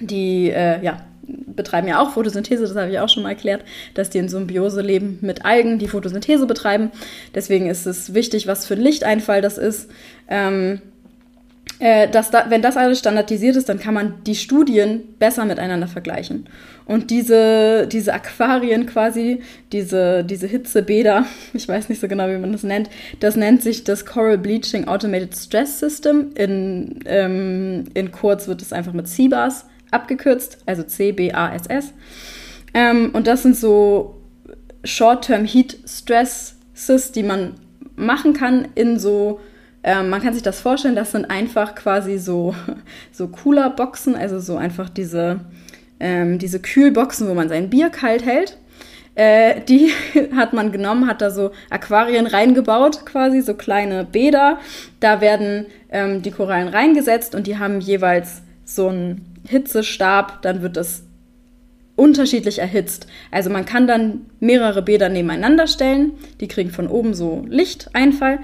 die, 0.00 0.50
äh, 0.50 0.82
ja, 0.82 1.00
betreiben 1.22 1.88
ja 1.88 2.00
auch 2.00 2.12
Photosynthese, 2.12 2.62
das 2.62 2.76
habe 2.76 2.90
ich 2.90 2.98
auch 2.98 3.08
schon 3.08 3.22
mal 3.22 3.30
erklärt, 3.30 3.64
dass 3.94 4.10
die 4.10 4.18
in 4.18 4.28
Symbiose 4.28 4.80
leben 4.80 5.18
mit 5.20 5.44
Algen, 5.44 5.78
die 5.78 5.88
Photosynthese 5.88 6.46
betreiben. 6.46 6.90
Deswegen 7.34 7.66
ist 7.66 7.86
es 7.86 8.14
wichtig, 8.14 8.46
was 8.46 8.66
für 8.66 8.74
ein 8.74 8.80
Lichteinfall 8.80 9.40
das 9.40 9.58
ist. 9.58 9.90
Ähm, 10.28 10.80
äh, 11.78 12.08
dass 12.08 12.30
da, 12.30 12.46
wenn 12.48 12.62
das 12.62 12.76
alles 12.76 13.00
standardisiert 13.00 13.56
ist, 13.56 13.68
dann 13.68 13.78
kann 13.78 13.94
man 13.94 14.22
die 14.24 14.34
Studien 14.34 15.02
besser 15.18 15.44
miteinander 15.44 15.88
vergleichen. 15.88 16.46
Und 16.84 17.10
diese, 17.10 17.86
diese 17.86 18.12
Aquarien 18.12 18.86
quasi, 18.86 19.40
diese, 19.72 20.24
diese 20.24 20.46
Hitzebäder, 20.46 21.26
ich 21.52 21.66
weiß 21.66 21.88
nicht 21.88 22.00
so 22.00 22.08
genau, 22.08 22.28
wie 22.28 22.38
man 22.38 22.52
das 22.52 22.62
nennt, 22.62 22.90
das 23.20 23.36
nennt 23.36 23.62
sich 23.62 23.84
das 23.84 24.06
Coral 24.06 24.38
Bleaching 24.38 24.86
Automated 24.86 25.34
Stress 25.34 25.80
System. 25.80 26.30
In, 26.34 27.00
ähm, 27.04 27.84
in 27.94 28.12
kurz 28.12 28.48
wird 28.48 28.62
es 28.62 28.72
einfach 28.72 28.92
mit 28.92 29.08
CBAS 29.08 29.66
abgekürzt, 29.92 30.58
also 30.66 30.82
C-B-A-S-S. 30.82 31.92
Ähm, 32.74 33.10
und 33.12 33.26
das 33.26 33.42
sind 33.42 33.56
so 33.56 34.22
Short-Term 34.84 35.44
Heat 35.44 35.78
Stresses, 35.86 37.12
die 37.12 37.22
man 37.22 37.54
machen 37.96 38.32
kann 38.32 38.68
in 38.74 38.98
so, 38.98 39.40
ähm, 39.84 40.10
man 40.10 40.22
kann 40.22 40.34
sich 40.34 40.42
das 40.42 40.60
vorstellen, 40.60 40.96
das 40.96 41.12
sind 41.12 41.30
einfach 41.30 41.74
quasi 41.74 42.18
so, 42.18 42.54
so 43.12 43.28
Cooler-Boxen, 43.28 44.14
also 44.14 44.40
so 44.40 44.56
einfach 44.56 44.88
diese, 44.88 45.40
ähm, 46.00 46.38
diese 46.38 46.60
Kühlboxen, 46.60 47.28
wo 47.28 47.34
man 47.34 47.48
sein 47.48 47.70
Bier 47.70 47.90
kalt 47.90 48.24
hält. 48.24 48.58
Äh, 49.14 49.60
die 49.60 49.92
hat 50.36 50.52
man 50.52 50.72
genommen, 50.72 51.06
hat 51.06 51.20
da 51.20 51.30
so 51.30 51.52
Aquarien 51.70 52.26
reingebaut, 52.26 53.04
quasi 53.04 53.42
so 53.42 53.54
kleine 53.54 54.04
Bäder. 54.04 54.58
Da 55.00 55.20
werden 55.20 55.66
ähm, 55.90 56.22
die 56.22 56.30
Korallen 56.30 56.68
reingesetzt 56.68 57.34
und 57.34 57.46
die 57.46 57.58
haben 57.58 57.80
jeweils 57.80 58.42
so 58.64 58.88
ein 58.88 59.31
Hitzestab, 59.46 60.42
dann 60.42 60.62
wird 60.62 60.76
es 60.76 61.04
unterschiedlich 61.96 62.58
erhitzt. 62.58 63.06
Also 63.30 63.50
man 63.50 63.64
kann 63.64 63.86
dann 63.86 64.26
mehrere 64.40 64.82
Bäder 64.82 65.08
nebeneinander 65.08 65.66
stellen, 65.66 66.12
die 66.40 66.48
kriegen 66.48 66.70
von 66.70 66.88
oben 66.88 67.14
so 67.14 67.44
Lichteinfall 67.48 68.38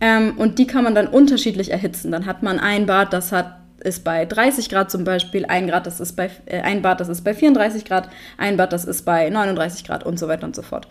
ähm, 0.00 0.34
und 0.36 0.58
die 0.58 0.66
kann 0.66 0.84
man 0.84 0.94
dann 0.94 1.08
unterschiedlich 1.08 1.70
erhitzen. 1.70 2.12
Dann 2.12 2.26
hat 2.26 2.42
man 2.42 2.58
ein 2.58 2.86
Bad, 2.86 3.12
das 3.12 3.32
hat 3.32 3.58
ist 3.84 4.04
bei 4.04 4.24
30 4.24 4.68
Grad 4.68 4.92
zum 4.92 5.02
Beispiel, 5.02 5.44
ein, 5.44 5.66
Grad, 5.66 5.88
das 5.88 5.98
ist 5.98 6.12
bei, 6.12 6.30
äh, 6.46 6.60
ein 6.60 6.82
Bad, 6.82 7.00
das 7.00 7.08
ist 7.08 7.22
bei 7.22 7.34
34 7.34 7.84
Grad, 7.84 8.08
ein 8.38 8.56
Bad, 8.56 8.72
das 8.72 8.84
ist 8.84 9.02
bei 9.02 9.28
39 9.28 9.84
Grad 9.84 10.04
und 10.06 10.20
so 10.20 10.28
weiter 10.28 10.46
und 10.46 10.54
so 10.54 10.62
fort. 10.62 10.86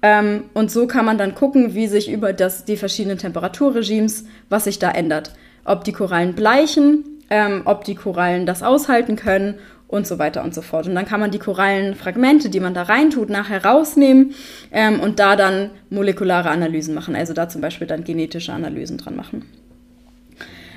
Ähm, 0.00 0.44
und 0.54 0.70
so 0.70 0.86
kann 0.86 1.04
man 1.04 1.18
dann 1.18 1.34
gucken, 1.34 1.74
wie 1.74 1.88
sich 1.88 2.08
über 2.08 2.32
das, 2.32 2.64
die 2.64 2.76
verschiedenen 2.76 3.18
Temperaturregimes, 3.18 4.26
was 4.48 4.62
sich 4.62 4.78
da 4.78 4.92
ändert. 4.92 5.32
Ob 5.64 5.82
die 5.82 5.92
Korallen 5.92 6.34
bleichen 6.34 7.15
ähm, 7.30 7.62
ob 7.64 7.84
die 7.84 7.94
Korallen 7.94 8.46
das 8.46 8.62
aushalten 8.62 9.16
können 9.16 9.54
und 9.88 10.06
so 10.06 10.18
weiter 10.18 10.42
und 10.42 10.54
so 10.54 10.62
fort. 10.62 10.86
Und 10.86 10.94
dann 10.94 11.06
kann 11.06 11.20
man 11.20 11.30
die 11.30 11.38
Korallenfragmente, 11.38 12.50
die 12.50 12.60
man 12.60 12.74
da 12.74 12.82
reintut, 12.82 13.30
nachher 13.30 13.64
rausnehmen 13.64 14.34
ähm, 14.72 15.00
und 15.00 15.18
da 15.18 15.36
dann 15.36 15.70
molekulare 15.90 16.50
Analysen 16.50 16.94
machen, 16.94 17.14
also 17.14 17.32
da 17.34 17.48
zum 17.48 17.60
Beispiel 17.60 17.86
dann 17.86 18.04
genetische 18.04 18.52
Analysen 18.52 18.98
dran 18.98 19.16
machen. 19.16 19.44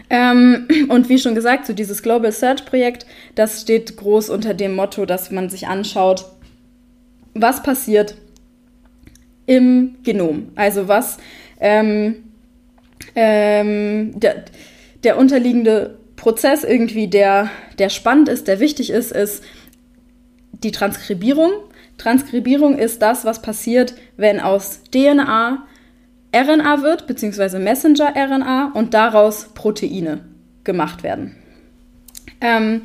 Ähm, 0.10 0.68
und 0.90 1.10
wie 1.10 1.20
schon 1.20 1.36
gesagt, 1.36 1.66
so 1.66 1.74
dieses 1.74 2.04
Global 2.04 2.32
Search 2.32 2.66
Projekt, 2.66 3.06
das 3.36 3.62
steht 3.62 3.98
groß 3.98 4.30
unter 4.30 4.54
dem 4.54 4.76
Motto, 4.76 5.06
dass 5.06 5.32
man 5.32 5.50
sich 5.50 5.68
anschaut, 5.68 6.26
was 7.34 7.64
passiert 7.64 8.16
im 9.46 9.96
Genom. 10.04 10.52
Also 10.56 10.88
was 10.88 11.18
ähm, 11.60 12.24
ähm, 13.16 14.20
der, 14.20 14.46
der 15.04 15.18
unterliegende 15.18 15.99
Prozess 16.20 16.64
irgendwie, 16.64 17.08
der, 17.08 17.50
der 17.80 17.90
spannend 17.90 18.28
ist, 18.30 18.48
der 18.48 18.60
wichtig 18.60 18.90
ist, 18.90 19.12
ist, 19.12 19.44
die 20.52 20.72
Transkribierung. 20.72 21.52
Transkribierung 21.98 22.78
ist 22.78 23.02
das, 23.02 23.24
was 23.24 23.42
passiert, 23.42 23.94
wenn 24.18 24.40
aus 24.40 24.82
DNA 24.92 25.66
RNA 26.36 26.84
wird, 26.84 27.08
beziehungsweise 27.08 27.58
Messenger-RNA 27.58 28.74
und 28.74 28.94
daraus 28.94 29.46
Proteine 29.56 30.20
gemacht 30.64 31.02
werden. 31.02 31.36
Ähm, 32.42 32.82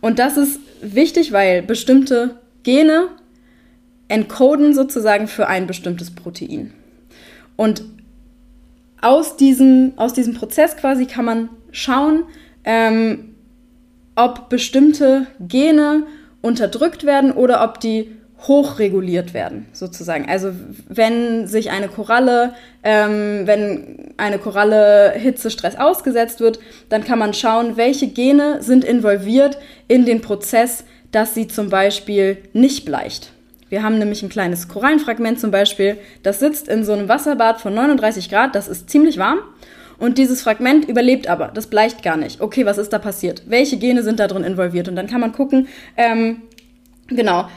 und 0.00 0.18
das 0.18 0.36
ist 0.36 0.60
wichtig, 0.80 1.32
weil 1.32 1.62
bestimmte 1.62 2.36
Gene 2.62 3.08
encoden 4.08 4.72
sozusagen 4.72 5.26
für 5.26 5.48
ein 5.48 5.66
bestimmtes 5.66 6.14
Protein. 6.14 6.72
Und 7.56 7.82
aus 9.02 9.36
diesem, 9.36 9.92
aus 9.96 10.14
diesem 10.14 10.34
Prozess 10.34 10.76
quasi 10.76 11.06
kann 11.06 11.24
man 11.24 11.48
schauen, 11.72 12.24
ähm, 12.66 13.36
ob 14.16 14.48
bestimmte 14.48 15.26
Gene 15.40 16.06
unterdrückt 16.42 17.04
werden 17.04 17.32
oder 17.32 17.64
ob 17.64 17.80
die 17.80 18.10
hochreguliert 18.46 19.32
werden, 19.32 19.66
sozusagen. 19.72 20.28
Also 20.28 20.52
wenn 20.88 21.46
sich 21.46 21.70
eine 21.70 21.88
Koralle, 21.88 22.52
ähm, 22.82 23.46
wenn 23.46 24.12
eine 24.18 24.38
Koralle 24.38 25.12
Hitzestress 25.12 25.76
ausgesetzt 25.76 26.40
wird, 26.40 26.58
dann 26.90 27.02
kann 27.02 27.18
man 27.18 27.32
schauen, 27.32 27.76
welche 27.76 28.08
Gene 28.08 28.62
sind 28.62 28.84
involviert 28.84 29.58
in 29.88 30.04
den 30.04 30.20
Prozess, 30.20 30.84
dass 31.12 31.34
sie 31.34 31.48
zum 31.48 31.70
Beispiel 31.70 32.38
nicht 32.52 32.84
bleicht. 32.84 33.32
Wir 33.68 33.82
haben 33.82 33.98
nämlich 33.98 34.22
ein 34.22 34.28
kleines 34.28 34.68
Korallenfragment 34.68 35.40
zum 35.40 35.50
Beispiel, 35.50 35.96
das 36.22 36.38
sitzt 36.38 36.68
in 36.68 36.84
so 36.84 36.92
einem 36.92 37.08
Wasserbad 37.08 37.60
von 37.60 37.74
39 37.74 38.28
Grad, 38.28 38.54
das 38.54 38.68
ist 38.68 38.90
ziemlich 38.90 39.18
warm. 39.18 39.38
Und 39.98 40.18
dieses 40.18 40.42
Fragment 40.42 40.88
überlebt 40.88 41.28
aber, 41.28 41.48
das 41.48 41.68
bleicht 41.68 42.02
gar 42.02 42.16
nicht. 42.16 42.40
Okay, 42.40 42.66
was 42.66 42.78
ist 42.78 42.92
da 42.92 42.98
passiert? 42.98 43.42
Welche 43.46 43.78
Gene 43.78 44.02
sind 44.02 44.20
da 44.20 44.26
drin 44.26 44.44
involviert? 44.44 44.88
Und 44.88 44.96
dann 44.96 45.06
kann 45.06 45.20
man 45.20 45.32
gucken, 45.32 45.68
ähm, 45.96 46.42
genau, 47.08 47.48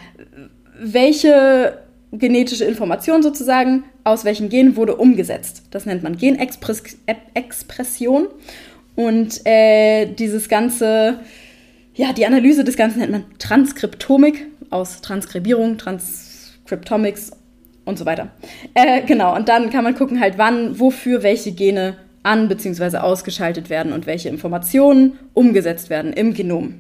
welche 0.80 1.80
genetische 2.12 2.66
Information 2.66 3.22
sozusagen 3.22 3.84
aus 4.04 4.26
welchem 4.26 4.50
Gen 4.50 4.76
wurde 4.76 4.96
umgesetzt. 4.96 5.64
Das 5.72 5.86
nennt 5.86 6.04
man 6.04 6.18
Genexpression. 6.18 8.28
Und 8.96 9.46
äh, 9.46 10.08
dieses 10.08 10.50
ganze, 10.50 11.20
ja, 11.94 12.14
die 12.14 12.26
Analyse 12.26 12.64
des 12.64 12.76
Ganzen 12.76 13.00
nennt 13.00 13.12
man 13.12 13.26
Transkriptomik 13.38 14.48
aus 14.70 15.02
Transkribierung, 15.02 15.78
Transcriptomics 15.78 17.32
und 17.86 17.98
so 17.98 18.06
weiter. 18.06 18.32
Äh, 18.74 19.04
genau, 19.04 19.36
und 19.36 19.48
dann 19.48 19.70
kann 19.70 19.84
man 19.84 19.96
gucken 19.96 20.20
halt, 20.20 20.38
wann, 20.38 20.80
wofür 20.80 21.24
welche 21.24 21.52
Gene 21.52 21.96
an- 22.24 22.48
bzw. 22.48 22.98
ausgeschaltet 22.98 23.70
werden 23.70 23.94
und 23.94 24.06
welche 24.06 24.30
Informationen 24.30 25.20
umgesetzt 25.34 25.90
werden 25.90 26.14
im 26.14 26.34
Genom. 26.34 26.76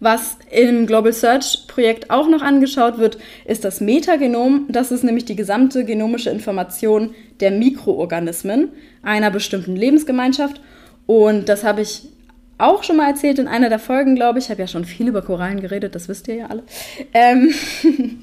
Was 0.00 0.36
im 0.50 0.86
Global 0.86 1.12
Search 1.12 1.66
Projekt 1.68 2.10
auch 2.10 2.28
noch 2.28 2.42
angeschaut 2.42 2.98
wird, 2.98 3.18
ist 3.46 3.64
das 3.64 3.80
Metagenom. 3.80 4.66
Das 4.68 4.92
ist 4.92 5.04
nämlich 5.04 5.24
die 5.24 5.36
gesamte 5.36 5.84
genomische 5.84 6.30
Information 6.30 7.14
der 7.40 7.52
Mikroorganismen 7.52 8.70
einer 9.02 9.30
bestimmten 9.30 9.76
Lebensgemeinschaft. 9.76 10.60
Und 11.06 11.48
das 11.48 11.64
habe 11.64 11.82
ich 11.82 12.08
auch 12.58 12.84
schon 12.84 12.96
mal 12.96 13.08
erzählt 13.08 13.38
in 13.38 13.48
einer 13.48 13.68
der 13.68 13.78
Folgen, 13.78 14.14
glaube 14.14 14.38
ich. 14.38 14.46
Ich 14.46 14.50
habe 14.50 14.60
ja 14.60 14.68
schon 14.68 14.84
viel 14.84 15.08
über 15.08 15.22
Korallen 15.22 15.60
geredet, 15.60 15.94
das 15.94 16.08
wisst 16.08 16.28
ihr 16.28 16.34
ja 16.36 16.46
alle. 16.46 16.62
Ähm, 17.12 17.52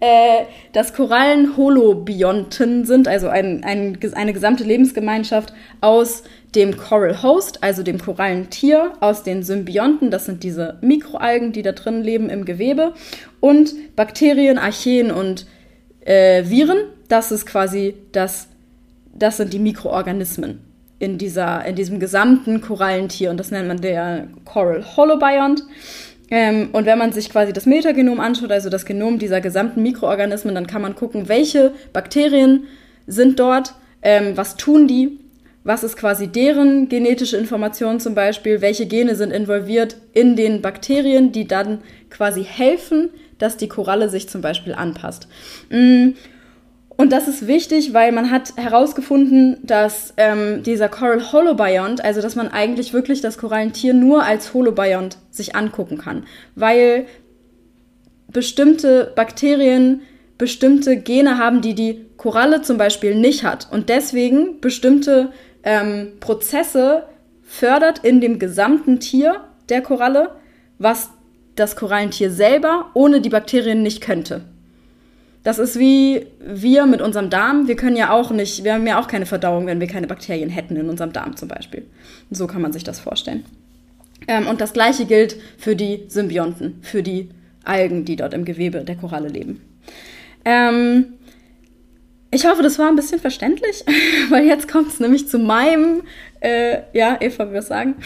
äh, 0.00 0.44
dass 0.72 0.92
Korallen 0.92 1.56
Holobionten 1.56 2.84
sind, 2.84 3.06
also 3.06 3.28
ein, 3.28 3.62
ein, 3.62 3.98
eine 4.14 4.32
gesamte 4.32 4.64
Lebensgemeinschaft 4.64 5.52
aus 5.80 6.24
dem 6.54 6.76
Coral 6.76 7.22
Host, 7.22 7.62
also 7.62 7.84
dem 7.84 7.98
Korallentier, 7.98 8.92
aus 9.00 9.22
den 9.22 9.44
Symbionten, 9.44 10.10
das 10.10 10.26
sind 10.26 10.42
diese 10.42 10.78
Mikroalgen, 10.80 11.52
die 11.52 11.62
da 11.62 11.72
drin 11.72 12.02
leben 12.02 12.28
im 12.28 12.44
Gewebe, 12.44 12.94
und 13.38 13.94
Bakterien, 13.94 14.58
Archeen 14.58 15.12
und 15.12 15.46
äh, 16.00 16.44
Viren, 16.48 16.78
das 17.08 17.30
ist 17.30 17.46
quasi 17.46 17.94
das, 18.10 18.48
das 19.14 19.36
sind 19.36 19.52
die 19.52 19.60
Mikroorganismen 19.60 20.69
in, 21.00 21.18
dieser, 21.18 21.64
in 21.64 21.74
diesem 21.74 21.98
gesamten 21.98 22.60
Korallentier 22.60 23.30
und 23.30 23.38
das 23.38 23.50
nennt 23.50 23.66
man 23.66 23.80
der 23.80 24.28
Coral 24.44 24.84
Holobiont. 24.96 25.64
Ähm, 26.30 26.68
und 26.72 26.86
wenn 26.86 26.98
man 26.98 27.10
sich 27.10 27.28
quasi 27.30 27.52
das 27.52 27.66
Metagenom 27.66 28.20
anschaut, 28.20 28.52
also 28.52 28.70
das 28.70 28.84
Genom 28.84 29.18
dieser 29.18 29.40
gesamten 29.40 29.82
Mikroorganismen, 29.82 30.54
dann 30.54 30.68
kann 30.68 30.82
man 30.82 30.94
gucken, 30.94 31.28
welche 31.28 31.72
Bakterien 31.92 32.64
sind 33.08 33.40
dort, 33.40 33.74
ähm, 34.02 34.36
was 34.36 34.56
tun 34.56 34.86
die, 34.86 35.18
was 35.64 35.82
ist 35.82 35.96
quasi 35.96 36.28
deren 36.28 36.88
genetische 36.88 37.36
Information 37.36 37.98
zum 37.98 38.14
Beispiel, 38.14 38.60
welche 38.60 38.86
Gene 38.86 39.16
sind 39.16 39.32
involviert 39.32 39.96
in 40.12 40.36
den 40.36 40.62
Bakterien, 40.62 41.32
die 41.32 41.48
dann 41.48 41.80
quasi 42.10 42.44
helfen, 42.44 43.10
dass 43.38 43.56
die 43.56 43.68
Koralle 43.68 44.08
sich 44.08 44.28
zum 44.28 44.40
Beispiel 44.40 44.74
anpasst. 44.74 45.28
Mm, 45.70 46.10
und 47.00 47.12
das 47.12 47.28
ist 47.28 47.46
wichtig, 47.46 47.94
weil 47.94 48.12
man 48.12 48.30
hat 48.30 48.52
herausgefunden, 48.58 49.56
dass 49.62 50.12
ähm, 50.18 50.62
dieser 50.62 50.90
Coral 50.90 51.32
Holobiont, 51.32 52.04
also 52.04 52.20
dass 52.20 52.36
man 52.36 52.48
eigentlich 52.48 52.92
wirklich 52.92 53.22
das 53.22 53.38
Korallentier 53.38 53.94
nur 53.94 54.22
als 54.22 54.52
Holobiont 54.52 55.16
sich 55.30 55.56
angucken 55.56 55.96
kann, 55.96 56.24
weil 56.56 57.06
bestimmte 58.28 59.14
Bakterien 59.16 60.02
bestimmte 60.36 60.98
Gene 60.98 61.38
haben, 61.38 61.62
die 61.62 61.74
die 61.74 62.04
Koralle 62.18 62.60
zum 62.60 62.76
Beispiel 62.76 63.14
nicht 63.14 63.44
hat 63.44 63.68
und 63.70 63.88
deswegen 63.88 64.60
bestimmte 64.60 65.32
ähm, 65.62 66.12
Prozesse 66.20 67.04
fördert 67.42 68.00
in 68.00 68.20
dem 68.20 68.38
gesamten 68.38 69.00
Tier 69.00 69.36
der 69.70 69.80
Koralle, 69.80 70.32
was 70.76 71.08
das 71.56 71.76
Korallentier 71.76 72.30
selber 72.30 72.90
ohne 72.92 73.22
die 73.22 73.30
Bakterien 73.30 73.82
nicht 73.82 74.02
könnte. 74.02 74.49
Das 75.42 75.58
ist 75.58 75.78
wie 75.78 76.26
wir 76.38 76.86
mit 76.86 77.00
unserem 77.00 77.30
Darm. 77.30 77.66
Wir 77.66 77.76
können 77.76 77.96
ja 77.96 78.12
auch 78.12 78.30
nicht, 78.30 78.62
wir 78.62 78.74
haben 78.74 78.86
ja 78.86 79.00
auch 79.00 79.08
keine 79.08 79.26
Verdauung, 79.26 79.66
wenn 79.66 79.80
wir 79.80 79.86
keine 79.86 80.06
Bakterien 80.06 80.50
hätten 80.50 80.76
in 80.76 80.90
unserem 80.90 81.12
Darm 81.12 81.36
zum 81.36 81.48
Beispiel. 81.48 81.86
So 82.30 82.46
kann 82.46 82.60
man 82.60 82.72
sich 82.72 82.84
das 82.84 83.00
vorstellen. 83.00 83.44
Ähm, 84.28 84.46
und 84.46 84.60
das 84.60 84.72
gleiche 84.72 85.06
gilt 85.06 85.36
für 85.56 85.74
die 85.74 86.04
Symbionten, 86.08 86.78
für 86.82 87.02
die 87.02 87.30
Algen, 87.64 88.04
die 88.04 88.16
dort 88.16 88.34
im 88.34 88.44
Gewebe 88.44 88.84
der 88.84 88.96
Koralle 88.96 89.28
leben. 89.28 89.62
Ähm, 90.44 91.14
ich 92.30 92.46
hoffe, 92.46 92.62
das 92.62 92.78
war 92.78 92.88
ein 92.88 92.96
bisschen 92.96 93.18
verständlich, 93.18 93.84
weil 94.28 94.46
jetzt 94.46 94.68
kommt 94.68 94.88
es 94.88 95.00
nämlich 95.00 95.28
zu 95.28 95.38
meinem, 95.38 96.02
äh, 96.40 96.82
ja, 96.92 97.16
Eva, 97.20 97.50
wir 97.50 97.62
sagen. 97.62 97.96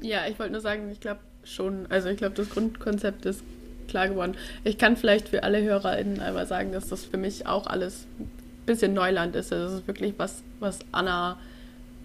ja, 0.00 0.20
ich 0.28 0.38
wollte 0.38 0.52
nur 0.52 0.60
sagen, 0.60 0.90
ich 0.90 1.00
glaube 1.00 1.20
schon, 1.44 1.86
also 1.90 2.08
ich 2.08 2.16
glaube, 2.16 2.34
das 2.34 2.50
Grundkonzept 2.50 3.26
ist 3.26 3.42
klar 3.88 4.08
geworden. 4.08 4.34
Ich 4.64 4.78
kann 4.78 4.96
vielleicht 4.96 5.28
für 5.28 5.42
alle 5.42 5.62
HörerInnen 5.62 6.20
einmal 6.20 6.46
sagen, 6.46 6.72
dass 6.72 6.88
das 6.88 7.04
für 7.04 7.16
mich 7.16 7.46
auch 7.46 7.66
alles 7.66 8.06
ein 8.18 8.30
bisschen 8.66 8.94
Neuland 8.94 9.36
ist. 9.36 9.52
Also 9.52 9.66
das 9.66 9.80
ist 9.80 9.86
wirklich 9.86 10.14
was, 10.16 10.42
was 10.60 10.78
Anna 10.92 11.38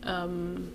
ähm, 0.06 0.70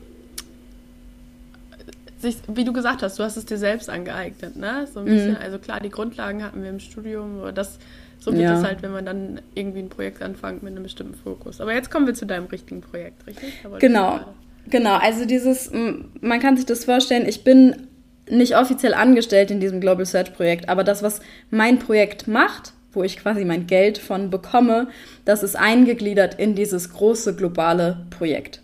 sich, 2.19 2.37
wie 2.47 2.65
du 2.65 2.73
gesagt 2.73 3.03
hast, 3.03 3.19
du 3.19 3.25
hast 3.25 3.37
es 3.37 3.45
dir 3.45 3.59
selbst 3.59 3.91
angeeignet, 3.91 4.57
ne? 4.57 4.87
So 4.93 5.01
ein 5.01 5.07
bisschen, 5.07 5.33
mhm. 5.33 5.39
also 5.43 5.59
klar, 5.59 5.81
die 5.81 5.91
Grundlagen 5.91 6.43
hatten 6.43 6.63
wir 6.63 6.71
im 6.71 6.81
Studium, 6.81 7.41
aber 7.41 7.53
das 7.53 7.79
so 8.21 8.33
wird 8.33 8.45
ja. 8.45 8.57
es 8.57 8.65
halt, 8.65 8.83
wenn 8.83 8.93
man 8.93 9.05
dann 9.05 9.41
irgendwie 9.55 9.81
ein 9.81 9.89
Projekt 9.89 10.23
anfängt 10.23 10.63
mit 10.63 10.73
einem 10.73 10.85
bestimmten 10.85 11.17
Fokus. 11.17 11.61
Aber 11.61 11.75
jetzt 11.75 11.91
kommen 11.91 12.07
wir 12.07 12.15
zu 12.15 12.25
deinem 12.25 12.47
richtigen 12.47 12.81
Projekt, 12.81 13.27
richtig? 13.27 13.53
Genau. 13.81 14.21
Genau, 14.69 14.95
also 14.95 15.25
dieses, 15.25 15.73
man 15.73 16.39
kann 16.39 16.57
sich 16.57 16.67
das 16.67 16.85
vorstellen, 16.85 17.27
ich 17.27 17.43
bin 17.43 17.89
nicht 18.29 18.57
offiziell 18.57 18.95
angestellt 18.95 19.51
in 19.51 19.61
diesem 19.61 19.81
Global 19.81 20.07
Search 20.07 20.33
Projekt, 20.35 20.69
aber 20.69 20.85
das, 20.85 21.03
was 21.03 21.21
mein 21.51 21.79
Projekt 21.79 22.29
macht, 22.29 22.73
wo 22.93 23.03
ich 23.03 23.19
quasi 23.19 23.45
mein 23.45 23.67
Geld 23.67 23.99
von 23.99 24.31
bekomme, 24.31 24.89
das 25.25 25.43
ist 25.43 25.57
eingegliedert 25.57 26.35
in 26.39 26.55
dieses 26.55 26.93
große 26.93 27.35
globale 27.35 28.07
Projekt. 28.11 28.61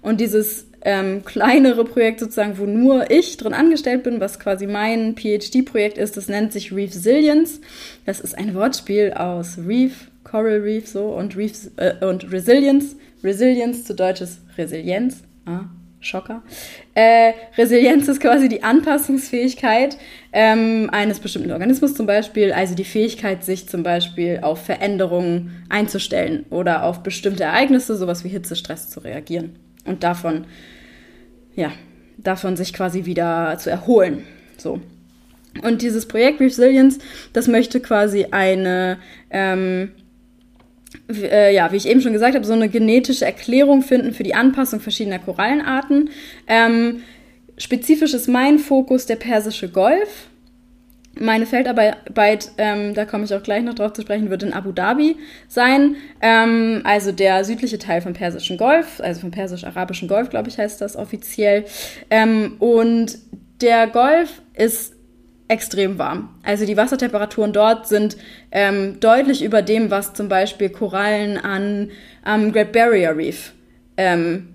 Und 0.00 0.20
dieses 0.20 0.66
ähm, 0.82 1.24
kleinere 1.24 1.84
Projekt 1.84 2.20
sozusagen, 2.20 2.58
wo 2.58 2.64
nur 2.64 3.10
ich 3.10 3.36
drin 3.36 3.52
angestellt 3.52 4.04
bin, 4.04 4.20
was 4.20 4.38
quasi 4.38 4.66
mein 4.66 5.16
PhD-Projekt 5.16 5.98
ist, 5.98 6.16
das 6.16 6.28
nennt 6.28 6.52
sich 6.52 6.72
Resilience. 6.72 7.60
Das 8.06 8.20
ist 8.20 8.36
ein 8.36 8.54
Wortspiel 8.54 9.12
aus 9.12 9.58
Reef, 9.58 10.10
Coral 10.24 10.60
Reef 10.60 10.88
so 10.88 11.06
und 11.06 11.36
Reef 11.36 11.70
äh, 11.76 12.04
und 12.04 12.30
Resilience. 12.30 12.96
Resilience 13.24 13.84
zu 13.84 13.94
deutsches 13.94 14.38
Resilienz. 14.56 15.22
Ah, 15.46 15.64
Schocker. 16.00 16.42
Äh, 16.94 17.32
Resilienz 17.56 18.06
ist 18.06 18.20
quasi 18.20 18.48
die 18.48 18.62
Anpassungsfähigkeit 18.62 19.98
ähm, 20.32 20.88
eines 20.92 21.18
bestimmten 21.18 21.50
Organismus 21.50 21.94
zum 21.94 22.06
Beispiel, 22.06 22.52
also 22.52 22.74
die 22.74 22.84
Fähigkeit, 22.84 23.44
sich 23.44 23.68
zum 23.68 23.82
Beispiel 23.82 24.40
auf 24.42 24.64
Veränderungen 24.64 25.64
einzustellen 25.68 26.46
oder 26.50 26.84
auf 26.84 27.02
bestimmte 27.02 27.44
Ereignisse, 27.44 27.96
sowas 27.96 28.22
wie 28.24 28.28
Hitzestress 28.28 28.90
zu 28.90 29.00
reagieren 29.00 29.56
und 29.84 30.04
davon, 30.04 30.46
ja, 31.56 31.72
davon 32.16 32.56
sich 32.56 32.72
quasi 32.72 33.04
wieder 33.04 33.56
zu 33.58 33.70
erholen. 33.70 34.24
So. 34.56 34.80
Und 35.62 35.82
dieses 35.82 36.06
Projekt 36.06 36.40
Resilience, 36.40 36.98
das 37.32 37.48
möchte 37.48 37.80
quasi 37.80 38.26
eine 38.30 38.98
ähm, 39.30 39.92
äh, 41.10 41.54
ja, 41.54 41.72
wie 41.72 41.76
ich 41.76 41.88
eben 41.88 42.00
schon 42.00 42.12
gesagt 42.12 42.34
habe, 42.34 42.44
so 42.44 42.52
eine 42.52 42.68
genetische 42.68 43.24
Erklärung 43.24 43.82
finden 43.82 44.12
für 44.12 44.22
die 44.22 44.34
Anpassung 44.34 44.80
verschiedener 44.80 45.18
Korallenarten. 45.18 46.10
Ähm, 46.46 47.02
spezifisch 47.56 48.14
ist 48.14 48.28
mein 48.28 48.58
Fokus 48.58 49.06
der 49.06 49.16
Persische 49.16 49.68
Golf. 49.68 50.28
Meine 51.20 51.46
Feldarbeit, 51.46 52.52
ähm, 52.58 52.94
da 52.94 53.04
komme 53.04 53.24
ich 53.24 53.34
auch 53.34 53.42
gleich 53.42 53.64
noch 53.64 53.74
drauf 53.74 53.92
zu 53.92 54.02
sprechen, 54.02 54.30
wird 54.30 54.44
in 54.44 54.52
Abu 54.52 54.70
Dhabi 54.70 55.16
sein. 55.48 55.96
Ähm, 56.20 56.82
also 56.84 57.10
der 57.10 57.44
südliche 57.44 57.78
Teil 57.78 58.02
vom 58.02 58.12
Persischen 58.12 58.56
Golf, 58.56 59.00
also 59.00 59.22
vom 59.22 59.32
Persisch-Arabischen 59.32 60.06
Golf, 60.06 60.30
glaube 60.30 60.48
ich, 60.48 60.58
heißt 60.58 60.80
das 60.80 60.94
offiziell. 60.96 61.64
Ähm, 62.08 62.54
und 62.60 63.18
der 63.60 63.88
Golf 63.88 64.42
ist 64.54 64.94
extrem 65.48 65.98
warm. 65.98 66.28
Also 66.42 66.66
die 66.66 66.76
Wassertemperaturen 66.76 67.52
dort 67.52 67.88
sind 67.88 68.16
ähm, 68.52 69.00
deutlich 69.00 69.42
über 69.42 69.62
dem, 69.62 69.90
was 69.90 70.12
zum 70.12 70.28
Beispiel 70.28 70.68
Korallen 70.68 71.38
an 71.38 71.90
am 72.22 72.52
Great 72.52 72.72
Barrier 72.72 73.16
Reef, 73.16 73.54
ähm, 73.96 74.48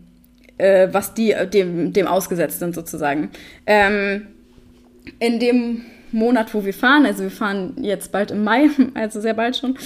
äh, 0.58 0.88
was 0.92 1.14
die 1.14 1.36
dem, 1.52 1.94
dem 1.94 2.08
ausgesetzt 2.08 2.60
sind 2.60 2.76
sozusagen. 2.76 3.32
Ähm, 3.66 4.28
in 5.20 5.40
dem 5.40 5.82
Monat, 6.12 6.54
wo 6.54 6.64
wir 6.64 6.74
fahren, 6.74 7.06
also 7.06 7.24
wir 7.24 7.32
fahren 7.32 7.74
jetzt 7.82 8.12
bald 8.12 8.32
im 8.32 8.44
Mai, 8.44 8.70
also 8.94 9.20
sehr 9.20 9.34
bald 9.34 9.58
schon, 9.58 9.78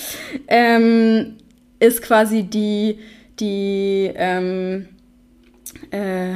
ähm, 0.47 1.35
ist 1.79 2.01
quasi 2.01 2.43
die, 2.43 2.99
die, 3.39 4.11
ähm, 4.15 4.89
äh, 5.91 6.33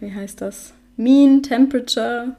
wie 0.00 0.12
heißt 0.12 0.40
das? 0.42 0.74
Mean 0.96 1.42
Temperature. 1.42 2.36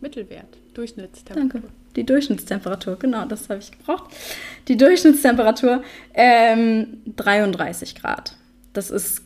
Mittelwert, 0.00 0.58
Durchschnittstemperatur. 0.76 1.60
Danke. 1.60 1.68
Die 1.96 2.04
Durchschnittstemperatur, 2.04 2.98
genau, 2.98 3.24
das 3.24 3.48
habe 3.48 3.60
ich 3.60 3.70
gebraucht. 3.70 4.14
Die 4.68 4.76
Durchschnittstemperatur 4.76 5.82
ähm, 6.12 6.98
33 7.16 7.94
Grad. 7.94 8.36
Das 8.74 8.90
ist 8.90 9.22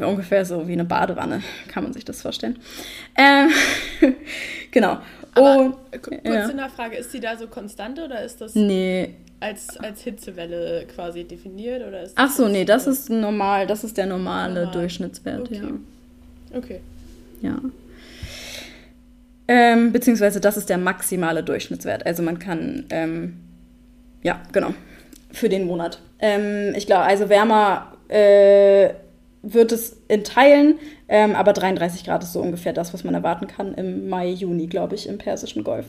ungefähr 0.00 0.44
so 0.44 0.66
wie 0.66 0.72
eine 0.72 0.84
Badewanne, 0.84 1.42
kann 1.68 1.84
man 1.84 1.92
sich 1.92 2.04
das 2.04 2.22
vorstellen. 2.22 2.58
Ähm, 3.16 3.50
genau. 4.72 4.98
Aber 5.34 5.60
und, 5.60 6.02
kurz 6.02 6.20
ja. 6.24 6.48
in 6.48 6.56
der 6.56 6.70
Frage, 6.70 6.96
ist 6.96 7.12
die 7.14 7.20
da 7.20 7.36
so 7.36 7.46
konstant 7.46 8.00
oder 8.00 8.24
ist 8.24 8.40
das 8.40 8.54
nee. 8.54 9.14
als, 9.38 9.76
als 9.76 10.02
Hitzewelle 10.02 10.86
quasi 10.92 11.24
definiert? 11.24 11.86
Oder 11.86 12.02
ist 12.02 12.14
Ach 12.16 12.30
so, 12.30 12.48
nee, 12.48 12.64
das 12.64 12.88
ist 12.88 13.10
normal, 13.10 13.66
das 13.68 13.84
ist 13.84 13.96
der 13.96 14.06
normale 14.06 14.54
normal. 14.54 14.72
Durchschnittswert, 14.72 15.40
okay. 15.42 15.62
ja. 15.62 16.58
Okay. 16.58 16.80
Ja. 17.42 17.60
Ähm, 19.48 19.92
beziehungsweise 19.92 20.40
das 20.40 20.56
ist 20.56 20.68
der 20.68 20.78
maximale 20.78 21.42
Durchschnittswert. 21.42 22.04
Also 22.06 22.22
man 22.22 22.38
kann, 22.38 22.86
ähm, 22.90 23.36
ja, 24.22 24.42
genau, 24.52 24.74
für 25.32 25.48
den 25.48 25.66
Monat. 25.66 26.00
Ähm, 26.18 26.74
ich 26.76 26.86
glaube, 26.86 27.02
also 27.02 27.28
wärmer 27.28 27.92
äh, 28.08 28.90
wird 29.42 29.70
es 29.70 29.96
in 30.08 30.24
Teilen, 30.24 30.78
ähm, 31.08 31.36
aber 31.36 31.52
33 31.52 32.04
Grad 32.04 32.24
ist 32.24 32.32
so 32.32 32.40
ungefähr 32.40 32.72
das, 32.72 32.92
was 32.92 33.04
man 33.04 33.14
erwarten 33.14 33.46
kann 33.46 33.74
im 33.74 34.08
Mai, 34.08 34.30
Juni, 34.30 34.66
glaube 34.66 34.96
ich, 34.96 35.08
im 35.08 35.18
Persischen 35.18 35.62
Golf. 35.62 35.86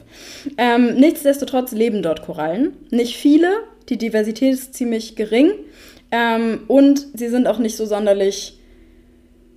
Ähm, 0.58 0.96
nichtsdestotrotz 0.96 1.72
leben 1.72 2.04
dort 2.04 2.22
Korallen. 2.22 2.74
Nicht 2.92 3.18
viele, 3.18 3.52
die 3.90 3.98
Diversität 3.98 4.54
ist 4.54 4.76
ziemlich 4.76 5.16
gering 5.16 5.52
ähm, 6.12 6.62
und 6.68 7.08
sie 7.16 7.30
sind 7.30 7.48
auch 7.48 7.58
nicht 7.58 7.78
so 7.78 7.86
sonderlich 7.86 8.57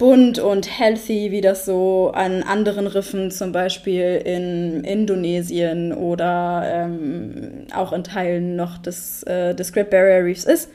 bunt 0.01 0.40
und 0.40 0.80
healthy, 0.80 1.30
wie 1.30 1.40
das 1.40 1.64
so 1.64 2.11
an 2.12 2.42
anderen 2.42 2.88
Riffen, 2.88 3.30
zum 3.30 3.53
Beispiel 3.53 4.20
in 4.24 4.82
Indonesien 4.82 5.92
oder 5.92 6.62
ähm, 6.66 7.66
auch 7.72 7.92
in 7.92 8.03
Teilen 8.03 8.57
noch 8.57 8.78
des, 8.78 9.22
äh, 9.22 9.55
des 9.55 9.72
Great 9.72 9.90
Barrier 9.90 10.24
Reefs 10.24 10.44
ist. 10.44 10.70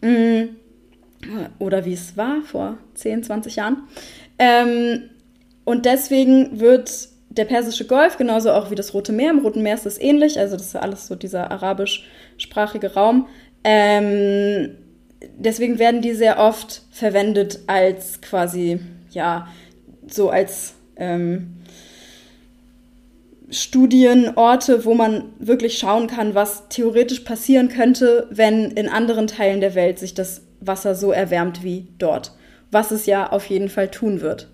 Mm 0.00 0.54
oder 1.58 1.84
wie 1.84 1.92
es 1.92 2.16
war 2.16 2.42
vor 2.42 2.78
10, 2.94 3.24
20 3.24 3.56
Jahren. 3.56 3.88
Ähm, 4.38 5.10
und 5.64 5.84
deswegen 5.84 6.60
wird 6.60 7.08
der 7.30 7.44
Persische 7.44 7.86
Golf, 7.86 8.16
genauso 8.16 8.52
auch 8.52 8.70
wie 8.70 8.74
das 8.74 8.94
Rote 8.94 9.12
Meer, 9.12 9.30
im 9.30 9.40
Roten 9.40 9.62
Meer 9.62 9.74
ist 9.74 9.86
es 9.86 10.00
ähnlich, 10.00 10.38
also 10.38 10.56
das 10.56 10.68
ist 10.68 10.76
alles 10.76 11.06
so 11.06 11.14
dieser 11.14 11.50
arabischsprachige 11.50 12.94
Raum. 12.94 13.26
Ähm, 13.64 14.76
deswegen 15.36 15.78
werden 15.78 16.02
die 16.02 16.14
sehr 16.14 16.38
oft 16.38 16.82
verwendet 16.90 17.60
als 17.66 18.20
quasi, 18.20 18.80
ja, 19.10 19.48
so 20.06 20.30
als 20.30 20.74
ähm, 20.96 21.54
Studienorte, 23.50 24.84
wo 24.84 24.94
man 24.94 25.32
wirklich 25.38 25.78
schauen 25.78 26.06
kann, 26.06 26.34
was 26.34 26.68
theoretisch 26.68 27.20
passieren 27.20 27.68
könnte, 27.68 28.26
wenn 28.30 28.70
in 28.72 28.88
anderen 28.88 29.26
Teilen 29.26 29.60
der 29.60 29.74
Welt 29.74 29.98
sich 29.98 30.14
das 30.14 30.42
Wasser 30.60 30.94
so 30.94 31.12
erwärmt 31.12 31.62
wie 31.62 31.86
dort, 31.98 32.32
was 32.70 32.90
es 32.90 33.06
ja 33.06 33.30
auf 33.30 33.46
jeden 33.46 33.68
Fall 33.68 33.90
tun 33.90 34.20
wird. 34.20 34.48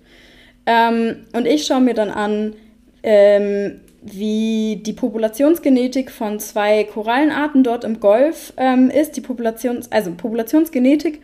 Ähm, 0.67 1.25
und 1.33 1.47
ich 1.47 1.67
schaue 1.67 1.81
mir 1.81 1.95
dann 1.95 2.11
an, 2.11 2.55
ähm, 3.03 3.81
wie 4.05 4.83
die 4.85 4.93
Populationsgenetik 4.93 6.11
von 6.11 6.39
zwei 6.39 6.85
Korallenarten 6.85 7.65
dort 7.65 7.85
im 7.85 8.01
Golf 8.01 8.53
ähm, 8.59 8.91
ist. 8.91 9.17
Die 9.17 9.23
Populations 9.23 9.91
also 9.91 10.13
Populationsgenetik 10.13 11.23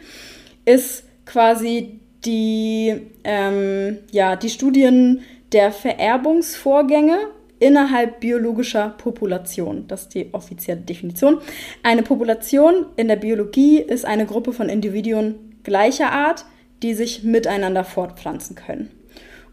ist 0.64 1.04
quasi 1.26 2.00
die, 2.24 3.00
ähm, 3.24 3.98
ja, 4.10 4.36
die 4.36 4.48
Studien 4.48 5.20
der 5.52 5.72
Vererbungsvorgänge 5.72 7.18
innerhalb 7.58 8.20
biologischer 8.20 8.94
Population. 8.96 9.84
Das 9.86 10.02
ist 10.02 10.14
die 10.14 10.32
offizielle 10.32 10.80
Definition. 10.80 11.38
Eine 11.82 12.02
Population 12.02 12.86
in 12.96 13.08
der 13.08 13.16
Biologie 13.16 13.78
ist 13.78 14.06
eine 14.06 14.24
Gruppe 14.24 14.54
von 14.54 14.70
Individuen 14.70 15.58
gleicher 15.62 16.10
Art, 16.10 16.46
die 16.82 16.94
sich 16.94 17.22
miteinander 17.22 17.84
fortpflanzen 17.84 18.56
können. 18.56 18.90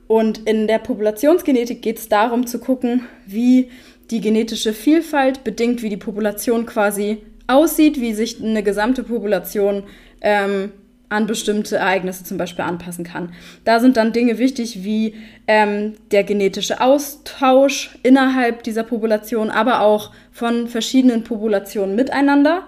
Und 0.07 0.47
in 0.47 0.67
der 0.67 0.79
Populationsgenetik 0.79 1.81
geht 1.81 1.99
es 1.99 2.09
darum 2.09 2.47
zu 2.47 2.59
gucken, 2.59 3.03
wie 3.25 3.69
die 4.09 4.21
genetische 4.21 4.73
Vielfalt 4.73 5.43
bedingt, 5.43 5.81
wie 5.81 5.89
die 5.89 5.97
Population 5.97 6.65
quasi 6.65 7.17
aussieht, 7.47 7.99
wie 7.99 8.13
sich 8.13 8.41
eine 8.41 8.63
gesamte 8.63 9.03
Population 9.03 9.83
ähm, 10.21 10.71
an 11.09 11.25
bestimmte 11.25 11.77
Ereignisse 11.77 12.25
zum 12.25 12.37
Beispiel 12.37 12.65
anpassen 12.65 13.05
kann. 13.05 13.33
Da 13.63 13.79
sind 13.79 13.95
dann 13.95 14.11
Dinge 14.11 14.37
wichtig 14.37 14.83
wie 14.83 15.15
ähm, 15.47 15.93
der 16.11 16.23
genetische 16.23 16.81
Austausch 16.81 17.97
innerhalb 18.03 18.63
dieser 18.63 18.83
Population, 18.83 19.49
aber 19.49 19.81
auch 19.81 20.11
von 20.31 20.67
verschiedenen 20.67 21.23
Populationen 21.23 21.95
miteinander, 21.95 22.67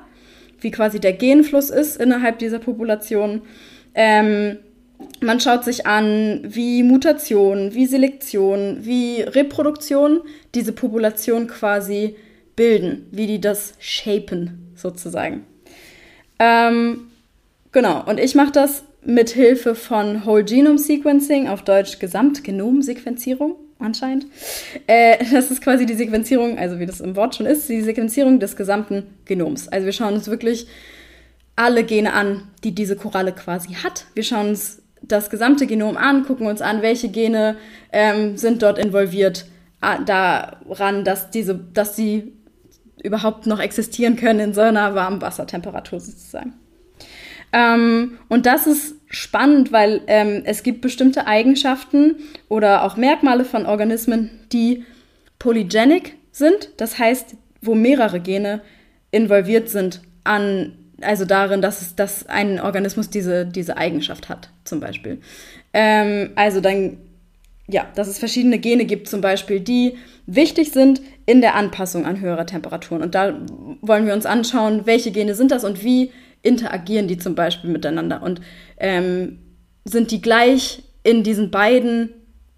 wie 0.61 0.71
quasi 0.71 0.99
der 0.99 1.13
Genfluss 1.13 1.69
ist 1.69 1.97
innerhalb 1.99 2.39
dieser 2.39 2.59
Population. 2.59 3.41
Ähm, 3.93 4.57
man 5.21 5.39
schaut 5.39 5.63
sich 5.63 5.85
an, 5.85 6.41
wie 6.43 6.83
Mutation, 6.83 7.73
wie 7.73 7.85
Selektion, 7.85 8.79
wie 8.81 9.21
Reproduktion 9.21 10.21
diese 10.55 10.73
Population 10.73 11.47
quasi 11.47 12.15
bilden, 12.55 13.07
wie 13.11 13.27
die 13.27 13.41
das 13.41 13.73
shapen 13.79 14.73
sozusagen. 14.75 15.45
Ähm, 16.39 17.09
Genau, 17.71 18.03
und 18.05 18.19
ich 18.19 18.33
mache 18.33 18.51
das 18.51 18.83
mit 19.03 19.29
Hilfe 19.29 19.75
von 19.75 20.25
Whole 20.25 20.43
Genome 20.43 20.79
Sequencing, 20.79 21.47
auf 21.47 21.63
Deutsch 21.63 21.99
Gesamtgenomsequenzierung 21.99 23.55
anscheinend. 23.77 24.25
Äh, 24.87 25.23
das 25.31 25.51
ist 25.51 25.61
quasi 25.61 25.85
die 25.85 25.93
Sequenzierung, 25.93 26.57
also 26.57 26.79
wie 26.79 26.85
das 26.85 26.99
im 26.99 27.15
Wort 27.15 27.35
schon 27.35 27.45
ist, 27.45 27.69
die 27.69 27.81
Sequenzierung 27.81 28.39
des 28.39 28.55
gesamten 28.55 29.03
Genoms. 29.25 29.67
Also 29.67 29.85
wir 29.85 29.93
schauen 29.93 30.15
uns 30.15 30.27
wirklich 30.27 30.67
alle 31.55 31.83
Gene 31.83 32.13
an, 32.13 32.43
die 32.63 32.73
diese 32.73 32.95
Koralle 32.95 33.33
quasi 33.33 33.73
hat. 33.73 34.05
Wir 34.15 34.23
schauen 34.23 34.49
uns 34.49 34.78
das 35.01 35.29
gesamte 35.29 35.67
Genom 35.67 35.97
an, 35.97 36.25
gucken 36.25 36.47
uns 36.47 36.61
an, 36.61 36.81
welche 36.81 37.09
Gene 37.09 37.55
ähm, 37.91 38.37
sind 38.37 38.61
dort 38.61 38.77
involviert 38.77 39.45
daran, 39.81 41.05
dass 41.05 41.29
diese, 41.29 41.55
dass 41.55 41.95
sie 41.95 42.33
überhaupt 43.01 43.47
noch 43.47 43.59
existieren 43.59 44.17
können 44.17 44.39
in 44.39 44.53
so 44.53 44.61
einer 44.61 44.93
warmen 44.93 45.21
Wassertemperatur 45.21 45.99
sozusagen. 45.99 46.53
Ähm, 47.51 48.19
und 48.27 48.45
das 48.45 48.67
ist 48.67 48.95
spannend, 49.09 49.71
weil 49.71 50.01
ähm, 50.07 50.43
es 50.45 50.63
gibt 50.63 50.81
bestimmte 50.81 51.25
Eigenschaften 51.25 52.17
oder 52.47 52.83
auch 52.83 52.97
Merkmale 52.97 53.45
von 53.45 53.65
Organismen, 53.65 54.29
die 54.51 54.85
polygenic 55.39 56.15
sind. 56.31 56.69
Das 56.77 56.99
heißt, 56.99 57.35
wo 57.61 57.73
mehrere 57.73 58.19
Gene 58.19 58.61
involviert 59.11 59.69
sind 59.69 60.01
an, 60.23 60.77
also 61.01 61.25
darin, 61.25 61.61
dass, 61.61 61.81
es, 61.81 61.95
dass 61.95 62.27
ein 62.27 62.59
Organismus 62.59 63.09
diese, 63.09 63.45
diese 63.45 63.77
Eigenschaft 63.77 64.29
hat, 64.29 64.49
zum 64.63 64.79
Beispiel. 64.79 65.19
Ähm, 65.73 66.31
also 66.35 66.61
dann, 66.61 66.97
ja, 67.67 67.87
dass 67.95 68.07
es 68.07 68.19
verschiedene 68.19 68.59
Gene 68.59 68.85
gibt, 68.85 69.07
zum 69.07 69.21
Beispiel, 69.21 69.59
die 69.59 69.97
wichtig 70.25 70.71
sind 70.71 71.01
in 71.25 71.41
der 71.41 71.55
Anpassung 71.55 72.05
an 72.05 72.19
höhere 72.19 72.45
Temperaturen. 72.45 73.01
Und 73.01 73.15
da 73.15 73.39
wollen 73.81 74.05
wir 74.05 74.13
uns 74.13 74.25
anschauen, 74.25 74.85
welche 74.85 75.11
Gene 75.11 75.35
sind 75.35 75.51
das 75.51 75.63
und 75.63 75.83
wie 75.83 76.11
interagieren 76.41 77.07
die 77.07 77.17
zum 77.17 77.35
Beispiel 77.35 77.69
miteinander 77.69 78.23
und 78.23 78.39
ähm, 78.77 79.39
sind 79.83 80.11
die 80.11 80.21
gleich 80.21 80.83
in 81.03 81.23
diesen 81.23 81.51
beiden 81.51 82.11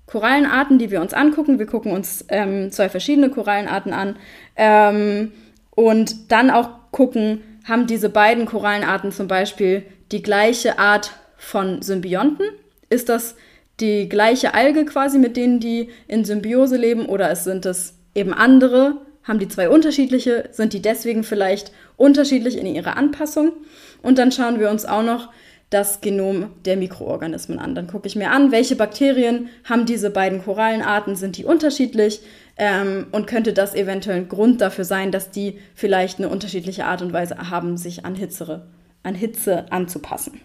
Korallenarten, 0.05 0.77
die 0.77 0.91
wir 0.91 1.01
uns 1.01 1.13
angucken. 1.13 1.57
Wir 1.57 1.65
gucken 1.65 1.91
uns 1.91 2.25
ähm, 2.29 2.71
zwei 2.71 2.89
verschiedene 2.89 3.29
Korallenarten 3.29 3.93
an 3.93 4.17
ähm, 4.55 5.31
und 5.71 6.31
dann 6.31 6.49
auch 6.49 6.69
gucken, 6.91 7.41
haben 7.63 7.87
diese 7.87 8.09
beiden 8.09 8.45
Korallenarten 8.45 9.11
zum 9.11 9.27
Beispiel 9.27 9.83
die 10.11 10.21
gleiche 10.21 10.79
Art 10.79 11.11
von 11.37 11.81
Symbionten? 11.81 12.45
Ist 12.89 13.09
das 13.09 13.35
die 13.79 14.09
gleiche 14.09 14.53
Alge 14.53 14.85
quasi, 14.85 15.17
mit 15.17 15.37
denen 15.37 15.59
die 15.59 15.89
in 16.07 16.25
Symbiose 16.25 16.77
leben, 16.77 17.05
oder 17.07 17.35
sind 17.35 17.65
es 17.65 17.95
eben 18.13 18.33
andere 18.33 18.97
haben 19.23 19.39
die 19.39 19.47
zwei 19.47 19.69
unterschiedliche, 19.69 20.49
sind 20.51 20.73
die 20.73 20.81
deswegen 20.81 21.23
vielleicht 21.23 21.71
unterschiedlich 21.97 22.57
in 22.57 22.65
ihrer 22.65 22.97
Anpassung. 22.97 23.53
Und 24.01 24.17
dann 24.17 24.31
schauen 24.31 24.59
wir 24.59 24.69
uns 24.69 24.85
auch 24.85 25.03
noch 25.03 25.29
das 25.69 26.01
Genom 26.01 26.51
der 26.65 26.75
Mikroorganismen 26.75 27.59
an. 27.59 27.75
Dann 27.75 27.87
gucke 27.87 28.07
ich 28.07 28.15
mir 28.15 28.31
an, 28.31 28.51
welche 28.51 28.75
Bakterien 28.75 29.49
haben 29.63 29.85
diese 29.85 30.09
beiden 30.09 30.43
Korallenarten, 30.43 31.15
sind 31.15 31.37
die 31.37 31.45
unterschiedlich 31.45 32.21
ähm, 32.61 33.07
und 33.11 33.25
könnte 33.25 33.53
das 33.53 33.73
eventuell 33.73 34.17
ein 34.17 34.29
Grund 34.29 34.61
dafür 34.61 34.85
sein, 34.85 35.11
dass 35.11 35.31
die 35.31 35.57
vielleicht 35.73 36.19
eine 36.19 36.29
unterschiedliche 36.29 36.85
Art 36.85 37.01
und 37.01 37.11
Weise 37.11 37.49
haben, 37.49 37.75
sich 37.75 38.05
an 38.05 38.13
Hitze, 38.13 38.67
an 39.01 39.15
Hitze 39.15 39.65
anzupassen. 39.71 40.39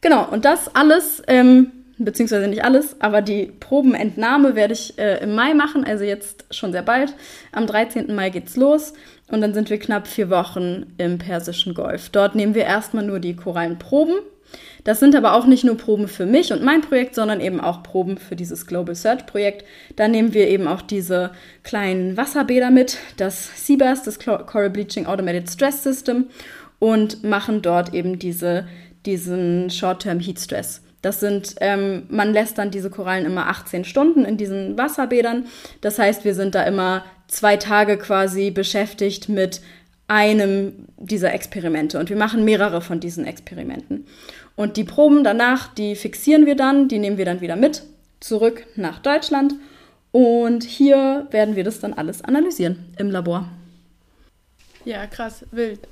Genau, 0.00 0.26
und 0.26 0.46
das 0.46 0.74
alles 0.74 1.22
ähm, 1.28 1.70
beziehungsweise 1.98 2.48
nicht 2.48 2.64
alles, 2.64 2.98
aber 3.02 3.20
die 3.20 3.52
Probenentnahme 3.60 4.54
werde 4.54 4.72
ich 4.72 4.98
äh, 4.98 5.22
im 5.22 5.34
Mai 5.34 5.52
machen, 5.52 5.84
also 5.84 6.02
jetzt 6.02 6.46
schon 6.50 6.72
sehr 6.72 6.82
bald. 6.82 7.14
Am 7.52 7.66
13. 7.66 8.14
Mai 8.14 8.30
geht's 8.30 8.56
los 8.56 8.94
und 9.30 9.42
dann 9.42 9.52
sind 9.52 9.68
wir 9.68 9.78
knapp 9.78 10.06
vier 10.06 10.30
Wochen 10.30 10.94
im 10.96 11.18
Persischen 11.18 11.74
Golf. 11.74 12.08
Dort 12.08 12.34
nehmen 12.36 12.54
wir 12.54 12.64
erstmal 12.64 13.04
nur 13.04 13.20
die 13.20 13.36
Korallenproben. 13.36 14.14
Das 14.84 15.00
sind 15.00 15.14
aber 15.14 15.34
auch 15.34 15.46
nicht 15.46 15.64
nur 15.64 15.76
Proben 15.76 16.08
für 16.08 16.26
mich 16.26 16.52
und 16.52 16.62
mein 16.62 16.82
Projekt, 16.82 17.14
sondern 17.14 17.40
eben 17.40 17.60
auch 17.60 17.82
Proben 17.82 18.18
für 18.18 18.36
dieses 18.36 18.66
Global 18.66 18.94
Search 18.94 19.26
Projekt. 19.26 19.64
Da 19.96 20.08
nehmen 20.08 20.34
wir 20.34 20.48
eben 20.48 20.66
auch 20.66 20.82
diese 20.82 21.30
kleinen 21.62 22.16
Wasserbäder 22.16 22.70
mit, 22.70 22.98
das 23.16 23.50
CBAS, 23.64 24.02
das 24.02 24.18
Coral 24.18 24.70
Bleaching 24.70 25.06
Automated 25.06 25.50
Stress 25.50 25.82
System 25.82 26.26
und 26.78 27.24
machen 27.24 27.62
dort 27.62 27.94
eben 27.94 28.18
diese, 28.18 28.66
diesen 29.06 29.70
Short-Term 29.70 30.20
Heat 30.20 30.40
Stress. 30.40 30.82
Das 31.04 31.20
sind, 31.20 31.56
ähm, 31.60 32.04
man 32.08 32.32
lässt 32.32 32.56
dann 32.56 32.70
diese 32.70 32.88
Korallen 32.88 33.26
immer 33.26 33.48
18 33.48 33.84
Stunden 33.84 34.24
in 34.24 34.38
diesen 34.38 34.78
Wasserbädern. 34.78 35.44
Das 35.82 35.98
heißt, 35.98 36.24
wir 36.24 36.34
sind 36.34 36.54
da 36.54 36.62
immer 36.62 37.04
zwei 37.28 37.58
Tage 37.58 37.98
quasi 37.98 38.50
beschäftigt 38.50 39.28
mit 39.28 39.60
einem 40.08 40.86
dieser 40.96 41.32
Experimente. 41.34 41.98
Und 41.98 42.08
wir 42.08 42.16
machen 42.16 42.44
mehrere 42.44 42.80
von 42.80 43.00
diesen 43.00 43.26
Experimenten. 43.26 44.06
Und 44.56 44.76
die 44.76 44.84
Proben 44.84 45.24
danach, 45.24 45.72
die 45.74 45.96
fixieren 45.96 46.46
wir 46.46 46.54
dann, 46.54 46.88
die 46.88 46.98
nehmen 46.98 47.18
wir 47.18 47.24
dann 47.24 47.40
wieder 47.40 47.56
mit 47.56 47.82
zurück 48.20 48.66
nach 48.76 49.00
Deutschland. 49.00 49.54
Und 50.12 50.62
hier 50.62 51.26
werden 51.30 51.56
wir 51.56 51.64
das 51.64 51.80
dann 51.80 51.92
alles 51.92 52.22
analysieren 52.22 52.94
im 52.98 53.10
Labor. 53.10 53.48
Ja, 54.84 55.06
krass, 55.06 55.44
wild. 55.50 55.80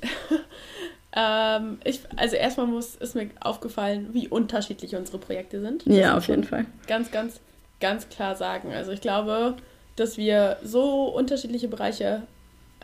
Ähm, 1.15 1.79
ich, 1.85 2.01
also 2.17 2.37
erstmal 2.37 2.67
muss, 2.67 2.95
ist 2.95 3.15
mir 3.15 3.29
aufgefallen, 3.41 4.09
wie 4.13 4.29
unterschiedlich 4.29 4.97
unsere 4.97 5.19
Projekte 5.19 5.61
sind. 5.61 5.87
Das 5.87 5.95
ja, 5.95 6.17
auf 6.17 6.29
jeden 6.29 6.45
Fall. 6.45 6.65
Ganz, 6.87 7.11
ganz, 7.11 7.41
ganz 7.81 8.09
klar 8.09 8.35
sagen. 8.35 8.73
Also 8.73 8.93
ich 8.93 9.03
glaube, 9.03 9.57
dass 9.97 10.17
wir 10.17 10.57
so 10.65 11.05
unterschiedliche 11.09 11.69
Bereiche 11.69 12.23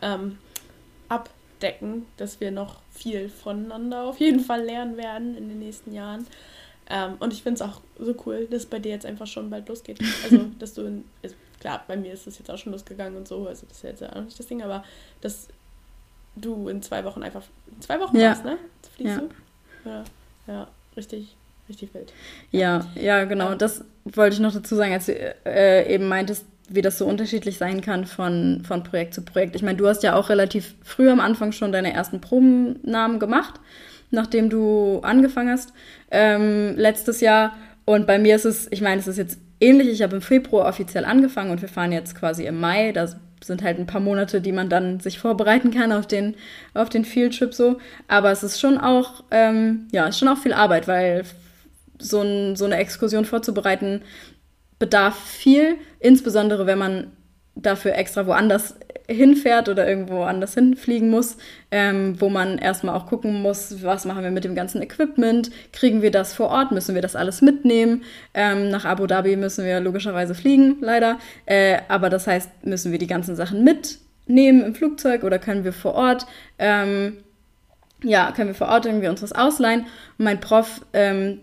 ähm, 0.03 0.37
abdecken, 1.09 2.05
dass 2.19 2.41
wir 2.41 2.51
noch 2.51 2.77
viel 2.99 3.29
voneinander 3.29 4.05
auf 4.05 4.19
jeden 4.19 4.41
Fall 4.41 4.63
lernen 4.63 4.97
werden 4.97 5.37
in 5.37 5.49
den 5.49 5.59
nächsten 5.59 5.93
Jahren. 5.93 6.27
Ähm, 6.91 7.17
und 7.21 7.33
ich 7.33 7.43
finde 7.43 7.63
es 7.63 7.69
auch 7.69 7.81
so 7.99 8.15
cool, 8.27 8.47
dass 8.51 8.67
bei 8.67 8.79
dir 8.79 8.91
jetzt 8.91 9.07
einfach 9.07 9.27
schon 9.27 9.51
bald 9.51 9.69
losgeht. 9.69 9.99
Also, 10.25 10.47
dass 10.59 10.75
du, 10.75 10.83
in, 10.83 11.05
also 11.23 11.37
klar, 11.61 11.85
bei 11.87 11.97
mir 11.97 12.13
ist 12.13 12.27
es 12.27 12.39
jetzt 12.39 12.51
auch 12.51 12.59
schon 12.59 12.73
losgegangen 12.73 13.17
und 13.17 13.29
so, 13.29 13.47
also 13.47 13.67
das 13.67 13.79
ist 13.79 13.83
jetzt 13.83 14.03
auch 14.05 14.23
nicht 14.23 14.39
das 14.39 14.47
Ding, 14.47 14.63
aber 14.63 14.85
dass 15.21 15.49
du 16.37 16.69
in 16.69 16.83
zwei 16.83 17.05
Wochen 17.05 17.23
einfach, 17.23 17.43
in 17.75 17.83
zwei 17.83 18.01
Wochen 18.01 18.17
ja. 18.17 18.31
warst, 18.31 18.45
ne? 18.45 18.59
Fliegst 18.97 19.17
ja. 19.17 19.21
du? 19.21 19.29
Ja, 19.89 20.05
ja, 20.47 20.69
richtig, 20.97 21.37
richtig 21.69 21.93
wild. 21.95 22.13
Ja, 22.53 22.87
ja, 22.95 23.25
genau. 23.25 23.55
Das 23.55 23.85
wollte 24.05 24.35
ich 24.35 24.41
noch 24.41 24.53
dazu 24.53 24.75
sagen, 24.75 24.93
als 24.93 25.07
du 25.07 25.13
äh, 25.45 25.93
eben 25.93 26.09
meintest, 26.09 26.47
wie 26.69 26.83
das 26.83 26.99
so 26.99 27.07
unterschiedlich 27.07 27.59
sein 27.59 27.81
kann 27.81 28.05
von, 28.05 28.63
von 28.67 28.83
Projekt 28.83 29.15
zu 29.15 29.23
Projekt. 29.23 29.57
Ich 29.57 29.63
meine, 29.63 29.79
du 29.79 29.87
hast 29.87 30.03
ja 30.03 30.15
auch 30.15 30.29
relativ 30.29 30.75
früh 30.83 31.09
am 31.11 31.21
Anfang 31.21 31.53
schon 31.53 31.73
deine 31.73 31.93
ersten 31.93 32.21
Probennamen 32.21 33.19
gemacht, 33.19 33.55
nachdem 34.11 34.51
du 34.51 35.01
angefangen 35.03 35.51
hast, 35.51 35.73
ähm, 36.11 36.75
letztes 36.77 37.21
Jahr. 37.21 37.57
Und 37.85 38.07
bei 38.07 38.19
mir 38.19 38.37
ist 38.37 38.45
es, 38.45 38.71
ich 38.71 38.83
meine, 38.83 39.01
es 39.01 39.09
ist 39.09 39.17
jetzt 39.17 39.39
ähnlich. 39.61 39.89
Ich 39.89 40.03
habe 40.03 40.17
im 40.17 40.23
Februar 40.23 40.69
offiziell 40.69 41.05
angefangen 41.05 41.51
und 41.51 41.63
wir 41.63 41.69
fahren 41.69 41.93
jetzt 41.93 42.15
quasi 42.15 42.45
im 42.45 42.61
Mai. 42.61 42.93
Da 42.93 43.09
sind 43.43 43.63
halt 43.63 43.79
ein 43.79 43.87
paar 43.87 44.01
Monate, 44.01 44.41
die 44.41 44.53
man 44.53 44.69
dann 44.69 45.01
sich 45.01 45.19
vorbereiten 45.19 45.71
kann 45.71 45.93
auf 45.93 46.07
den, 46.07 46.35
auf 46.75 46.89
den 46.89 47.05
Fieldtrip 47.05 47.55
so. 47.55 47.79
Aber 48.09 48.31
es 48.31 48.43
ist 48.43 48.61
schon 48.61 48.79
auch, 48.79 49.25
ähm, 49.31 49.89
ja, 49.93 50.07
ist 50.07 50.19
schon 50.19 50.29
auch 50.29 50.39
viel 50.39 50.53
Arbeit, 50.53 50.89
weil 50.89 51.25
so, 51.99 52.21
ein, 52.21 52.57
so 52.57 52.65
eine 52.65 52.77
Exkursion 52.77 53.25
vorzubereiten 53.25 54.03
bedarf 54.79 55.19
viel, 55.19 55.77
insbesondere 56.01 56.67
wenn 56.67 56.79
man 56.79 57.13
dafür 57.55 57.95
extra 57.95 58.27
woanders 58.27 58.77
hinfährt 59.09 59.69
oder 59.69 59.89
irgendwo 59.89 60.23
anders 60.23 60.55
hinfliegen 60.55 61.09
muss, 61.11 61.39
ähm, 61.71 62.21
wo 62.21 62.29
man 62.29 62.59
erstmal 62.59 62.95
auch 62.95 63.07
gucken 63.07 63.43
muss, 63.43 63.83
was 63.83 64.05
machen 64.05 64.23
wir 64.23 64.31
mit 64.31 64.45
dem 64.45 64.55
ganzen 64.55 64.83
Equipment, 64.83 65.51
kriegen 65.73 66.03
wir 66.03 66.11
das 66.11 66.35
vor 66.35 66.49
Ort, 66.49 66.73
müssen 66.73 66.95
wir 66.95 67.03
das 67.03 67.17
alles 67.17 67.41
mitnehmen. 67.41 68.05
Ähm, 68.35 68.69
nach 68.69 68.85
Abu 68.85 69.07
Dhabi 69.07 69.37
müssen 69.37 69.65
wir 69.65 69.81
logischerweise 69.81 70.35
fliegen, 70.35 70.77
leider, 70.81 71.19
äh, 71.47 71.79
aber 71.89 72.11
das 72.11 72.27
heißt, 72.27 72.67
müssen 72.67 72.93
wir 72.93 72.99
die 72.99 73.07
ganzen 73.07 73.35
Sachen 73.35 73.65
mitnehmen 73.65 74.63
im 74.63 74.75
Flugzeug 74.75 75.25
oder 75.25 75.39
können 75.39 75.65
wir 75.65 75.73
vor 75.73 75.95
Ort 75.95 76.27
ähm, 76.59 77.17
ja, 78.03 78.31
können 78.33 78.49
wir 78.49 78.55
vor 78.55 78.69
Ort 78.69 78.87
irgendwie 78.87 79.09
uns 79.09 79.23
was 79.23 79.33
ausleihen. 79.33 79.87
Mein 80.19 80.41
Prof, 80.41 80.83
ähm, 80.93 81.41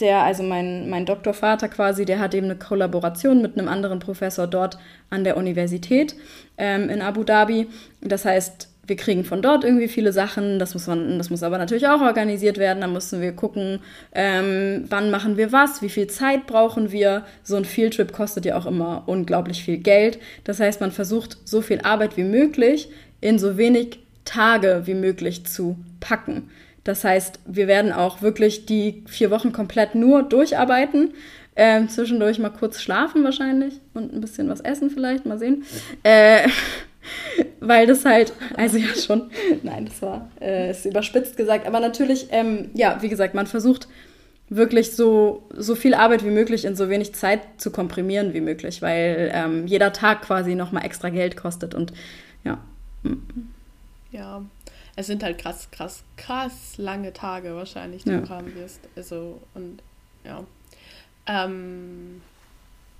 der, 0.00 0.22
also 0.22 0.42
mein, 0.42 0.88
mein 0.88 1.06
Doktorvater 1.06 1.68
quasi, 1.68 2.04
der 2.04 2.18
hat 2.18 2.34
eben 2.34 2.46
eine 2.46 2.56
Kollaboration 2.56 3.42
mit 3.42 3.58
einem 3.58 3.68
anderen 3.68 3.98
Professor 3.98 4.46
dort 4.46 4.78
an 5.10 5.24
der 5.24 5.36
Universität 5.36 6.14
ähm, 6.58 6.88
in 6.90 7.02
Abu 7.02 7.24
Dhabi. 7.24 7.68
Das 8.00 8.24
heißt, 8.24 8.68
wir 8.86 8.96
kriegen 8.96 9.24
von 9.24 9.40
dort 9.40 9.64
irgendwie 9.64 9.88
viele 9.88 10.12
Sachen. 10.12 10.58
Das 10.58 10.74
muss 10.74 10.86
man, 10.86 11.18
das 11.18 11.30
muss 11.30 11.42
aber 11.42 11.58
natürlich 11.58 11.88
auch 11.88 12.00
organisiert 12.00 12.58
werden. 12.58 12.80
Da 12.80 12.86
müssen 12.86 13.20
wir 13.20 13.32
gucken, 13.32 13.80
ähm, 14.12 14.84
wann 14.88 15.10
machen 15.10 15.36
wir 15.36 15.52
was, 15.52 15.80
wie 15.82 15.88
viel 15.88 16.06
Zeit 16.06 16.46
brauchen 16.46 16.92
wir. 16.92 17.24
So 17.42 17.56
ein 17.56 17.64
Fieldtrip 17.64 18.12
kostet 18.12 18.44
ja 18.44 18.56
auch 18.58 18.66
immer 18.66 19.04
unglaublich 19.06 19.64
viel 19.64 19.78
Geld. 19.78 20.18
Das 20.44 20.60
heißt, 20.60 20.80
man 20.80 20.90
versucht 20.90 21.38
so 21.44 21.62
viel 21.62 21.80
Arbeit 21.80 22.16
wie 22.16 22.24
möglich 22.24 22.88
in 23.20 23.38
so 23.38 23.56
wenig 23.56 24.00
Tage 24.24 24.82
wie 24.84 24.94
möglich 24.94 25.46
zu 25.46 25.76
packen. 26.00 26.50
Das 26.84 27.02
heißt, 27.02 27.40
wir 27.46 27.66
werden 27.66 27.92
auch 27.92 28.22
wirklich 28.22 28.66
die 28.66 29.02
vier 29.06 29.30
Wochen 29.30 29.52
komplett 29.52 29.94
nur 29.94 30.22
durcharbeiten. 30.22 31.14
Ähm, 31.56 31.88
zwischendurch 31.88 32.38
mal 32.38 32.50
kurz 32.50 32.82
schlafen 32.82 33.22
wahrscheinlich 33.22 33.74
und 33.94 34.12
ein 34.12 34.20
bisschen 34.20 34.48
was 34.48 34.60
essen 34.60 34.90
vielleicht, 34.90 35.24
mal 35.24 35.38
sehen. 35.38 35.64
Äh, 36.02 36.48
weil 37.60 37.86
das 37.86 38.04
halt, 38.04 38.32
also 38.56 38.76
ja 38.76 38.94
schon, 38.94 39.30
nein, 39.62 39.86
das 39.86 40.02
war, 40.02 40.30
äh, 40.40 40.70
ist 40.70 40.84
überspitzt 40.84 41.36
gesagt, 41.36 41.66
aber 41.66 41.80
natürlich, 41.80 42.28
ähm, 42.30 42.70
ja, 42.74 42.98
wie 43.02 43.08
gesagt, 43.08 43.34
man 43.34 43.46
versucht 43.46 43.88
wirklich 44.48 44.94
so, 44.94 45.44
so 45.56 45.74
viel 45.74 45.94
Arbeit 45.94 46.24
wie 46.24 46.30
möglich 46.30 46.64
in 46.64 46.76
so 46.76 46.88
wenig 46.88 47.14
Zeit 47.14 47.40
zu 47.56 47.70
komprimieren 47.70 48.34
wie 48.34 48.40
möglich, 48.40 48.82
weil 48.82 49.30
ähm, 49.32 49.66
jeder 49.66 49.92
Tag 49.92 50.22
quasi 50.22 50.54
nochmal 50.54 50.84
extra 50.84 51.08
Geld 51.08 51.36
kostet 51.36 51.74
und 51.74 51.92
ja. 52.44 52.58
Ja, 54.10 54.42
es 54.96 55.06
sind 55.06 55.22
halt 55.22 55.38
krass, 55.38 55.68
krass, 55.70 56.04
krass 56.16 56.76
lange 56.76 57.12
Tage 57.12 57.54
wahrscheinlich, 57.54 58.04
die 58.04 58.10
ja. 58.10 58.20
du 58.20 58.28
haben 58.28 58.54
wirst. 58.54 58.80
Also, 58.96 59.40
und 59.54 59.82
ja. 60.24 60.44
Ähm, 61.26 62.20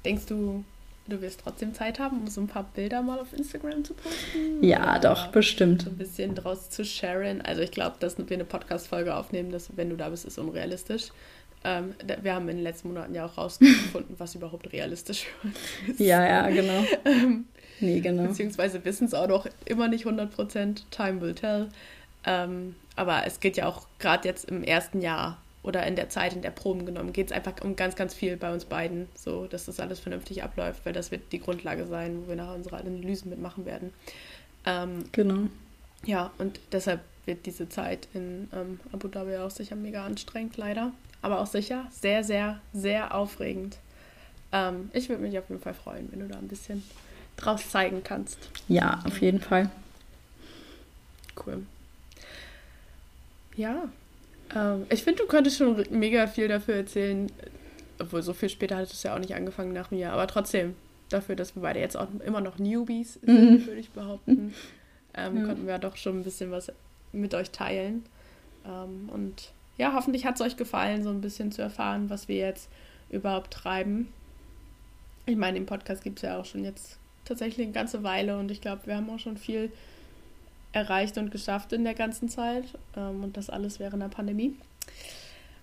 denkst 0.04 0.26
du, 0.26 0.64
du 1.06 1.20
wirst 1.20 1.40
trotzdem 1.40 1.74
Zeit 1.74 1.98
haben, 1.98 2.20
um 2.20 2.26
so 2.28 2.40
ein 2.40 2.48
paar 2.48 2.64
Bilder 2.74 3.02
mal 3.02 3.18
auf 3.18 3.32
Instagram 3.32 3.84
zu 3.84 3.94
posten? 3.94 4.62
Ja, 4.62 4.98
doch, 4.98 5.28
bestimmt. 5.28 5.82
So 5.82 5.90
ein 5.90 5.98
bisschen 5.98 6.34
draus 6.34 6.70
zu 6.70 6.84
sharen. 6.84 7.42
Also 7.42 7.62
ich 7.62 7.70
glaube, 7.70 7.96
dass 8.00 8.18
wir 8.18 8.26
eine 8.30 8.44
Podcast-Folge 8.44 9.14
aufnehmen, 9.14 9.52
dass 9.52 9.76
wenn 9.76 9.90
du 9.90 9.96
da 9.96 10.08
bist, 10.08 10.24
ist 10.24 10.38
unrealistisch. 10.38 11.10
Ähm, 11.66 11.94
wir 12.22 12.34
haben 12.34 12.48
in 12.50 12.56
den 12.56 12.62
letzten 12.62 12.88
Monaten 12.88 13.14
ja 13.14 13.24
auch 13.24 13.38
rausgefunden, 13.38 14.16
was 14.18 14.34
überhaupt 14.34 14.70
realistisch 14.72 15.26
ist. 15.88 16.00
Ja, 16.00 16.26
ja, 16.26 16.50
genau. 16.50 16.84
ähm, 17.06 17.46
Nee, 17.80 18.00
genau. 18.00 18.24
Beziehungsweise 18.24 18.84
wissen 18.84 19.06
es 19.06 19.14
auch 19.14 19.28
noch 19.28 19.46
immer 19.64 19.88
nicht 19.88 20.06
100%. 20.06 20.82
Time 20.90 21.20
will 21.20 21.34
tell. 21.34 21.68
Ähm, 22.24 22.74
aber 22.96 23.26
es 23.26 23.40
geht 23.40 23.56
ja 23.56 23.66
auch 23.66 23.86
gerade 23.98 24.26
jetzt 24.28 24.46
im 24.46 24.62
ersten 24.62 25.00
Jahr 25.00 25.38
oder 25.62 25.86
in 25.86 25.96
der 25.96 26.10
Zeit, 26.10 26.34
in 26.34 26.42
der 26.42 26.50
Proben 26.50 26.86
genommen, 26.86 27.12
geht 27.12 27.28
es 27.28 27.32
einfach 27.32 27.54
um 27.62 27.74
ganz, 27.74 27.96
ganz 27.96 28.14
viel 28.14 28.36
bei 28.36 28.52
uns 28.52 28.66
beiden, 28.66 29.08
so 29.14 29.46
dass 29.46 29.64
das 29.64 29.80
alles 29.80 29.98
vernünftig 29.98 30.42
abläuft, 30.42 30.84
weil 30.84 30.92
das 30.92 31.10
wird 31.10 31.32
die 31.32 31.40
Grundlage 31.40 31.86
sein, 31.86 32.22
wo 32.22 32.28
wir 32.28 32.36
nachher 32.36 32.54
unsere 32.54 32.76
Analysen 32.76 33.30
mitmachen 33.30 33.64
werden. 33.64 33.92
Ähm, 34.66 35.04
genau. 35.12 35.48
Ja, 36.04 36.30
und 36.38 36.60
deshalb 36.72 37.00
wird 37.24 37.46
diese 37.46 37.68
Zeit 37.68 38.08
in 38.12 38.48
ähm, 38.52 38.78
Abu 38.92 39.08
Dhabi 39.08 39.36
auch 39.38 39.50
sicher 39.50 39.74
mega 39.74 40.04
anstrengend, 40.04 40.58
leider. 40.58 40.92
Aber 41.22 41.40
auch 41.40 41.46
sicher 41.46 41.86
sehr, 41.90 42.22
sehr, 42.22 42.60
sehr 42.74 43.14
aufregend. 43.14 43.78
Ähm, 44.52 44.90
ich 44.92 45.08
würde 45.08 45.22
mich 45.22 45.38
auf 45.38 45.48
jeden 45.48 45.62
Fall 45.62 45.72
freuen, 45.72 46.12
wenn 46.12 46.20
du 46.20 46.28
da 46.28 46.38
ein 46.38 46.48
bisschen 46.48 46.82
draus 47.36 47.68
zeigen 47.70 48.02
kannst. 48.04 48.38
Ja, 48.68 49.00
auf 49.04 49.20
jeden 49.20 49.40
Fall. 49.40 49.70
Cool. 51.44 51.62
Ja. 53.56 53.88
Ähm, 54.54 54.86
ich 54.90 55.02
finde, 55.02 55.22
du 55.22 55.28
könntest 55.28 55.58
schon 55.58 55.84
mega 55.90 56.26
viel 56.26 56.48
dafür 56.48 56.76
erzählen. 56.76 57.30
Obwohl, 57.98 58.22
so 58.22 58.32
viel 58.32 58.48
später 58.48 58.76
hat 58.76 58.90
es 58.90 59.02
ja 59.02 59.14
auch 59.14 59.20
nicht 59.20 59.34
angefangen 59.34 59.72
nach 59.72 59.90
mir. 59.90 60.12
Aber 60.12 60.26
trotzdem, 60.26 60.74
dafür, 61.08 61.36
dass 61.36 61.54
wir 61.54 61.62
beide 61.62 61.80
jetzt 61.80 61.96
auch 61.96 62.08
immer 62.24 62.40
noch 62.40 62.58
Newbies 62.58 63.14
sind, 63.14 63.62
mhm. 63.62 63.66
würde 63.66 63.80
ich 63.80 63.90
behaupten, 63.90 64.54
ähm, 65.14 65.36
ja. 65.36 65.44
konnten 65.44 65.66
wir 65.66 65.78
doch 65.78 65.96
schon 65.96 66.20
ein 66.20 66.24
bisschen 66.24 66.50
was 66.50 66.72
mit 67.12 67.34
euch 67.34 67.50
teilen. 67.50 68.04
Ähm, 68.66 69.08
und 69.12 69.52
ja, 69.76 69.92
hoffentlich 69.94 70.24
hat 70.26 70.36
es 70.36 70.40
euch 70.40 70.56
gefallen, 70.56 71.02
so 71.02 71.10
ein 71.10 71.20
bisschen 71.20 71.52
zu 71.52 71.62
erfahren, 71.62 72.10
was 72.10 72.28
wir 72.28 72.36
jetzt 72.36 72.68
überhaupt 73.10 73.52
treiben. 73.52 74.08
Ich 75.26 75.36
meine, 75.36 75.58
den 75.58 75.66
Podcast 75.66 76.02
gibt 76.02 76.18
es 76.18 76.22
ja 76.22 76.38
auch 76.38 76.44
schon 76.44 76.64
jetzt 76.64 76.98
tatsächlich 77.24 77.66
eine 77.66 77.74
ganze 77.74 78.02
Weile 78.02 78.38
und 78.38 78.50
ich 78.50 78.60
glaube, 78.60 78.82
wir 78.86 78.96
haben 78.96 79.08
auch 79.10 79.18
schon 79.18 79.36
viel 79.36 79.70
erreicht 80.72 81.16
und 81.18 81.30
geschafft 81.30 81.72
in 81.72 81.84
der 81.84 81.94
ganzen 81.94 82.28
Zeit 82.28 82.64
ähm, 82.96 83.24
und 83.24 83.36
das 83.36 83.48
alles 83.48 83.78
während 83.78 84.02
der 84.02 84.08
Pandemie. 84.08 84.56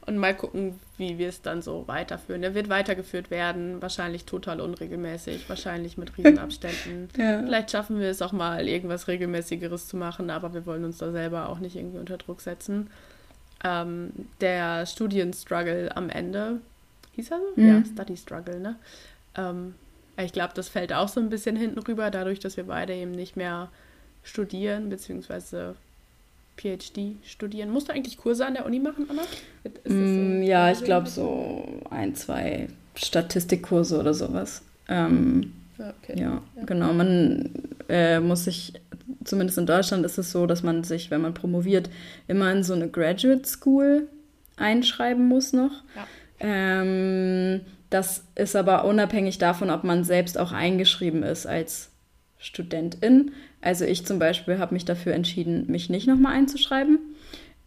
Und 0.07 0.17
mal 0.17 0.35
gucken, 0.35 0.79
wie 0.97 1.19
wir 1.19 1.29
es 1.29 1.43
dann 1.43 1.61
so 1.61 1.83
weiterführen. 1.87 2.41
Er 2.41 2.55
wird 2.55 2.69
weitergeführt 2.69 3.29
werden, 3.29 3.81
wahrscheinlich 3.83 4.25
total 4.25 4.59
unregelmäßig, 4.59 5.47
wahrscheinlich 5.47 5.95
mit 5.95 6.17
Riesenabständen. 6.17 7.09
ja. 7.17 7.43
Vielleicht 7.43 7.69
schaffen 7.69 7.99
wir 7.99 8.09
es 8.09 8.21
auch 8.23 8.31
mal, 8.31 8.67
irgendwas 8.67 9.07
Regelmäßigeres 9.07 9.87
zu 9.87 9.97
machen, 9.97 10.31
aber 10.31 10.55
wir 10.55 10.65
wollen 10.65 10.85
uns 10.85 10.97
da 10.97 11.11
selber 11.11 11.49
auch 11.49 11.59
nicht 11.59 11.75
irgendwie 11.75 11.99
unter 11.99 12.17
Druck 12.17 12.41
setzen. 12.41 12.89
Ähm, 13.63 14.11
der 14.39 14.87
Studienstruggle 14.87 15.95
am 15.95 16.09
Ende, 16.09 16.61
hieß 17.11 17.29
er 17.29 17.37
so? 17.37 17.61
Mhm. 17.61 17.67
Ja, 17.67 17.85
Study 17.85 18.17
Struggle, 18.17 18.59
ne? 18.59 18.75
Ähm, 19.35 19.75
ich 20.17 20.33
glaube, 20.33 20.53
das 20.55 20.69
fällt 20.69 20.93
auch 20.93 21.07
so 21.07 21.19
ein 21.19 21.29
bisschen 21.29 21.55
hinten 21.55 21.79
rüber, 21.79 22.11
dadurch, 22.11 22.39
dass 22.39 22.57
wir 22.57 22.65
beide 22.65 22.93
eben 22.93 23.11
nicht 23.11 23.35
mehr 23.35 23.69
studieren, 24.23 24.89
beziehungsweise 24.89 25.75
PhD 26.57 27.15
studieren. 27.23 27.71
Musst 27.71 27.89
du 27.89 27.93
eigentlich 27.93 28.17
Kurse 28.17 28.45
an 28.45 28.53
der 28.53 28.65
Uni 28.65 28.79
machen, 28.79 29.07
Anna? 29.09 29.23
Mm, 29.85 30.43
ja, 30.43 30.71
ich 30.71 30.83
glaube 30.83 31.07
so 31.07 31.81
ein, 31.89 32.15
zwei 32.15 32.67
Statistikkurse 32.95 33.99
oder 33.99 34.13
sowas. 34.13 34.61
Ähm, 34.87 35.53
okay. 35.79 36.19
ja, 36.19 36.41
ja, 36.55 36.63
genau. 36.65 36.93
Man 36.93 37.49
äh, 37.89 38.19
muss 38.19 38.43
sich, 38.43 38.73
zumindest 39.23 39.57
in 39.57 39.65
Deutschland 39.65 40.05
ist 40.05 40.17
es 40.17 40.31
so, 40.31 40.45
dass 40.45 40.61
man 40.61 40.83
sich, 40.83 41.09
wenn 41.09 41.21
man 41.21 41.33
promoviert, 41.33 41.89
immer 42.27 42.51
in 42.51 42.63
so 42.63 42.73
eine 42.73 42.89
Graduate 42.89 43.47
School 43.47 44.07
einschreiben 44.57 45.27
muss 45.27 45.53
noch. 45.53 45.83
Ja. 45.95 46.07
Ähm, 46.39 47.61
das 47.91 48.23
ist 48.35 48.55
aber 48.55 48.85
unabhängig 48.85 49.37
davon, 49.37 49.69
ob 49.69 49.83
man 49.83 50.03
selbst 50.05 50.39
auch 50.39 50.53
eingeschrieben 50.53 51.23
ist 51.23 51.45
als 51.45 51.91
Studentin. 52.39 53.33
Also 53.59 53.85
ich 53.85 54.05
zum 54.05 54.17
Beispiel 54.17 54.57
habe 54.59 54.73
mich 54.73 54.85
dafür 54.85 55.13
entschieden, 55.13 55.65
mich 55.67 55.89
nicht 55.89 56.07
nochmal 56.07 56.33
einzuschreiben. 56.33 56.99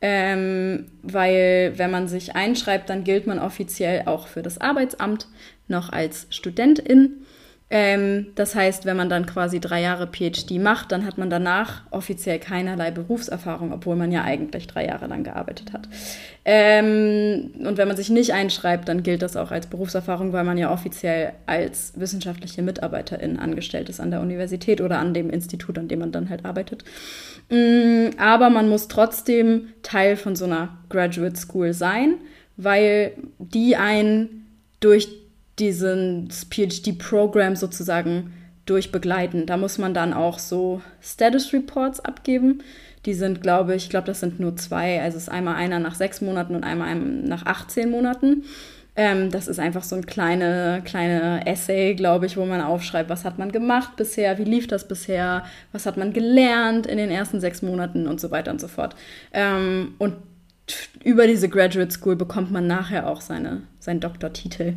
Ähm, 0.00 0.86
weil 1.02 1.74
wenn 1.76 1.90
man 1.90 2.08
sich 2.08 2.34
einschreibt, 2.34 2.88
dann 2.88 3.04
gilt 3.04 3.26
man 3.26 3.38
offiziell 3.38 4.02
auch 4.06 4.26
für 4.26 4.42
das 4.42 4.58
Arbeitsamt 4.58 5.28
noch 5.68 5.90
als 5.90 6.26
Studentin. 6.30 7.24
Ähm, 7.70 8.26
das 8.34 8.54
heißt, 8.54 8.84
wenn 8.84 8.96
man 8.96 9.08
dann 9.08 9.24
quasi 9.24 9.58
drei 9.58 9.80
Jahre 9.80 10.06
PhD 10.06 10.60
macht, 10.60 10.92
dann 10.92 11.06
hat 11.06 11.16
man 11.16 11.30
danach 11.30 11.82
offiziell 11.90 12.38
keinerlei 12.38 12.90
Berufserfahrung, 12.90 13.72
obwohl 13.72 13.96
man 13.96 14.12
ja 14.12 14.22
eigentlich 14.22 14.66
drei 14.66 14.86
Jahre 14.86 15.06
lang 15.06 15.24
gearbeitet 15.24 15.72
hat. 15.72 15.88
Ähm, 16.44 17.52
und 17.66 17.78
wenn 17.78 17.88
man 17.88 17.96
sich 17.96 18.10
nicht 18.10 18.34
einschreibt, 18.34 18.86
dann 18.86 19.02
gilt 19.02 19.22
das 19.22 19.34
auch 19.36 19.50
als 19.50 19.66
Berufserfahrung, 19.66 20.34
weil 20.34 20.44
man 20.44 20.58
ja 20.58 20.70
offiziell 20.70 21.32
als 21.46 21.94
wissenschaftliche 21.96 22.60
Mitarbeiterin 22.60 23.38
angestellt 23.38 23.88
ist 23.88 23.98
an 23.98 24.10
der 24.10 24.20
Universität 24.20 24.82
oder 24.82 24.98
an 24.98 25.14
dem 25.14 25.30
Institut, 25.30 25.78
an 25.78 25.88
dem 25.88 26.00
man 26.00 26.12
dann 26.12 26.28
halt 26.28 26.44
arbeitet. 26.44 26.84
Mm, 27.48 28.10
aber 28.18 28.50
man 28.50 28.68
muss 28.68 28.88
trotzdem 28.88 29.68
Teil 29.82 30.16
von 30.16 30.36
so 30.36 30.44
einer 30.44 30.76
Graduate 30.90 31.36
School 31.36 31.72
sein, 31.72 32.16
weil 32.58 33.12
die 33.38 33.76
einen 33.76 34.46
durch 34.80 35.23
dieses 35.58 36.46
PhD-Programm 36.50 37.56
sozusagen 37.56 38.32
durchbegleiten. 38.66 39.46
Da 39.46 39.56
muss 39.56 39.78
man 39.78 39.94
dann 39.94 40.12
auch 40.12 40.38
so 40.38 40.80
Status 41.00 41.52
Reports 41.52 42.00
abgeben. 42.00 42.62
Die 43.06 43.14
sind, 43.14 43.42
glaube 43.42 43.74
ich, 43.74 43.84
ich 43.84 43.90
glaube, 43.90 44.06
das 44.06 44.20
sind 44.20 44.40
nur 44.40 44.56
zwei. 44.56 45.02
Also 45.02 45.18
es 45.18 45.24
ist 45.24 45.28
einmal 45.28 45.56
einer 45.56 45.78
nach 45.78 45.94
sechs 45.94 46.20
Monaten 46.20 46.54
und 46.54 46.64
einmal 46.64 46.94
nach 46.94 47.44
18 47.44 47.90
Monaten. 47.90 48.44
Ähm, 48.96 49.30
das 49.30 49.48
ist 49.48 49.58
einfach 49.58 49.82
so 49.82 49.96
ein 49.96 50.06
kleine, 50.06 50.80
kleine 50.84 51.46
Essay, 51.46 51.94
glaube 51.94 52.26
ich, 52.26 52.36
wo 52.36 52.46
man 52.46 52.60
aufschreibt, 52.60 53.10
was 53.10 53.24
hat 53.24 53.38
man 53.38 53.50
gemacht 53.50 53.96
bisher, 53.96 54.38
wie 54.38 54.44
lief 54.44 54.68
das 54.68 54.86
bisher, 54.86 55.44
was 55.72 55.84
hat 55.84 55.96
man 55.96 56.12
gelernt 56.12 56.86
in 56.86 56.98
den 56.98 57.10
ersten 57.10 57.40
sechs 57.40 57.60
Monaten 57.60 58.06
und 58.06 58.20
so 58.20 58.30
weiter 58.30 58.52
und 58.52 58.60
so 58.60 58.68
fort. 58.68 58.94
Ähm, 59.32 59.94
und 59.98 60.14
über 61.02 61.26
diese 61.26 61.48
Graduate 61.48 61.90
School 61.90 62.16
bekommt 62.16 62.52
man 62.52 62.66
nachher 62.66 63.08
auch 63.08 63.20
seine, 63.20 63.62
seinen 63.80 64.00
Doktortitel. 64.00 64.74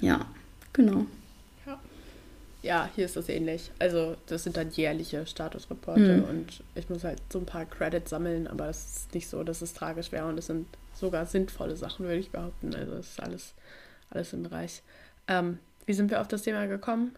Ja, 0.00 0.26
genau. 0.72 1.06
Ja. 1.66 1.78
ja, 2.62 2.90
hier 2.94 3.04
ist 3.04 3.16
das 3.16 3.28
ähnlich. 3.28 3.70
Also 3.78 4.16
das 4.26 4.44
sind 4.44 4.56
dann 4.56 4.70
jährliche 4.70 5.26
Statusreporte 5.26 6.18
mhm. 6.18 6.24
und 6.24 6.62
ich 6.74 6.88
muss 6.88 7.04
halt 7.04 7.20
so 7.32 7.38
ein 7.38 7.46
paar 7.46 7.64
Credits 7.64 8.10
sammeln, 8.10 8.46
aber 8.46 8.68
es 8.68 8.96
ist 8.96 9.14
nicht 9.14 9.28
so, 9.28 9.42
dass 9.42 9.62
es 9.62 9.74
tragisch 9.74 10.12
wäre 10.12 10.26
und 10.26 10.38
es 10.38 10.46
sind 10.46 10.66
sogar 10.94 11.26
sinnvolle 11.26 11.76
Sachen, 11.76 12.06
würde 12.06 12.18
ich 12.20 12.30
behaupten. 12.30 12.74
Also 12.74 12.92
es 12.94 13.10
ist 13.10 13.20
alles, 13.22 13.54
alles 14.10 14.32
im 14.32 14.42
Bereich. 14.42 14.82
Ähm, 15.28 15.58
wie 15.86 15.94
sind 15.94 16.10
wir 16.10 16.20
auf 16.20 16.28
das 16.28 16.42
Thema 16.42 16.66
gekommen? 16.66 17.12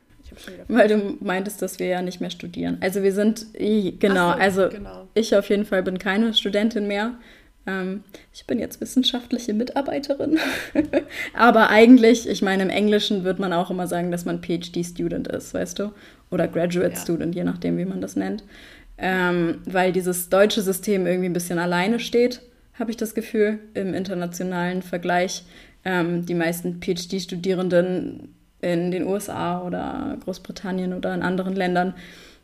Weil 0.69 0.89
du 0.89 1.17
meintest, 1.21 1.63
dass 1.63 1.79
wir 1.79 1.87
ja 1.87 2.03
nicht 2.03 2.21
mehr 2.21 2.31
studieren. 2.31 2.79
Also 2.81 3.03
wir 3.03 3.13
sind, 3.13 3.47
genau, 3.55 4.33
so, 4.33 4.39
also 4.39 4.69
genau. 4.69 5.09
ich 5.15 5.35
auf 5.37 5.49
jeden 5.49 5.65
Fall 5.65 5.83
bin 5.83 5.99
keine 5.99 6.33
Studentin 6.35 6.87
mehr. 6.87 7.15
Ähm, 7.67 8.03
ich 8.33 8.47
bin 8.47 8.59
jetzt 8.59 8.81
wissenschaftliche 8.81 9.55
Mitarbeiterin. 9.55 10.39
Aber 11.35 11.71
eigentlich, 11.71 12.29
ich 12.29 12.43
meine, 12.43 12.65
im 12.65 12.71
Englischen 12.71 13.25
wird 13.25 13.39
man 13.39 13.53
auch 13.53 13.71
immer 13.71 13.87
sagen, 13.87 14.11
dass 14.11 14.25
man 14.25 14.43
PhD-Student 14.43 15.29
ist, 15.29 15.55
weißt 15.55 15.79
du? 15.79 15.93
Oder 16.31 16.49
Graduate 16.49 16.95
ja. 16.95 17.01
Student, 17.01 17.35
je 17.35 17.45
nachdem, 17.45 17.79
wie 17.79 17.85
man 17.85 18.01
das 18.01 18.17
nennt. 18.17 18.45
Ähm, 18.99 19.59
weil 19.65 19.93
dieses 19.93 20.29
deutsche 20.29 20.63
System 20.63 21.07
irgendwie 21.07 21.29
ein 21.29 21.35
bisschen 21.35 21.59
alleine 21.59 21.99
steht, 21.99 22.41
habe 22.79 22.91
ich 22.91 22.97
das 22.97 23.15
Gefühl, 23.15 23.59
im 23.75 23.95
internationalen 23.95 24.83
Vergleich. 24.83 25.45
Ähm, 25.85 26.25
die 26.27 26.35
meisten 26.35 26.81
PhD-Studierenden 26.81 28.35
in 28.61 28.91
den 28.93 29.07
USA 29.07 29.63
oder 29.63 30.17
Großbritannien 30.25 30.95
oder 30.95 31.13
in 31.15 31.23
anderen 31.23 31.55
Ländern 31.55 31.95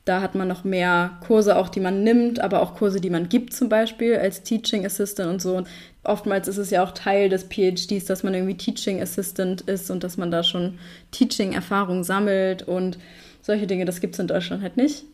da 0.09 0.23
hat 0.23 0.35
man 0.35 0.49
noch 0.49 0.65
mehr 0.65 1.19
Kurse 1.27 1.57
auch, 1.57 1.69
die 1.69 1.81
man 1.81 2.03
nimmt, 2.03 2.41
aber 2.41 2.63
auch 2.63 2.75
Kurse, 2.75 2.99
die 3.01 3.11
man 3.11 3.29
gibt 3.29 3.53
zum 3.53 3.69
Beispiel 3.69 4.17
als 4.17 4.43
Teaching 4.43 4.87
Assistant 4.87 5.31
und 5.31 5.43
so. 5.43 5.65
Oftmals 6.03 6.49
ist 6.49 6.57
es 6.57 6.71
ja 6.71 6.83
auch 6.83 6.93
Teil 6.93 7.29
des 7.29 7.45
PhDs, 7.45 8.07
dass 8.07 8.23
man 8.23 8.33
irgendwie 8.33 8.57
Teaching 8.57 9.03
Assistant 9.03 9.61
ist 9.63 9.91
und 9.91 10.03
dass 10.03 10.17
man 10.17 10.31
da 10.31 10.43
schon 10.43 10.79
Teaching-Erfahrung 11.11 12.05
sammelt 12.05 12.63
und 12.63 12.99
solche 13.43 13.67
Dinge. 13.67 13.85
Das 13.85 14.01
gibt 14.01 14.15
es 14.15 14.19
in 14.19 14.29
Deutschland 14.29 14.63
halt 14.63 14.79
nicht. 14.79 15.05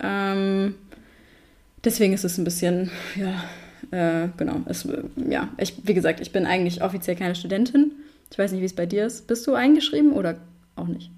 Ähm, 0.00 0.74
deswegen 1.82 2.12
ist 2.12 2.24
es 2.24 2.36
ein 2.36 2.44
bisschen, 2.44 2.90
ja, 3.16 4.24
äh, 4.24 4.28
genau. 4.36 4.60
Es, 4.66 4.86
ja, 5.30 5.48
ich, 5.56 5.74
wie 5.84 5.94
gesagt, 5.94 6.20
ich 6.20 6.30
bin 6.30 6.44
eigentlich 6.44 6.82
offiziell 6.82 7.16
keine 7.16 7.34
Studentin. 7.34 7.92
Ich 8.30 8.38
weiß 8.38 8.52
nicht, 8.52 8.60
wie 8.60 8.66
es 8.66 8.76
bei 8.76 8.86
dir 8.86 9.06
ist. 9.06 9.26
Bist 9.28 9.46
du 9.46 9.54
eingeschrieben 9.54 10.12
oder 10.12 10.36
auch 10.76 10.88
nicht? 10.88 11.10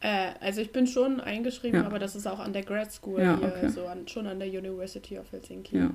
Äh, 0.00 0.30
also 0.40 0.60
ich 0.60 0.72
bin 0.72 0.86
schon 0.86 1.20
eingeschrieben, 1.20 1.80
ja. 1.80 1.86
aber 1.86 1.98
das 1.98 2.16
ist 2.16 2.26
auch 2.26 2.38
an 2.38 2.52
der 2.52 2.62
Grad 2.62 2.92
School 2.92 3.20
ja, 3.20 3.38
hier, 3.38 3.48
okay. 3.48 3.68
so 3.68 3.86
an, 3.86 4.08
schon 4.08 4.26
an 4.26 4.38
der 4.38 4.48
University 4.48 5.18
of 5.18 5.30
Helsinki. 5.30 5.78
Ja. 5.78 5.90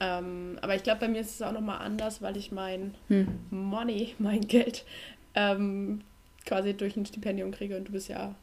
Ähm, 0.00 0.58
aber 0.60 0.74
ich 0.74 0.82
glaube, 0.82 1.00
bei 1.00 1.08
mir 1.08 1.20
ist 1.20 1.34
es 1.34 1.42
auch 1.42 1.52
nochmal 1.52 1.78
anders, 1.78 2.22
weil 2.22 2.36
ich 2.36 2.52
mein 2.52 2.94
hm. 3.08 3.28
Money, 3.50 4.14
mein 4.18 4.40
Geld, 4.42 4.84
ähm, 5.34 6.00
quasi 6.46 6.74
durch 6.74 6.96
ein 6.96 7.06
Stipendium 7.06 7.50
kriege 7.52 7.76
und 7.76 7.88
du 7.88 7.92
bist 7.92 8.08
ja 8.08 8.34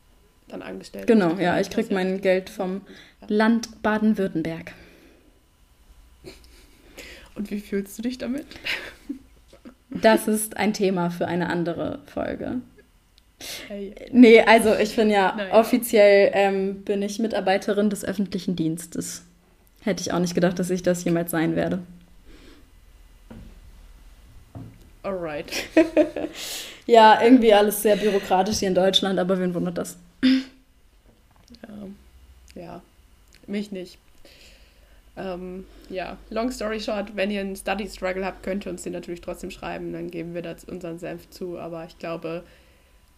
dann 0.48 0.62
angestellt. 0.62 1.08
Genau, 1.08 1.36
ja, 1.36 1.60
ich 1.60 1.70
kriege 1.70 1.94
mein 1.94 2.22
Geld 2.22 2.50
vom 2.50 2.82
Land 3.28 3.82
Baden-Württemberg. 3.82 4.74
Und 7.34 7.52
wie 7.52 7.60
fühlst 7.60 7.98
du 7.98 8.04
dich 8.04 8.18
damit? 8.18 8.46
Das 9.90 10.28
ist 10.28 10.58
ein 10.58 10.74
Thema 10.74 11.10
für 11.10 11.28
eine 11.28 11.50
andere 11.50 12.00
Folge. 12.06 12.62
Hey. 13.68 13.94
Nee, 14.12 14.42
also 14.42 14.76
ich 14.76 14.96
bin 14.96 15.10
ja 15.10 15.36
naja. 15.36 15.54
offiziell 15.54 16.32
ähm, 16.34 16.84
bin 16.84 17.02
ich 17.02 17.20
Mitarbeiterin 17.20 17.90
des 17.90 18.06
öffentlichen 18.06 18.56
Dienstes. 18.56 19.24
Hätte 19.82 20.02
ich 20.02 20.14
auch 20.14 20.20
nicht 20.20 20.36
gedacht, 20.36 20.58
dass 20.58 20.70
ich 20.70 20.84
das 20.84 21.04
jemals 21.04 21.32
sein 21.32 21.56
werde. 21.56 21.80
Alright. 25.04 25.52
ja, 26.88 27.22
irgendwie 27.22 27.54
alles 27.54 27.82
sehr 27.82 27.96
bürokratisch 27.96 28.60
hier 28.60 28.70
in 28.70 28.76
Deutschland, 28.76 29.20
aber 29.20 29.40
wen 29.40 29.54
wundert 29.54 29.78
das? 29.78 29.98
Ja, 30.24 31.88
ja 32.56 32.82
mich 33.46 33.72
nicht. 33.72 34.00
Ähm, 35.18 35.66
ja, 35.90 36.18
long 36.30 36.52
story 36.52 36.80
short, 36.80 37.16
wenn 37.16 37.32
ihr 37.32 37.42
einen 37.42 37.56
Study 37.56 37.88
Struggle 37.88 38.26
habt, 38.26 38.44
könnt 38.44 38.66
ihr 38.66 38.72
uns 38.72 38.84
den 38.84 38.94
natürlich 38.94 39.22
trotzdem 39.22 39.52
schreiben, 39.52 39.94
dann 39.94 40.12
geben 40.12 40.34
wir 40.34 40.42
da 40.42 40.56
unseren 40.68 41.00
Senf 41.00 41.30
zu, 41.30 41.58
aber 41.58 41.86
ich 41.86 41.98
glaube, 42.00 42.44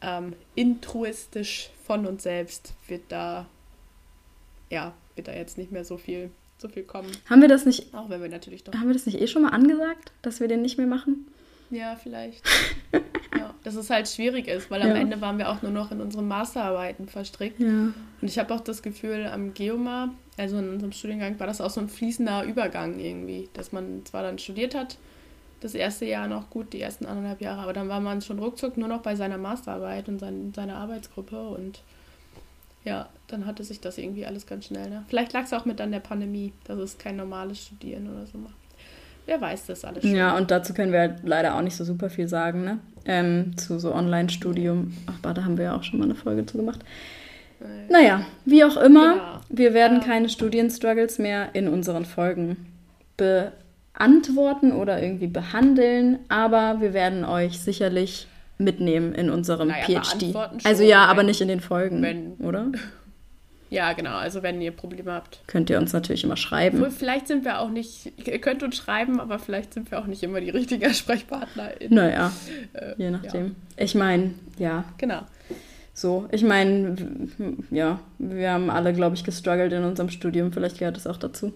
ähm, 0.01 0.33
intruistisch 0.55 1.69
von 1.85 2.05
uns 2.05 2.23
selbst 2.23 2.73
wird 2.87 3.03
da, 3.09 3.45
ja, 4.69 4.93
wird 5.15 5.27
da 5.27 5.33
jetzt 5.33 5.57
nicht 5.57 5.71
mehr 5.71 5.85
so 5.85 5.97
viel, 5.97 6.29
so 6.57 6.67
viel 6.67 6.83
kommen. 6.83 7.09
Haben 7.29 7.41
wir 7.41 7.47
das 7.47 7.65
nicht? 7.65 7.93
Auch 7.93 8.09
wenn 8.09 8.21
wir 8.21 8.29
natürlich 8.29 8.63
doch. 8.63 8.73
Haben 8.73 8.87
wir 8.87 8.93
das 8.93 9.05
nicht 9.05 9.19
eh 9.19 9.27
schon 9.27 9.41
mal 9.43 9.49
angesagt, 9.49 10.11
dass 10.21 10.39
wir 10.39 10.47
den 10.47 10.61
nicht 10.61 10.77
mehr 10.77 10.87
machen? 10.87 11.27
Ja, 11.69 11.95
vielleicht. 12.01 12.45
ja, 12.93 13.53
dass 13.63 13.75
es 13.75 13.89
halt 13.89 14.07
schwierig 14.07 14.47
ist, 14.47 14.71
weil 14.71 14.81
am 14.81 14.89
Ja. 14.89 14.95
Ende 14.95 15.19
waren 15.19 15.37
wir 15.37 15.49
auch 15.49 15.61
nur 15.61 15.71
noch 15.71 15.91
in 15.91 15.99
unseren 15.99 16.27
Masterarbeiten 16.27 17.07
verstrickt. 17.07 17.59
Ja. 17.59 17.67
Und 17.67 17.93
ich 18.21 18.39
habe 18.39 18.53
auch 18.53 18.61
das 18.61 18.81
Gefühl, 18.81 19.25
am 19.27 19.53
Geomar, 19.53 20.13
also 20.37 20.57
in 20.59 20.69
unserem 20.69 20.91
Studiengang, 20.93 21.39
war 21.39 21.47
das 21.47 21.59
auch 21.59 21.69
so 21.69 21.81
ein 21.81 21.89
fließender 21.89 22.45
Übergang 22.45 22.99
irgendwie, 22.99 23.49
dass 23.53 23.71
man 23.71 24.05
zwar 24.05 24.23
dann 24.23 24.39
studiert 24.39 24.75
hat, 24.75 24.97
das 25.61 25.73
erste 25.73 26.05
Jahr 26.05 26.27
noch 26.27 26.49
gut, 26.49 26.73
die 26.73 26.81
ersten 26.81 27.05
anderthalb 27.05 27.41
Jahre, 27.41 27.61
aber 27.61 27.73
dann 27.73 27.89
war 27.89 27.99
man 27.99 28.21
schon 28.21 28.39
ruckzuck 28.39 28.77
nur 28.77 28.87
noch 28.87 29.01
bei 29.01 29.15
seiner 29.15 29.37
Masterarbeit 29.37 30.07
und 30.07 30.19
sein, 30.19 30.53
seiner 30.55 30.75
Arbeitsgruppe 30.77 31.49
und 31.49 31.81
ja, 32.83 33.09
dann 33.27 33.45
hatte 33.45 33.63
sich 33.63 33.81
das 33.81 33.97
irgendwie 33.97 34.25
alles 34.25 34.45
ganz 34.47 34.65
schnell. 34.67 34.89
Ne? 34.89 35.03
Vielleicht 35.09 35.33
lag 35.33 35.43
es 35.43 35.53
auch 35.53 35.65
mit 35.65 35.81
an 35.81 35.91
der 35.91 35.99
Pandemie, 35.99 36.53
dass 36.65 36.77
es 36.79 36.97
kein 36.97 37.17
normales 37.17 37.59
Studieren 37.65 38.07
oder 38.09 38.25
so 38.27 38.37
macht. 38.37 38.53
Wer 39.25 39.41
weiß 39.41 39.65
das 39.65 39.83
alles 39.83 40.03
schon. 40.03 40.15
Ja, 40.15 40.37
und 40.37 40.51
dazu 40.51 40.73
können 40.73 40.93
wir 40.93 40.99
halt 41.01 41.19
leider 41.23 41.55
auch 41.57 41.61
nicht 41.61 41.75
so 41.75 41.83
super 41.83 42.09
viel 42.09 42.29
sagen, 42.29 42.63
ne? 42.63 42.79
Ähm, 43.03 43.57
zu 43.57 43.77
so 43.77 43.93
Online-Studium. 43.93 44.93
Ach, 45.07 45.19
da 45.21 45.43
haben 45.43 45.57
wir 45.57 45.65
ja 45.65 45.75
auch 45.75 45.83
schon 45.83 45.99
mal 45.99 46.05
eine 46.05 46.15
Folge 46.15 46.45
zu 46.45 46.55
gemacht. 46.57 46.79
Äh, 47.59 47.91
Naja, 47.91 48.25
wie 48.45 48.63
auch 48.63 48.77
immer, 48.77 49.13
Genau. 49.15 49.39
wir 49.49 49.73
werden 49.73 49.97
Ähm. 49.97 50.03
keine 50.05 50.29
Studienstruggles 50.29 51.17
mehr 51.19 51.49
in 51.55 51.67
unseren 51.67 52.05
Folgen 52.05 52.67
beantworten 53.97 54.71
oder 54.71 55.01
irgendwie 55.01 55.27
behandeln, 55.27 56.19
aber 56.29 56.79
wir 56.81 56.93
werden 56.93 57.25
euch 57.25 57.59
sicherlich 57.59 58.27
mitnehmen 58.59 59.13
in 59.13 59.29
unserem 59.29 59.69
Naja, 59.69 60.01
PhD. 60.01 60.35
Also 60.63 60.81
schon, 60.81 60.87
ja, 60.89 61.05
aber 61.05 61.19
wenn- 61.19 61.25
nicht 61.27 61.41
in 61.41 61.47
den 61.47 61.59
Folgen, 61.59 62.01
wenn- 62.01 62.33
oder? 62.35 62.67
Ja, 63.69 63.91
genau, 63.91 64.15
also 64.15 64.43
wenn 64.43 64.61
ihr 64.61 64.71
Probleme 64.71 65.11
habt. 65.11 65.41
Könnt 65.45 65.69
ihr 65.69 65.77
uns 65.77 65.91
natürlich 65.91 66.23
immer 66.23 66.37
schreiben. 66.37 66.77
Obwohl, 66.77 66.89
Vielleicht 66.89 67.27
sind 67.27 67.43
wir 67.43 67.59
auch 67.59 67.67
nicht, 67.69 68.13
ihr 68.25 68.39
könnt 68.39 68.63
uns 68.63 68.77
schreiben, 68.77 69.19
aber 69.19 69.39
vielleicht 69.39 69.73
sind 69.73 69.91
wir 69.91 69.99
auch 69.99 70.05
nicht 70.05 70.23
immer 70.23 70.39
die 70.39 70.51
richtigen 70.51 70.85
Ansprechpartner. 70.85 71.71
Naja, 71.89 72.31
Äh, 72.71 72.93
je 72.97 73.11
nachdem. 73.11 73.57
Ich 73.75 73.93
meine, 73.93 74.35
ja, 74.57 74.85
Genau. 74.97 75.19
so. 75.93 76.29
Ich 76.31 76.43
meine, 76.45 76.95
ja, 77.69 77.99
wir 78.19 78.51
haben 78.51 78.69
alle, 78.69 78.93
glaube 78.93 79.17
ich, 79.17 79.25
gestruggelt 79.25 79.73
in 79.73 79.83
unserem 79.83 80.11
Studium. 80.11 80.53
Vielleicht 80.53 80.77
gehört 80.79 80.95
es 80.95 81.05
auch 81.05 81.17
dazu. 81.17 81.51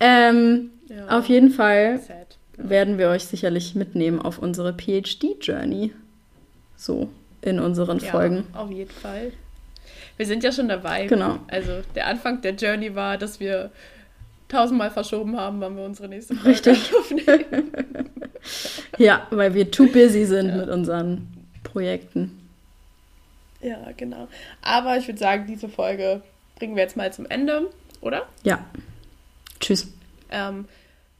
Ähm, 0.00 0.70
Ja. 0.88 1.18
Auf 1.18 1.26
jeden 1.26 1.50
Fall 1.50 1.98
Sad. 2.00 2.38
werden 2.56 2.96
wir 2.98 3.08
euch 3.08 3.24
sicherlich 3.24 3.74
mitnehmen 3.74 4.20
auf 4.20 4.38
unsere 4.38 4.72
PhD-Journey. 4.72 5.92
So, 6.76 7.08
in 7.42 7.58
unseren 7.58 7.98
Ja, 7.98 8.10
Folgen. 8.10 8.44
auf 8.52 8.70
jeden 8.70 8.90
Fall. 8.90 9.32
Wir 10.16 10.26
sind 10.26 10.44
ja 10.44 10.52
schon 10.52 10.68
dabei. 10.68 11.06
Genau. 11.06 11.38
Also 11.48 11.82
der 11.94 12.06
Anfang 12.06 12.40
der 12.40 12.54
Journey 12.54 12.94
war, 12.94 13.18
dass 13.18 13.40
wir 13.40 13.70
tausendmal 14.48 14.90
verschoben 14.90 15.36
haben, 15.36 15.60
wann 15.60 15.76
wir 15.76 15.84
unsere 15.84 16.08
nächste 16.08 16.34
Folge 16.36 16.50
Richtig. 16.50 16.92
aufnehmen. 16.98 17.72
Ja, 18.98 19.26
weil 19.30 19.54
wir 19.54 19.70
too 19.70 19.86
busy 19.88 20.24
sind 20.24 20.48
Ja. 20.50 20.56
mit 20.56 20.68
unseren 20.68 21.26
Projekten. 21.64 22.30
Ja, 23.60 23.78
genau. 23.96 24.28
Aber 24.62 24.96
ich 24.96 25.08
würde 25.08 25.18
sagen, 25.18 25.46
diese 25.48 25.68
Folge 25.68 26.22
bringen 26.58 26.76
wir 26.76 26.82
jetzt 26.84 26.96
mal 26.96 27.12
zum 27.12 27.26
Ende, 27.26 27.70
oder? 28.00 28.26
Ja. 28.44 28.64
Tschüss. 29.60 29.88
Ähm, 30.30 30.66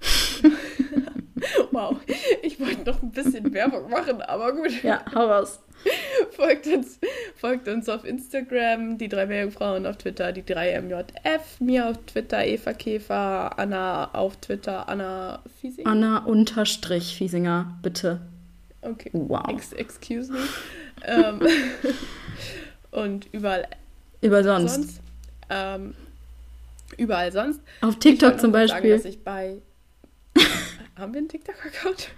wow, 1.71 1.97
ich 2.43 2.59
wollte 2.61 2.85
noch 2.91 3.03
ein 3.03 3.11
bisschen 3.11 3.53
Werbung 3.53 3.91
machen, 3.91 4.21
aber 4.23 4.53
gut. 4.53 4.83
Ja, 4.83 5.05
hau 5.15 5.27
raus. 5.27 5.61
Folgt 6.33 6.67
uns, 6.67 6.99
folgt 7.37 7.69
uns 7.69 7.89
auf 7.89 8.05
Instagram, 8.05 8.99
die 8.99 9.09
drei 9.09 9.27
Meerjungfrauen 9.27 9.87
auf 9.87 9.97
Twitter, 9.99 10.33
die 10.33 10.43
3MJF, 10.43 11.41
mir 11.61 11.89
auf 11.89 11.99
Twitter, 12.07 12.45
Eva 12.45 12.73
Käfer, 12.73 13.59
Anna 13.59 14.13
auf 14.15 14.37
Twitter, 14.39 14.89
Anna 14.89 15.43
Fiesing. 15.61 15.87
Anna 15.87 16.25
unterstrich 16.25 17.15
Fiesinger, 17.17 17.79
bitte. 17.83 18.21
Okay. 18.83 19.11
Wow. 19.13 19.49
Ex 19.49 19.73
excuse 19.73 20.33
me. 20.33 20.39
ähm, 21.05 21.41
und 22.91 23.29
überall 23.33 23.67
Über 24.21 24.43
sonst. 24.43 24.75
sonst. 24.75 25.01
Ähm, 25.51 25.95
überall 26.97 27.33
sonst. 27.33 27.61
Auf 27.81 27.99
TikTok 27.99 28.41
zum 28.41 28.53
mal 28.53 28.69
sagen, 28.69 28.83
Beispiel. 28.83 28.97
dass 28.97 29.05
ich 29.05 29.23
bei. 29.23 29.63
Haben 30.97 31.13
wir 31.13 31.19
einen 31.19 31.29
TikTok-Account? 31.29 32.09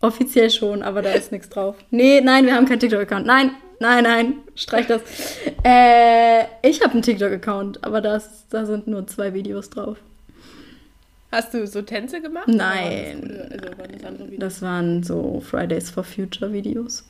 Offiziell 0.00 0.50
schon, 0.50 0.82
aber 0.82 1.02
da 1.02 1.12
ist 1.12 1.32
nichts 1.32 1.48
drauf. 1.48 1.76
Nee, 1.90 2.20
nein, 2.20 2.44
wir 2.44 2.54
haben 2.54 2.66
keinen 2.66 2.80
TikTok-Account. 2.80 3.26
Nein, 3.26 3.52
nein, 3.80 4.04
nein, 4.04 4.34
streich 4.54 4.86
das. 4.86 5.00
Äh, 5.64 6.44
ich 6.62 6.82
habe 6.82 6.92
einen 6.92 7.02
TikTok-Account, 7.02 7.82
aber 7.82 8.00
das, 8.00 8.46
da 8.48 8.66
sind 8.66 8.88
nur 8.88 9.06
zwei 9.06 9.32
Videos 9.32 9.70
drauf. 9.70 9.96
Hast 11.32 11.54
du 11.54 11.66
so 11.66 11.82
Tänze 11.82 12.20
gemacht? 12.20 12.48
Nein. 12.48 13.48
Das, 13.50 13.78
also 13.78 13.78
waren 13.78 14.30
das? 14.30 14.38
Das 14.38 14.62
waren 14.62 15.02
so 15.02 15.40
Fridays 15.40 15.90
for 15.90 16.04
Future 16.04 16.52
Videos. 16.52 17.04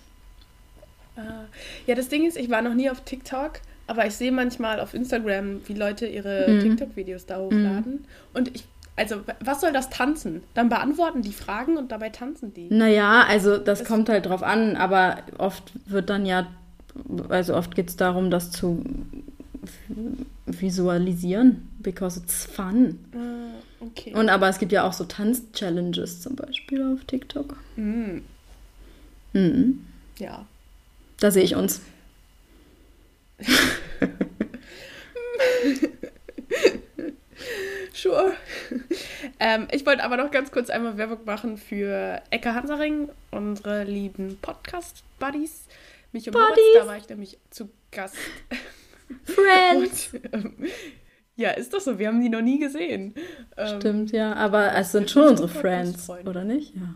Ah. 1.16 1.44
Ja, 1.86 1.94
das 1.94 2.08
Ding 2.08 2.26
ist, 2.26 2.36
ich 2.36 2.50
war 2.50 2.62
noch 2.62 2.74
nie 2.74 2.90
auf 2.90 3.00
TikTok, 3.02 3.60
aber 3.86 4.06
ich 4.06 4.14
sehe 4.14 4.32
manchmal 4.32 4.80
auf 4.80 4.94
Instagram, 4.94 5.60
wie 5.66 5.74
Leute 5.74 6.06
ihre 6.06 6.48
Mhm. 6.48 6.60
TikTok-Videos 6.60 7.26
da 7.26 7.38
hochladen. 7.38 8.04
Und 8.34 8.54
ich, 8.54 8.64
also, 8.96 9.16
was 9.40 9.60
soll 9.60 9.72
das 9.72 9.90
tanzen? 9.90 10.42
Dann 10.54 10.68
beantworten 10.68 11.22
die 11.22 11.32
Fragen 11.32 11.76
und 11.76 11.92
dabei 11.92 12.08
tanzen 12.10 12.52
die. 12.54 12.68
Naja, 12.70 13.24
also 13.28 13.58
das 13.58 13.80
Das- 13.80 13.88
kommt 13.88 14.08
halt 14.08 14.26
drauf 14.26 14.42
an, 14.42 14.76
aber 14.76 15.18
oft 15.38 15.72
wird 15.86 16.08
dann 16.10 16.24
ja, 16.26 16.46
also 17.28 17.54
oft 17.54 17.74
geht 17.74 17.88
es 17.90 17.96
darum, 17.96 18.30
das 18.30 18.50
zu 18.50 18.82
visualisieren, 20.46 21.68
because 21.80 22.20
it's 22.20 22.44
fun. 22.46 22.98
Ah, 23.14 23.50
okay. 23.80 24.14
Und 24.14 24.28
aber 24.28 24.48
es 24.48 24.58
gibt 24.58 24.72
ja 24.72 24.84
auch 24.86 24.92
so 24.92 25.04
Tanz-Challenges 25.04 26.22
zum 26.22 26.36
Beispiel 26.36 26.82
auf 26.94 27.04
TikTok. 27.04 27.56
Mhm. 27.76 28.22
Mhm. 29.32 29.84
Ja. 30.18 30.46
Da 31.20 31.30
sehe 31.30 31.42
ich 31.42 31.54
uns. 31.56 31.80
ähm, 39.46 39.68
ich 39.70 39.86
wollte 39.86 40.02
aber 40.02 40.16
noch 40.16 40.30
ganz 40.32 40.50
kurz 40.50 40.70
einmal 40.70 40.96
Werbung 40.96 41.24
machen 41.24 41.56
für 41.56 42.20
Ecke 42.30 42.52
Hansaring, 42.54 43.08
unsere 43.30 43.84
lieben 43.84 44.38
Podcast-Buddies. 44.42 45.66
Mich 46.12 46.26
und 46.26 46.34
Moritz, 46.34 46.48
Buddies. 46.48 46.64
da 46.80 46.86
war 46.86 46.96
ich 46.96 47.08
nämlich 47.08 47.38
zu 47.50 47.68
Gast. 47.92 48.16
Friends! 49.24 50.10
Und, 50.12 50.34
ähm, 50.34 50.56
ja, 51.36 51.50
ist 51.50 51.72
doch 51.72 51.80
so, 51.80 51.98
wir 51.98 52.08
haben 52.08 52.20
die 52.20 52.28
noch 52.28 52.40
nie 52.40 52.58
gesehen. 52.58 53.14
Ähm, 53.56 53.80
Stimmt, 53.80 54.10
ja, 54.12 54.32
aber 54.34 54.74
es 54.74 54.90
sind 54.92 55.10
schon 55.10 55.28
unsere 55.28 55.48
Friends, 55.48 56.08
oder 56.10 56.44
nicht? 56.44 56.74
Ja. 56.74 56.94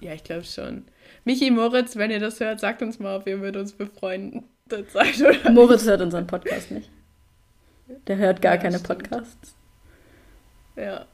Ja, 0.00 0.12
ich 0.12 0.24
glaube 0.24 0.44
schon. 0.44 0.84
Michi, 1.24 1.50
Moritz, 1.50 1.96
wenn 1.96 2.10
ihr 2.10 2.20
das 2.20 2.40
hört, 2.40 2.60
sagt 2.60 2.82
uns 2.82 2.98
mal, 2.98 3.16
ob 3.16 3.26
ihr 3.26 3.36
mit 3.36 3.56
uns 3.56 3.72
befreundet 3.72 4.44
seid 4.92 5.20
oder 5.20 5.50
Moritz 5.52 5.84
hört 5.86 6.00
unseren 6.00 6.26
Podcast 6.26 6.70
nicht. 6.70 6.90
Der 8.06 8.16
hört 8.16 8.42
gar 8.42 8.54
Ja, 8.56 8.60
keine 8.62 8.78
stimmt. 8.78 8.98
Podcasts. 9.10 9.54
Ja. 10.76 11.06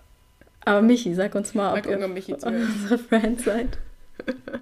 Aber 0.64 0.82
Michi, 0.82 1.14
sag 1.14 1.34
uns 1.34 1.54
mal, 1.54 1.70
Mal 1.72 1.78
ob 1.78 1.84
gucken, 1.84 2.00
ihr 2.00 2.06
ob 2.06 2.12
Michi 2.12 2.32
unsere 2.42 2.98
Friends 2.98 3.44
seid. 3.44 3.78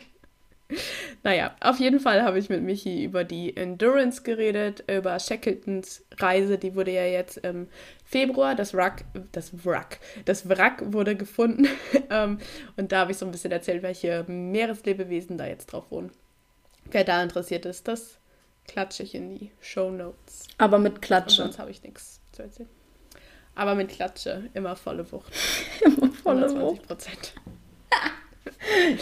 Naja, 1.22 1.54
auf 1.60 1.78
jeden 1.80 2.00
Fall 2.00 2.22
habe 2.22 2.38
ich 2.38 2.48
mit 2.48 2.62
Michi 2.62 3.04
über 3.04 3.24
die 3.24 3.56
Endurance 3.56 4.22
geredet, 4.22 4.84
über 4.88 5.18
Shackletons 5.18 6.04
Reise, 6.18 6.58
die 6.58 6.74
wurde 6.76 6.92
ja 6.92 7.04
jetzt 7.04 7.38
im 7.38 7.68
Februar, 8.04 8.54
das 8.54 8.72
Wrack, 8.72 9.04
das 9.32 9.64
Wrack, 9.64 9.98
das 10.24 10.48
Wrack 10.48 10.92
wurde 10.92 11.16
gefunden. 11.16 11.66
Ähm, 12.12 12.38
und 12.76 12.90
da 12.90 13.00
habe 13.00 13.12
ich 13.12 13.18
so 13.18 13.26
ein 13.26 13.30
bisschen 13.30 13.52
erzählt, 13.52 13.84
welche 13.84 14.24
Meereslebewesen 14.26 15.38
da 15.38 15.46
jetzt 15.46 15.66
drauf 15.66 15.84
wohnen. 15.90 16.10
Wer 16.90 17.04
da 17.04 17.22
interessiert 17.22 17.66
ist, 17.66 17.86
das 17.86 18.18
klatsche 18.66 19.04
ich 19.04 19.14
in 19.14 19.36
die 19.36 19.52
Show 19.60 19.90
Notes. 19.92 20.48
Aber 20.58 20.78
mit 20.80 20.94
Und 20.94 21.02
Klatsche. 21.02 21.42
sonst 21.42 21.60
habe 21.60 21.70
ich 21.70 21.84
nichts 21.84 22.20
zu 22.32 22.42
erzählen. 22.42 22.68
Aber 23.60 23.74
mit 23.74 23.90
Klatsche 23.90 24.44
immer 24.54 24.74
volle 24.74 25.04
Wucht. 25.12 25.30
Immer 25.84 26.10
volle 26.12 26.46
120 26.46 26.60
Wucht. 26.62 26.88
Prozent. 26.88 27.32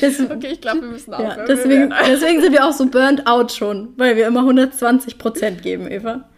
Das, 0.01 0.19
Okay, 0.21 0.49
ich 0.53 0.61
glaube, 0.61 0.83
wir 0.83 0.89
müssen 0.89 1.13
aufhören. 1.15 1.39
ja, 1.39 1.45
deswegen, 1.47 1.95
deswegen 2.09 2.41
sind 2.41 2.53
wir 2.53 2.67
auch 2.67 2.73
so 2.73 2.87
burnt 2.87 3.27
out 3.27 3.53
schon, 3.53 3.93
weil 3.97 4.17
wir 4.17 4.27
immer 4.27 4.43
120% 4.43 5.61
geben, 5.61 5.89
Eva. 5.91 6.29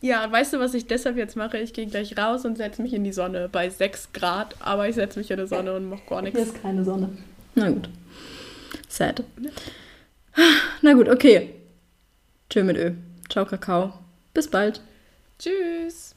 Ja, 0.00 0.30
weißt 0.30 0.52
du, 0.54 0.58
was 0.60 0.74
ich 0.74 0.86
deshalb 0.86 1.16
jetzt 1.16 1.36
mache? 1.36 1.58
Ich 1.58 1.72
gehe 1.72 1.86
gleich 1.86 2.16
raus 2.18 2.44
und 2.44 2.56
setze 2.56 2.82
mich 2.82 2.94
in 2.94 3.04
die 3.04 3.12
Sonne 3.12 3.48
bei 3.48 3.68
6 3.68 4.12
Grad, 4.12 4.56
aber 4.60 4.88
ich 4.88 4.94
setze 4.96 5.18
mich 5.20 5.30
in 5.30 5.38
die 5.38 5.46
Sonne 5.46 5.74
und 5.74 5.88
mache 5.88 6.02
gar 6.08 6.22
nichts. 6.22 6.40
ist 6.40 6.62
keine 6.62 6.84
Sonne. 6.84 7.10
Na 7.54 7.70
gut. 7.70 7.88
Sad. 8.88 9.22
Na 10.82 10.92
gut, 10.94 11.08
okay. 11.08 11.54
Tschö 12.50 12.64
mit 12.64 12.76
Ö. 12.76 12.92
Ciao, 13.28 13.44
Kakao. 13.44 13.92
Bis 14.34 14.48
bald. 14.48 14.80
Tschüss. 15.38 16.14